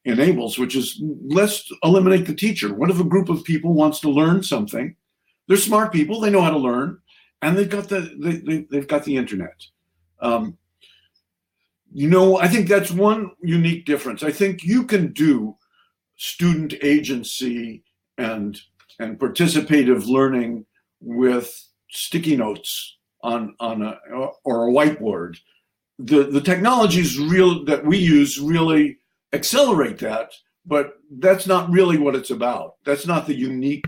enables, 0.06 0.58
which 0.58 0.76
is 0.76 1.02
let's 1.26 1.72
eliminate 1.84 2.26
the 2.26 2.36
teacher. 2.36 2.74
What 2.74 2.90
if 2.90 3.00
a 3.00 3.06
group 3.06 3.30
of 3.30 3.44
people 3.44 3.74
wants 3.74 4.00
to 4.02 4.10
learn 4.10 4.44
something? 4.44 4.96
They're 5.48 5.58
smart 5.58 5.92
people; 5.92 6.20
they 6.20 6.30
know 6.30 6.42
how 6.42 6.52
to 6.52 6.58
learn, 6.58 7.00
and 7.42 7.58
they've 7.58 7.70
got 7.70 7.90
the 7.90 8.16
they, 8.20 8.66
they, 8.70 8.78
have 8.78 8.88
got 8.88 9.04
the 9.04 9.18
internet. 9.18 9.62
Um, 10.20 10.58
you 11.94 12.10
know, 12.10 12.38
I 12.38 12.48
think 12.48 12.68
that's 12.68 12.92
one 12.92 13.32
unique 13.42 13.86
difference. 13.86 14.24
I 14.24 14.32
think 14.32 14.64
you 14.64 14.84
can 14.84 15.14
do 15.14 15.58
student 16.16 16.74
agency 16.82 17.84
and 18.18 18.60
and 19.00 19.20
participative 19.20 20.06
learning 20.08 20.66
with 21.04 21.68
sticky 21.92 22.36
notes 22.36 22.98
on 23.22 23.56
on 23.60 23.82
a 23.82 24.00
or 24.44 24.68
a 24.68 24.72
whiteboard. 24.72 25.38
The 26.00 26.24
the 26.24 26.42
technologies 26.42 27.20
real 27.20 27.64
that 27.66 27.86
we 27.86 27.98
use 27.98 28.40
really 28.40 28.98
accelerate 29.34 30.00
that, 30.00 30.32
but 30.66 30.94
that's 31.20 31.46
not 31.46 31.70
really 31.70 31.98
what 31.98 32.16
it's 32.16 32.32
about. 32.32 32.76
That's 32.86 33.06
not 33.06 33.28
the 33.28 33.36
unique 33.36 33.86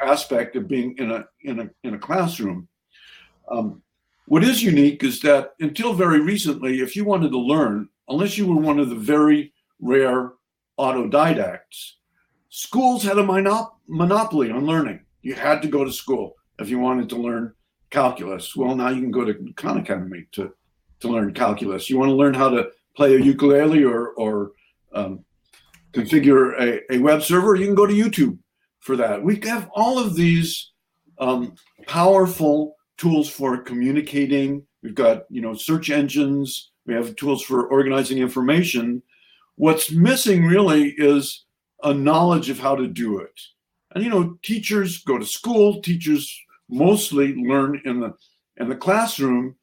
aspect 0.00 0.56
of 0.56 0.68
being 0.68 0.94
in 0.98 1.10
a 1.10 1.26
in 1.42 1.60
a 1.60 1.70
in 1.82 1.94
a 1.94 1.98
classroom. 1.98 2.68
Um, 3.50 3.82
what 4.26 4.44
is 4.44 4.62
unique 4.62 5.04
is 5.04 5.20
that 5.20 5.54
until 5.60 5.92
very 5.92 6.20
recently, 6.20 6.80
if 6.80 6.96
you 6.96 7.04
wanted 7.04 7.30
to 7.30 7.38
learn, 7.38 7.88
unless 8.08 8.36
you 8.36 8.46
were 8.46 8.60
one 8.60 8.80
of 8.80 8.90
the 8.90 8.96
very 8.96 9.52
rare 9.80 10.32
autodidacts, 10.78 11.92
schools 12.48 13.04
had 13.04 13.18
a 13.18 13.22
monop- 13.22 13.74
monopoly 13.86 14.50
on 14.50 14.66
learning. 14.66 15.05
You 15.26 15.34
had 15.34 15.60
to 15.62 15.68
go 15.68 15.84
to 15.84 15.90
school 15.90 16.36
if 16.60 16.70
you 16.70 16.78
wanted 16.78 17.08
to 17.08 17.16
learn 17.16 17.52
calculus. 17.90 18.54
Well, 18.54 18.76
now 18.76 18.90
you 18.90 19.00
can 19.00 19.10
go 19.10 19.24
to 19.24 19.34
Khan 19.56 19.78
Academy 19.78 20.26
to 20.32 20.52
to 21.00 21.08
learn 21.08 21.34
calculus. 21.34 21.90
You 21.90 21.98
want 21.98 22.10
to 22.10 22.14
learn 22.14 22.32
how 22.32 22.48
to 22.50 22.70
play 22.96 23.16
a 23.16 23.18
ukulele 23.18 23.82
or 23.82 24.10
or 24.10 24.52
um, 24.92 25.24
configure 25.92 26.54
a, 26.60 26.94
a 26.94 26.98
web 26.98 27.22
server, 27.22 27.56
you 27.56 27.66
can 27.66 27.74
go 27.74 27.86
to 27.86 27.92
YouTube 27.92 28.38
for 28.78 28.94
that. 28.94 29.20
We 29.20 29.40
have 29.40 29.68
all 29.74 29.98
of 29.98 30.14
these 30.14 30.70
um, 31.18 31.56
powerful 31.88 32.76
tools 32.96 33.28
for 33.28 33.58
communicating. 33.58 34.64
We've 34.84 34.94
got 34.94 35.24
you 35.28 35.42
know 35.42 35.54
search 35.54 35.90
engines. 35.90 36.70
We 36.86 36.94
have 36.94 37.16
tools 37.16 37.42
for 37.42 37.66
organizing 37.66 38.18
information. 38.18 39.02
What's 39.56 39.90
missing 39.90 40.44
really 40.44 40.94
is 40.96 41.46
a 41.82 41.92
knowledge 41.92 42.48
of 42.48 42.60
how 42.60 42.76
to 42.76 42.86
do 42.86 43.18
it. 43.18 43.40
And 43.96 44.04
you 44.04 44.10
know, 44.10 44.38
teachers 44.42 45.02
go 45.04 45.16
to 45.16 45.24
school. 45.24 45.80
Teachers 45.80 46.38
mostly 46.68 47.34
learn 47.34 47.80
in 47.86 47.98
the 47.98 48.12
in 48.58 48.68
the 48.68 48.76
classroom. 48.76 49.56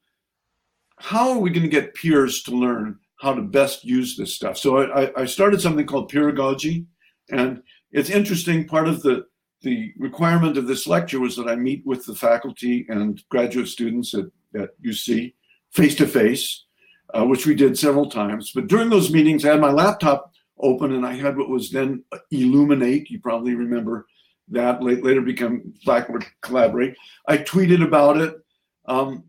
How 0.97 1.29
are 1.29 1.37
we 1.37 1.51
going 1.51 1.61
to 1.61 1.69
get 1.69 1.93
peers 1.93 2.41
to 2.43 2.51
learn 2.51 2.97
how 3.21 3.33
to 3.33 3.41
best 3.43 3.85
use 3.85 4.17
this 4.17 4.33
stuff. 4.33 4.57
So 4.57 4.91
I, 4.91 5.21
I 5.21 5.25
started 5.25 5.61
something 5.61 5.85
called 5.85 6.11
peeragogy, 6.11 6.85
and 7.29 7.61
it's 7.91 8.09
interesting. 8.09 8.67
Part 8.67 8.87
of 8.87 9.03
the 9.03 9.25
the 9.61 9.93
requirement 9.97 10.57
of 10.57 10.65
this 10.65 10.87
lecture 10.87 11.19
was 11.19 11.35
that 11.35 11.47
I 11.47 11.55
meet 11.55 11.85
with 11.85 12.03
the 12.03 12.15
faculty 12.15 12.87
and 12.89 13.23
graduate 13.29 13.67
students 13.67 14.15
at, 14.15 14.25
at 14.59 14.71
UC 14.83 15.35
face 15.69 15.93
to 15.95 16.07
face, 16.07 16.65
uh, 17.13 17.23
which 17.23 17.45
we 17.45 17.53
did 17.53 17.77
several 17.77 18.09
times. 18.09 18.51
But 18.53 18.67
during 18.67 18.89
those 18.89 19.13
meetings, 19.13 19.45
I 19.45 19.51
had 19.51 19.61
my 19.61 19.71
laptop 19.71 20.33
open 20.59 20.91
and 20.93 21.05
I 21.05 21.13
had 21.13 21.37
what 21.37 21.49
was 21.49 21.69
then 21.69 22.03
Elluminate. 22.33 23.11
You 23.11 23.21
probably 23.21 23.53
remember 23.53 24.07
that 24.49 24.83
later 24.83 25.21
became 25.21 25.73
Blackboard 25.85 26.25
Collaborate. 26.41 26.95
I 27.27 27.37
tweeted 27.37 27.83
about 27.83 28.17
it. 28.17 28.35
Um, 28.85 29.23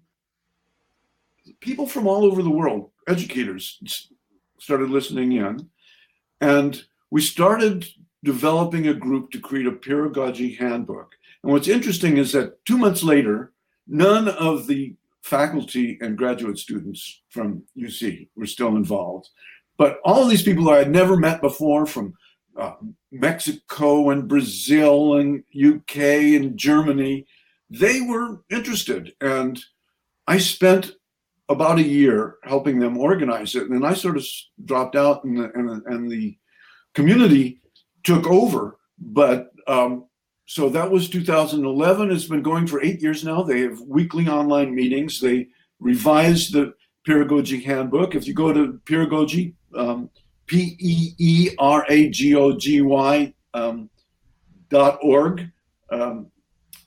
people 1.61 1.87
from 1.87 2.07
all 2.07 2.25
over 2.25 2.43
the 2.43 2.51
world 2.51 2.91
educators 3.09 3.81
started 4.59 4.91
listening 4.91 5.33
in. 5.33 5.69
And 6.41 6.83
we 7.11 7.21
started 7.21 7.87
developing 8.23 8.89
a 8.89 8.95
group 8.95 9.31
to 9.31 9.41
create 9.41 9.67
a 9.67 9.73
peeragogy 9.73 10.57
handbook. 10.59 11.13
And 11.43 11.53
what's 11.53 11.69
interesting 11.69 12.17
is 12.17 12.33
that 12.33 12.65
two 12.65 12.79
months 12.79 13.03
later, 13.03 13.53
none 13.87 14.29
of 14.29 14.67
the 14.67 14.95
faculty 15.23 15.99
and 16.01 16.19
graduate 16.19 16.59
students 16.59 17.23
from 17.29 17.63
UC 17.77 18.29
were 18.37 18.47
still 18.47 18.77
involved. 18.77 19.29
But 19.77 19.99
all 20.05 20.23
of 20.23 20.31
these 20.31 20.43
people 20.43 20.71
I 20.71 20.79
had 20.79 20.91
never 20.91 21.17
met 21.17 21.41
before 21.41 21.87
from 21.87 22.15
uh, 22.59 22.75
Mexico 23.11 24.11
and 24.11 24.29
Brazil 24.29 25.17
and 25.17 25.43
UK 25.55 25.97
and 25.97 26.57
Germany, 26.57 27.27
they 27.71 28.01
were 28.01 28.43
interested. 28.51 29.13
And 29.21 29.63
I 30.27 30.39
spent 30.39 30.93
about 31.49 31.79
a 31.79 31.83
year 31.83 32.37
helping 32.45 32.79
them 32.79 32.97
organize 32.97 33.55
it. 33.55 33.65
And 33.65 33.75
then 33.75 33.85
I 33.85 33.95
sort 33.95 34.17
of 34.17 34.27
dropped 34.65 34.97
out 34.97 35.25
and 35.25 35.37
the, 35.37 35.53
and, 35.55 35.83
and 35.87 36.11
the 36.11 36.37
community 36.95 37.61
took 38.03 38.27
over. 38.27 38.79
But 38.99 39.51
um, 39.67 40.07
so 40.47 40.69
that 40.71 40.91
was 40.91 41.09
2011. 41.09 42.11
It's 42.11 42.27
been 42.27 42.43
going 42.43 42.67
for 42.67 42.83
eight 42.83 43.01
years 43.01 43.25
now. 43.25 43.43
They 43.43 43.61
have 43.61 43.81
weekly 43.81 44.29
online 44.29 44.75
meetings. 44.75 45.21
They 45.21 45.49
revised 45.81 46.53
the 46.53 46.75
Peeragogy 47.07 47.63
Handbook. 47.63 48.15
If 48.15 48.27
you 48.27 48.35
go 48.35 48.53
to 48.53 48.81
Peeragogy, 48.87 49.55
um, 49.75 50.11
P 50.47 50.77
E 50.79 51.15
E 51.19 51.51
R 51.59 51.85
A 51.89 52.09
G 52.09 52.35
O 52.35 52.57
G 52.57 52.81
Y 52.81 53.35
um, 53.55 53.91
dot 54.69 54.99
org, 55.03 55.51
um, 55.91 56.27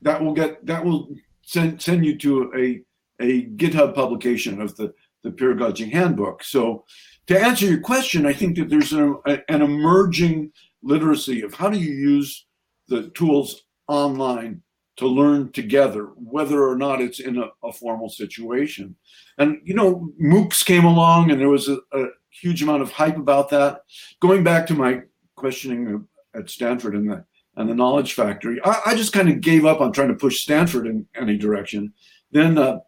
that 0.02 0.22
will 0.22 0.34
get 0.34 0.66
that 0.66 0.84
will 0.84 1.10
send 1.42 1.82
send 1.82 2.06
you 2.06 2.18
to 2.18 2.52
a 2.56 2.82
a 3.20 3.46
GitHub 3.56 3.96
publication 3.96 4.62
of 4.62 4.76
the, 4.76 4.94
the 5.24 5.32
peeragogy 5.32 5.92
handbook. 5.92 6.44
So 6.44 6.86
to 7.26 7.40
answer 7.40 7.66
your 7.66 7.82
question, 7.82 8.26
I 8.26 8.34
think 8.34 8.58
that 8.58 8.70
there's 8.70 8.94
an 8.94 9.42
emerging 9.50 10.52
literacy 10.84 11.42
of 11.42 11.54
how 11.56 11.70
do 11.70 11.80
you 11.80 11.92
use 11.92 12.46
the 12.88 13.10
tools 13.10 13.64
online 13.88 14.62
to 14.98 15.08
learn 15.08 15.52
together, 15.52 16.06
whether 16.16 16.68
or 16.68 16.76
not 16.76 17.02
it's 17.02 17.20
in 17.20 17.38
a, 17.38 17.50
a 17.64 17.72
formal 17.72 18.10
situation. 18.10 18.96
And, 19.38 19.62
you 19.64 19.76
know, 19.76 20.12
MOOCs 20.22 20.66
came 20.66 20.86
along 20.86 21.32
and 21.32 21.40
there 21.40 21.50
was 21.50 21.70
a, 21.70 21.78
a 21.94 22.08
huge 22.32 22.64
amount 22.64 22.82
of 22.82 22.92
hype 22.92 23.18
about 23.18 23.50
that. 23.50 23.82
Going 24.20 24.44
back 24.44 24.66
to 24.68 24.74
my 24.74 25.02
questioning 25.36 26.08
at 26.34 26.50
Stanford 26.50 26.96
and 26.96 27.10
the, 27.10 27.26
and 27.56 27.70
the 27.70 27.76
Knowledge 27.76 28.14
Factory, 28.14 28.60
I, 28.64 28.82
I 28.88 28.96
just 28.96 29.14
kind 29.14 29.30
of 29.30 29.40
gave 29.40 29.66
up 29.66 29.82
on 29.82 29.94
trying 29.94 30.10
to 30.10 30.16
push 30.16 30.42
Stanford 30.42 30.88
in 30.88 31.08
any 31.16 31.38
direction. 31.38 31.94
Then 32.32 32.58
uh, 32.58 32.80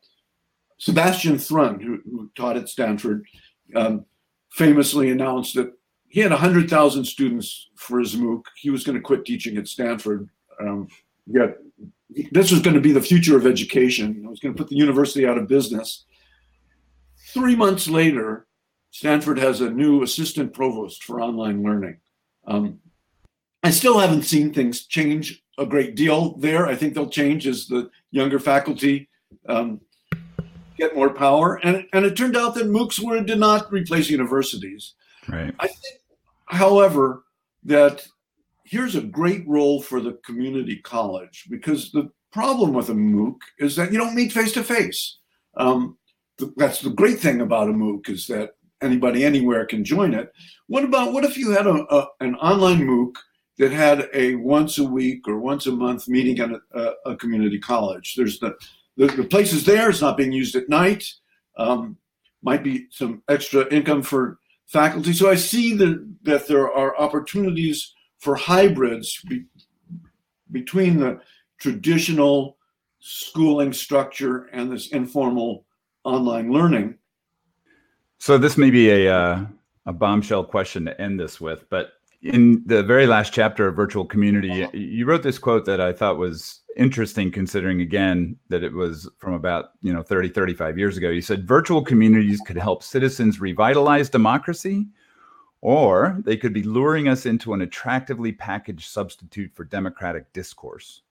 Sebastian 0.80 1.38
Thrun, 1.38 1.80
who, 1.80 2.00
who 2.10 2.32
taught 2.36 2.58
at 2.58 2.70
Stanford, 2.70 3.24
um, 3.76 4.06
famously 4.52 5.12
announced 5.12 5.54
that 5.56 5.72
he 6.08 6.22
had 6.22 6.32
100,000 6.32 7.06
students 7.06 7.70
for 7.76 8.00
his 8.00 8.16
MOOC. 8.16 8.42
He 8.58 8.72
was 8.72 8.84
going 8.84 8.96
to 8.96 9.02
quit 9.02 9.26
teaching 9.26 9.58
at 9.58 9.68
Stanford. 9.68 10.28
Um, 10.60 10.88
yet 11.28 11.58
this 12.32 12.52
was 12.52 12.62
going 12.62 12.76
to 12.76 12.82
be 12.82 12.92
the 12.92 13.02
future 13.02 13.38
of 13.38 13.46
education. 13.46 14.22
It 14.24 14.30
was 14.30 14.40
going 14.40 14.54
to 14.54 14.58
put 14.58 14.70
the 14.70 14.76
university 14.76 15.28
out 15.28 15.38
of 15.38 15.48
business. 15.48 16.06
Three 17.34 17.56
months 17.56 17.88
later, 17.88 18.48
Stanford 18.92 19.38
has 19.38 19.62
a 19.62 19.70
new 19.70 20.02
assistant 20.02 20.54
provost 20.54 21.04
for 21.04 21.22
online 21.22 21.64
learning. 21.64 21.98
Um, 22.48 22.80
I 23.62 23.72
still 23.72 24.00
haven't 24.00 24.24
seen 24.24 24.54
things 24.54 24.86
change 24.86 25.44
a 25.58 25.66
great 25.66 25.96
deal 25.96 26.36
there. 26.38 26.66
I 26.66 26.76
think 26.76 26.94
they'll 26.94 27.10
change 27.10 27.46
as 27.46 27.68
the 27.68 27.90
younger 28.12 28.40
faculty 28.40 29.10
um, 29.48 29.82
get 30.78 30.96
more 30.96 31.14
power. 31.14 31.60
And, 31.64 31.86
and 31.94 32.06
it 32.06 32.16
turned 32.16 32.38
out 32.38 32.56
that 32.56 32.66
MOOCs 32.66 33.04
were, 33.04 33.22
did 33.22 33.40
not 33.40 33.72
replace 33.72 34.10
universities. 34.10 34.94
Right. 35.28 35.54
I 35.60 35.68
think, 35.68 36.02
however, 36.48 37.26
that 37.66 38.08
here's 38.70 38.96
a 38.96 39.02
great 39.02 39.48
role 39.48 39.82
for 39.82 40.00
the 40.00 40.14
community 40.24 40.78
college 40.78 41.46
because 41.50 41.92
the 41.92 42.10
problem 42.32 42.74
with 42.74 42.90
a 42.90 42.94
MOOC 42.94 43.38
is 43.58 43.76
that 43.76 43.92
you 43.92 43.98
don't 43.98 44.16
meet 44.16 44.32
face 44.32 44.52
to 44.54 44.64
face. 44.64 45.18
That's 46.56 46.82
the 46.82 46.92
great 46.92 47.20
thing 47.20 47.42
about 47.42 47.70
a 47.70 47.74
MOOC 47.74 48.10
is 48.10 48.28
that 48.28 48.52
anybody 48.82 49.26
anywhere 49.26 49.66
can 49.66 49.84
join 49.84 50.14
it. 50.14 50.32
What 50.68 50.84
about 50.84 51.14
what 51.14 51.26
if 51.26 51.38
you 51.38 51.52
had 51.52 51.68
a, 51.68 51.84
a 51.94 52.08
an 52.20 52.36
online 52.36 52.82
MOOC 52.82 53.16
that 53.58 53.72
had 53.72 54.08
a 54.14 54.36
once 54.36 54.78
a 54.78 54.84
week 54.84 55.28
or 55.28 55.40
once 55.40 55.66
a 55.68 55.72
month 55.72 56.08
meeting 56.08 56.40
at 56.40 56.52
a, 56.74 56.94
a 57.06 57.16
community 57.18 57.60
college? 57.60 58.16
There's 58.16 58.40
the 58.40 58.56
the, 58.98 59.08
the 59.08 59.24
place 59.24 59.52
is 59.52 59.66
there. 59.66 59.90
It's 59.90 60.02
not 60.02 60.18
being 60.18 60.32
used 60.32 60.56
at 60.56 60.70
night. 60.70 61.04
Um, 61.58 61.98
might 62.42 62.64
be 62.64 62.88
some 62.92 63.22
extra 63.28 63.68
income 63.74 64.04
for 64.04 64.40
faculty. 64.68 65.14
So 65.14 65.30
I 65.30 65.36
see 65.36 65.74
that 65.76 66.48
there 66.48 66.72
are 66.72 66.98
opportunities 66.98 67.94
for 68.20 68.36
hybrids 68.36 69.22
be, 69.28 69.46
between 70.52 71.00
the 71.00 71.20
traditional 71.60 72.58
schooling 73.00 73.74
structure 73.74 74.50
and 74.54 74.72
this 74.72 74.88
informal 74.92 75.66
online 76.04 76.52
learning. 76.52 76.96
So 78.20 78.38
this 78.38 78.58
may 78.58 78.70
be 78.70 78.90
a 78.90 79.14
uh, 79.14 79.46
a 79.86 79.94
bombshell 79.94 80.44
question 80.44 80.86
to 80.86 81.02
end 81.02 81.20
this 81.20 81.42
with, 81.42 81.70
but 81.70 81.94
in 82.22 82.62
the 82.66 82.84
very 82.84 83.08
last 83.08 83.32
chapter 83.32 83.68
of 83.68 83.76
virtual 83.76 84.04
community 84.04 84.68
you 84.74 85.06
wrote 85.06 85.24
this 85.24 85.40
quote 85.40 85.64
that 85.66 85.80
i 85.80 85.94
thought 85.94 86.18
was 86.18 86.62
interesting 86.76 87.32
considering 87.32 87.80
again 87.80 88.36
that 88.50 88.62
it 88.62 88.74
was 88.74 89.10
from 89.20 89.34
about 89.34 89.72
you 89.82 89.94
know 89.94 90.04
30 90.04 90.28
35 90.30 90.78
years 90.78 90.98
ago 90.98 91.10
you 91.10 91.22
said 91.22 91.48
virtual 91.48 91.82
communities 91.82 92.42
could 92.46 92.58
help 92.58 92.84
citizens 92.84 93.40
revitalize 93.40 94.10
democracy 94.10 94.86
or 95.62 96.18
they 96.24 96.38
could 96.38 96.54
be 96.54 96.64
luring 96.64 97.08
us 97.08 97.26
into 97.26 97.54
an 97.54 97.62
attractively 97.62 98.32
packaged 98.32 98.90
substitute 98.90 99.52
for 99.54 99.64
democratic 99.64 100.32
discourse. 100.34 101.02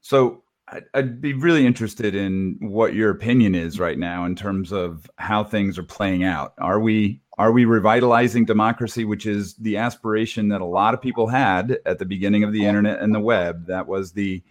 So 0.00 0.42
I'd, 0.68 0.84
I'd 0.94 1.20
be 1.20 1.34
really 1.34 1.66
interested 1.66 2.14
in 2.14 2.56
what 2.60 2.94
your 2.94 3.10
opinion 3.10 3.54
is 3.54 3.78
right 3.78 3.98
now 3.98 4.24
in 4.24 4.34
terms 4.34 4.72
of 4.72 5.10
how 5.16 5.44
things 5.44 5.78
are 5.78 5.84
playing 5.84 6.24
out. 6.24 6.54
Are 6.58 6.80
we 6.80 7.20
are 7.38 7.52
we 7.52 7.64
revitalizing 7.64 8.44
democracy 8.44 9.04
which 9.04 9.26
is 9.26 9.54
the 9.54 9.78
aspiration 9.78 10.48
that 10.48 10.60
a 10.60 10.66
lot 10.66 10.92
of 10.92 11.00
people 11.00 11.26
had 11.28 11.78
at 11.86 11.98
the 11.98 12.04
beginning 12.04 12.44
of 12.44 12.52
the 12.52 12.66
internet 12.66 13.00
and 13.00 13.14
the 13.14 13.20
web? 13.20 13.66
That 13.66 13.86
was 13.86 14.12
the 14.12 14.42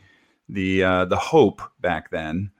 the 0.49 0.84
uh, 0.84 1.06
the 1.06 1.18
hope 1.18 1.62
back 1.80 2.12
then 2.12 2.52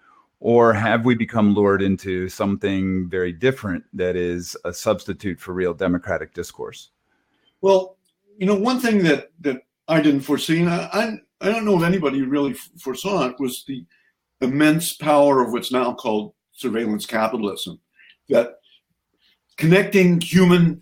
or 0.42 0.74
have 0.74 1.06
we 1.06 1.16
become 1.16 1.54
lured 1.54 1.82
into 1.82 2.28
something 2.28 3.08
very 3.10 3.32
different 3.32 3.84
that 3.94 4.16
is 4.18 4.58
a 4.66 4.74
substitute 4.74 5.40
for 5.40 5.54
real 5.54 5.74
democratic 5.74 6.34
discourse 6.34 6.90
well 7.62 7.98
you 8.42 8.48
know, 8.48 8.56
one 8.56 8.80
thing 8.80 9.04
that 9.04 9.30
that 9.42 9.62
I 9.88 10.02
didn't 10.02 10.22
foresee, 10.22 10.62
and 10.62 10.70
I, 10.70 10.90
I, 10.92 11.48
I 11.48 11.52
don't 11.52 11.64
know 11.64 11.78
if 11.78 11.84
anybody 11.84 12.24
really 12.24 12.54
foresaw 12.54 13.28
it, 13.28 13.36
was 13.40 13.64
the 13.68 13.86
immense 14.42 14.94
power 14.94 15.44
of 15.44 15.52
what's 15.52 15.72
now 15.72 15.94
called 15.94 16.34
surveillance 16.52 17.06
capitalism. 17.06 17.80
That 18.30 18.56
connecting 19.58 20.20
human 20.20 20.82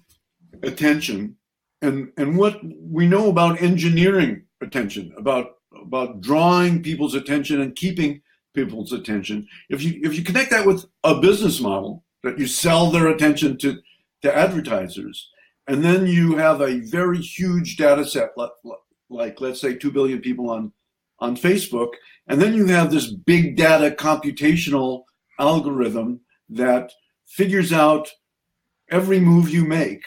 attention 0.64 1.36
and 1.82 2.14
and 2.16 2.38
what 2.38 2.62
we 2.64 3.06
know 3.06 3.30
about 3.30 3.62
engineering 3.62 4.44
attention, 4.62 5.14
about 5.18 5.58
about 5.76 6.22
drawing 6.22 6.82
people's 6.82 7.14
attention 7.14 7.60
and 7.60 7.76
keeping 7.76 8.22
people's 8.54 8.92
attention. 8.92 9.48
If 9.70 9.84
you 9.84 10.00
if 10.04 10.18
you 10.18 10.24
connect 10.24 10.52
that 10.52 10.66
with 10.66 10.86
a 11.04 11.20
business 11.20 11.60
model 11.60 12.04
that 12.24 12.38
you 12.38 12.48
sell 12.48 12.92
their 12.92 13.08
attention 13.08 13.58
to 13.60 13.78
to 14.22 14.36
advertisers, 14.36 15.30
and 15.68 15.84
then 15.84 16.08
you 16.08 16.36
have 16.38 16.62
a 16.62 16.80
very 16.80 17.20
huge 17.20 17.78
data 17.78 18.06
set 18.06 18.32
like, 18.36 18.52
like 19.10 19.42
let's 19.42 19.62
say 19.62 19.76
2 19.76 19.92
billion 19.92 20.20
people 20.20 20.50
on 20.50 20.72
on 21.20 21.36
Facebook, 21.36 21.92
and 22.28 22.42
then 22.42 22.54
you 22.54 22.66
have 22.68 22.92
this 22.92 23.12
big 23.12 23.56
data 23.56 23.96
computational 23.96 25.04
algorithm 25.40 26.22
that 26.50 26.92
figures 27.28 27.72
out 27.72 28.10
every 28.90 29.20
move 29.20 29.50
you 29.50 29.64
make 29.64 30.04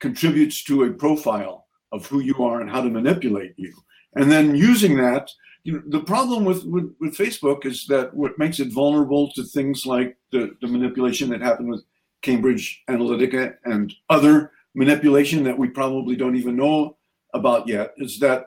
contributes 0.00 0.62
to 0.64 0.84
a 0.84 0.92
profile 0.92 1.66
of 1.92 2.06
who 2.06 2.20
you 2.20 2.36
are 2.44 2.60
and 2.60 2.70
how 2.70 2.82
to 2.82 2.90
manipulate 2.90 3.54
you. 3.56 3.72
And 4.16 4.30
then 4.30 4.54
using 4.54 4.96
that, 4.98 5.30
you 5.64 5.72
know, 5.72 5.82
the 5.86 6.00
problem 6.00 6.44
with, 6.44 6.64
with, 6.64 6.94
with 7.00 7.16
Facebook 7.16 7.64
is 7.64 7.86
that 7.86 8.14
what 8.14 8.38
makes 8.38 8.60
it 8.60 8.72
vulnerable 8.72 9.32
to 9.32 9.42
things 9.42 9.86
like 9.86 10.16
the, 10.30 10.54
the 10.60 10.68
manipulation 10.68 11.30
that 11.30 11.40
happened 11.40 11.70
with 11.70 11.82
Cambridge 12.20 12.82
Analytica 12.88 13.56
and 13.64 13.92
other 14.10 14.52
manipulation 14.74 15.42
that 15.44 15.58
we 15.58 15.68
probably 15.68 16.16
don't 16.16 16.36
even 16.36 16.56
know 16.56 16.96
about 17.32 17.66
yet 17.66 17.94
is 17.96 18.18
that 18.18 18.46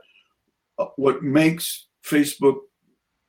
uh, 0.78 0.86
what 0.96 1.24
makes 1.24 1.88
Facebook 2.06 2.58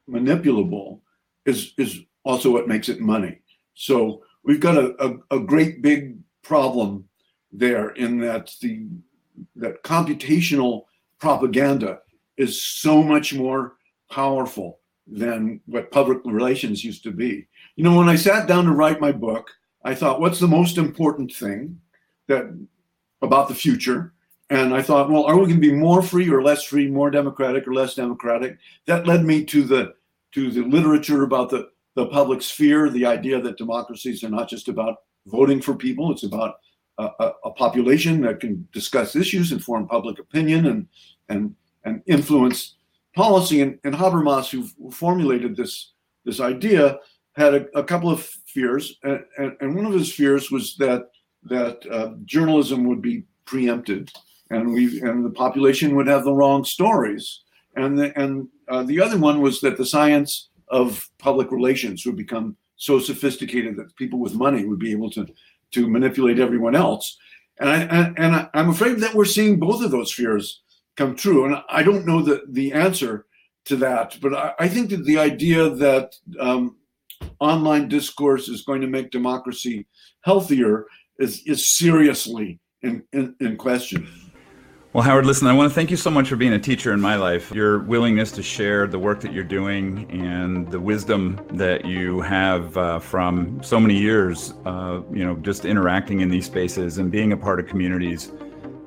manipulable 0.08 1.00
is 1.46 1.72
is 1.78 2.00
also 2.24 2.50
what 2.50 2.68
makes 2.68 2.88
it 2.88 3.00
money. 3.00 3.40
So 3.74 4.22
we've 4.44 4.60
got 4.60 4.76
a, 4.76 4.94
a, 5.04 5.36
a 5.36 5.40
great 5.40 5.82
big 5.82 6.18
problem 6.42 7.08
there 7.52 7.90
in 7.90 8.18
that 8.20 8.52
the 8.60 8.86
that 9.56 9.82
computational 9.82 10.84
propaganda 11.18 12.00
is 12.36 12.62
so 12.62 13.02
much 13.02 13.34
more 13.34 13.77
powerful 14.10 14.80
than 15.06 15.60
what 15.66 15.90
public 15.90 16.18
relations 16.24 16.84
used 16.84 17.02
to 17.04 17.10
be. 17.10 17.46
You 17.76 17.84
know, 17.84 17.96
when 17.96 18.08
I 18.08 18.16
sat 18.16 18.46
down 18.46 18.64
to 18.66 18.72
write 18.72 19.00
my 19.00 19.12
book, 19.12 19.50
I 19.84 19.94
thought, 19.94 20.20
what's 20.20 20.38
the 20.38 20.48
most 20.48 20.76
important 20.76 21.32
thing 21.32 21.80
that 22.26 22.44
about 23.22 23.48
the 23.48 23.54
future? 23.54 24.12
And 24.50 24.74
I 24.74 24.82
thought, 24.82 25.10
well, 25.10 25.24
are 25.24 25.36
we 25.36 25.46
going 25.46 25.60
to 25.60 25.68
be 25.68 25.72
more 25.72 26.02
free 26.02 26.28
or 26.30 26.42
less 26.42 26.64
free, 26.64 26.88
more 26.88 27.10
democratic 27.10 27.66
or 27.66 27.74
less 27.74 27.94
democratic? 27.94 28.58
That 28.86 29.06
led 29.06 29.24
me 29.24 29.44
to 29.46 29.62
the 29.62 29.94
to 30.32 30.50
the 30.50 30.62
literature 30.62 31.22
about 31.22 31.50
the 31.50 31.70
the 31.94 32.06
public 32.06 32.42
sphere, 32.42 32.88
the 32.88 33.06
idea 33.06 33.40
that 33.40 33.58
democracies 33.58 34.22
are 34.22 34.30
not 34.30 34.48
just 34.48 34.68
about 34.68 34.98
voting 35.26 35.60
for 35.60 35.74
people; 35.74 36.10
it's 36.10 36.22
about 36.22 36.56
a, 36.98 37.10
a, 37.18 37.32
a 37.46 37.50
population 37.50 38.22
that 38.22 38.40
can 38.40 38.66
discuss 38.72 39.16
issues 39.16 39.52
and 39.52 39.62
form 39.62 39.86
public 39.86 40.18
opinion 40.18 40.66
and 40.66 40.88
and 41.28 41.54
and 41.84 42.02
influence 42.06 42.76
policy. 43.14 43.60
And, 43.60 43.78
and 43.84 43.94
Habermas, 43.94 44.50
who 44.50 44.90
formulated 44.90 45.56
this 45.56 45.92
this 46.24 46.40
idea, 46.40 46.98
had 47.36 47.54
a, 47.54 47.78
a 47.78 47.84
couple 47.84 48.10
of 48.10 48.20
fears, 48.46 48.98
and, 49.02 49.22
and, 49.60 49.74
one 49.74 49.86
of 49.86 49.92
his 49.92 50.12
fears 50.12 50.50
was 50.50 50.76
that 50.76 51.10
that 51.44 51.78
uh, 51.90 52.14
journalism 52.24 52.84
would 52.84 53.00
be 53.00 53.24
preempted, 53.46 54.10
and 54.50 54.72
we 54.72 55.00
and 55.00 55.24
the 55.24 55.30
population 55.30 55.94
would 55.94 56.08
have 56.08 56.24
the 56.24 56.32
wrong 56.32 56.64
stories, 56.64 57.42
and 57.76 57.98
the, 57.98 58.18
and 58.20 58.48
uh, 58.68 58.82
the 58.82 59.00
other 59.00 59.16
one 59.16 59.40
was 59.40 59.60
that 59.60 59.78
the 59.78 59.86
science 59.86 60.48
of 60.68 61.08
public 61.18 61.50
relations 61.50 62.04
would 62.04 62.16
become 62.16 62.56
so 62.76 62.98
sophisticated 62.98 63.76
that 63.76 63.96
people 63.96 64.18
with 64.18 64.34
money 64.34 64.64
would 64.64 64.78
be 64.78 64.92
able 64.92 65.10
to 65.10 65.26
to 65.70 65.88
manipulate 65.88 66.38
everyone 66.38 66.74
else. 66.74 67.16
And 67.60 67.68
I 67.68 68.12
and 68.16 68.36
I, 68.36 68.48
I'm 68.54 68.70
afraid 68.70 68.98
that 68.98 69.14
we're 69.14 69.24
seeing 69.24 69.58
both 69.58 69.82
of 69.82 69.90
those 69.90 70.12
fears 70.12 70.60
come 70.98 71.14
true. 71.14 71.46
And 71.46 71.56
I 71.70 71.82
don't 71.82 72.04
know 72.04 72.20
the 72.20 72.42
the 72.50 72.72
answer 72.72 73.24
to 73.66 73.76
that, 73.76 74.18
but 74.20 74.34
I, 74.34 74.52
I 74.58 74.68
think 74.68 74.90
that 74.90 75.04
the 75.04 75.18
idea 75.18 75.70
that 75.70 76.12
um, 76.40 76.76
online 77.40 77.88
discourse 77.88 78.48
is 78.48 78.62
going 78.62 78.80
to 78.80 78.88
make 78.88 79.10
democracy 79.10 79.86
healthier 80.22 80.86
is 81.18 81.42
is 81.46 81.76
seriously 81.76 82.60
in, 82.82 83.04
in, 83.12 83.34
in 83.40 83.56
question. 83.56 84.08
Well, 84.94 85.04
Howard, 85.04 85.26
listen, 85.26 85.46
I 85.46 85.52
want 85.52 85.70
to 85.70 85.74
thank 85.74 85.90
you 85.90 85.98
so 85.98 86.10
much 86.10 86.30
for 86.30 86.36
being 86.36 86.54
a 86.54 86.58
teacher 86.58 86.94
in 86.94 87.00
my 87.00 87.16
life. 87.16 87.52
Your 87.52 87.80
willingness 87.80 88.32
to 88.32 88.42
share 88.42 88.86
the 88.86 88.98
work 88.98 89.20
that 89.20 89.32
you're 89.32 89.44
doing 89.44 90.10
and 90.10 90.68
the 90.70 90.80
wisdom 90.80 91.38
that 91.52 91.84
you 91.84 92.20
have 92.22 92.76
uh, 92.76 92.98
from 92.98 93.62
so 93.62 93.78
many 93.78 93.98
years, 93.98 94.54
uh, 94.64 95.02
you 95.12 95.24
know, 95.24 95.36
just 95.36 95.66
interacting 95.66 96.20
in 96.20 96.30
these 96.30 96.46
spaces 96.46 96.98
and 96.98 97.12
being 97.12 97.32
a 97.32 97.36
part 97.36 97.60
of 97.60 97.66
communities 97.66 98.32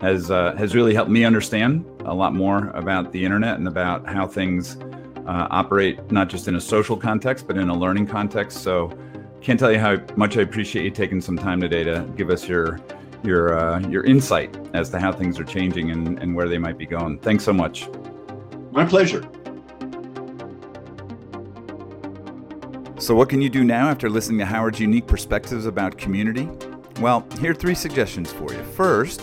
has 0.02 0.32
uh, 0.32 0.56
has 0.58 0.74
really 0.74 0.94
helped 0.94 1.12
me 1.12 1.24
understand 1.24 1.86
a 2.06 2.14
lot 2.14 2.34
more 2.34 2.70
about 2.70 3.12
the 3.12 3.24
internet 3.24 3.58
and 3.58 3.68
about 3.68 4.08
how 4.08 4.28
things 4.28 4.78
uh, 5.28 5.48
operate, 5.50 6.12
not 6.12 6.30
just 6.30 6.48
in 6.48 6.56
a 6.56 6.62
social 6.62 6.98
context, 6.98 7.48
but 7.48 7.58
in 7.58 7.70
a 7.70 7.78
learning 7.78 8.08
context. 8.08 8.64
So, 8.64 8.98
can't 9.42 9.60
tell 9.60 9.72
you 9.72 9.80
how 9.80 9.98
much 10.16 10.38
I 10.38 10.42
appreciate 10.42 10.86
you 10.86 10.92
taking 10.92 11.20
some 11.20 11.38
time 11.38 11.60
today 11.60 11.84
to 11.84 12.08
give 12.16 12.30
us 12.30 12.48
your 12.48 12.80
your 13.24 13.58
uh, 13.58 13.80
your 13.82 14.04
insight 14.04 14.56
as 14.74 14.90
to 14.92 15.00
how 15.00 15.12
things 15.12 15.40
are 15.40 15.44
changing 15.44 15.92
and, 15.92 16.20
and 16.20 16.36
where 16.36 16.48
they 16.48 16.58
might 16.58 16.78
be 16.78 16.86
going. 16.86 17.20
Thanks 17.20 17.44
so 17.44 17.54
much. 17.54 17.88
My 18.72 18.86
pleasure. 18.86 19.28
So, 22.98 23.16
what 23.16 23.30
can 23.30 23.42
you 23.42 23.50
do 23.50 23.64
now 23.64 23.90
after 23.90 24.10
listening 24.10 24.38
to 24.40 24.46
Howard's 24.46 24.80
unique 24.80 25.08
perspectives 25.08 25.66
about 25.66 25.98
community? 25.98 26.48
Well, 27.00 27.26
here 27.40 27.52
are 27.52 27.56
three 27.56 27.74
suggestions 27.74 28.32
for 28.32 28.54
you. 28.54 28.64
First, 28.64 29.22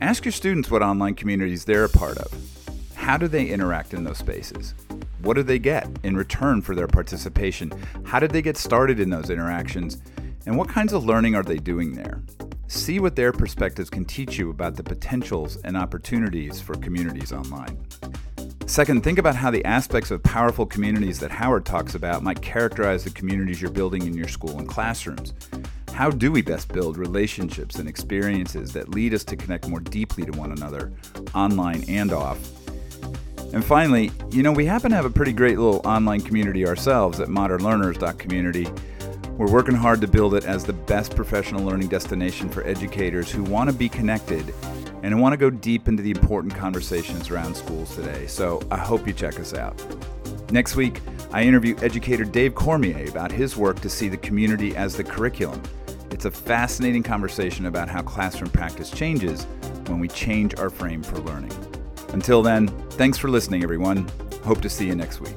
ask 0.00 0.24
your 0.24 0.32
students 0.32 0.70
what 0.70 0.82
online 0.82 1.14
communities 1.14 1.64
they're 1.64 1.84
a 1.84 1.88
part 1.88 2.18
of. 2.18 2.32
How 2.94 3.16
do 3.16 3.28
they 3.28 3.46
interact 3.46 3.94
in 3.94 4.04
those 4.04 4.18
spaces? 4.18 4.74
What 5.22 5.34
do 5.34 5.42
they 5.42 5.58
get 5.58 5.88
in 6.02 6.16
return 6.16 6.62
for 6.62 6.74
their 6.74 6.86
participation? 6.86 7.72
How 8.04 8.18
did 8.18 8.30
they 8.30 8.42
get 8.42 8.56
started 8.56 8.98
in 8.98 9.10
those 9.10 9.30
interactions? 9.30 10.00
And 10.46 10.56
what 10.56 10.68
kinds 10.68 10.92
of 10.92 11.04
learning 11.04 11.34
are 11.34 11.42
they 11.42 11.58
doing 11.58 11.94
there? 11.94 12.22
See 12.68 13.00
what 13.00 13.16
their 13.16 13.32
perspectives 13.32 13.90
can 13.90 14.04
teach 14.04 14.38
you 14.38 14.50
about 14.50 14.76
the 14.76 14.82
potentials 14.82 15.56
and 15.64 15.76
opportunities 15.76 16.60
for 16.60 16.74
communities 16.76 17.32
online. 17.32 17.78
Second, 18.66 19.02
think 19.02 19.18
about 19.18 19.34
how 19.34 19.50
the 19.50 19.64
aspects 19.64 20.12
of 20.12 20.22
powerful 20.22 20.64
communities 20.64 21.18
that 21.18 21.32
Howard 21.32 21.66
talks 21.66 21.96
about 21.96 22.22
might 22.22 22.40
characterize 22.40 23.02
the 23.02 23.10
communities 23.10 23.60
you're 23.60 23.70
building 23.70 24.06
in 24.06 24.14
your 24.14 24.28
school 24.28 24.58
and 24.58 24.68
classrooms. 24.68 25.34
How 26.00 26.08
do 26.08 26.32
we 26.32 26.40
best 26.40 26.72
build 26.72 26.96
relationships 26.96 27.74
and 27.74 27.86
experiences 27.86 28.72
that 28.72 28.88
lead 28.88 29.12
us 29.12 29.22
to 29.24 29.36
connect 29.36 29.68
more 29.68 29.80
deeply 29.80 30.24
to 30.24 30.32
one 30.32 30.50
another, 30.50 30.90
online 31.34 31.84
and 31.88 32.10
off? 32.10 32.38
And 33.52 33.62
finally, 33.62 34.10
you 34.30 34.42
know, 34.42 34.50
we 34.50 34.64
happen 34.64 34.92
to 34.92 34.96
have 34.96 35.04
a 35.04 35.10
pretty 35.10 35.34
great 35.34 35.58
little 35.58 35.82
online 35.84 36.22
community 36.22 36.66
ourselves 36.66 37.20
at 37.20 37.28
modernlearners.community 37.28 38.66
we're 39.36 39.52
working 39.52 39.74
hard 39.74 40.00
to 40.00 40.08
build 40.08 40.34
it 40.34 40.44
as 40.44 40.64
the 40.64 40.72
best 40.72 41.14
professional 41.14 41.64
learning 41.64 41.88
destination 41.88 42.48
for 42.48 42.66
educators 42.66 43.30
who 43.30 43.42
want 43.42 43.68
to 43.68 43.76
be 43.76 43.90
connected 43.90 44.54
and 45.02 45.20
want 45.20 45.34
to 45.34 45.36
go 45.36 45.50
deep 45.50 45.86
into 45.86 46.02
the 46.02 46.10
important 46.10 46.54
conversations 46.54 47.30
around 47.30 47.54
schools 47.54 47.94
today. 47.94 48.26
So 48.26 48.62
I 48.70 48.78
hope 48.78 49.06
you 49.06 49.12
check 49.12 49.38
us 49.38 49.52
out. 49.52 49.78
Next 50.50 50.76
week, 50.76 51.00
I 51.32 51.42
interview 51.42 51.76
educator 51.82 52.24
Dave 52.24 52.54
Cormier 52.54 53.08
about 53.08 53.30
his 53.30 53.56
work 53.56 53.80
to 53.80 53.90
see 53.90 54.08
the 54.08 54.16
community 54.16 54.74
as 54.74 54.96
the 54.96 55.04
curriculum. 55.04 55.62
It's 56.10 56.24
a 56.24 56.30
fascinating 56.30 57.02
conversation 57.02 57.66
about 57.66 57.88
how 57.88 58.02
classroom 58.02 58.50
practice 58.50 58.90
changes 58.90 59.44
when 59.86 60.00
we 60.00 60.08
change 60.08 60.58
our 60.58 60.70
frame 60.70 61.02
for 61.02 61.18
learning. 61.18 61.52
Until 62.08 62.42
then, 62.42 62.68
thanks 62.90 63.16
for 63.16 63.28
listening, 63.30 63.62
everyone. 63.62 64.08
Hope 64.44 64.60
to 64.62 64.68
see 64.68 64.86
you 64.86 64.94
next 64.94 65.20
week. 65.20 65.36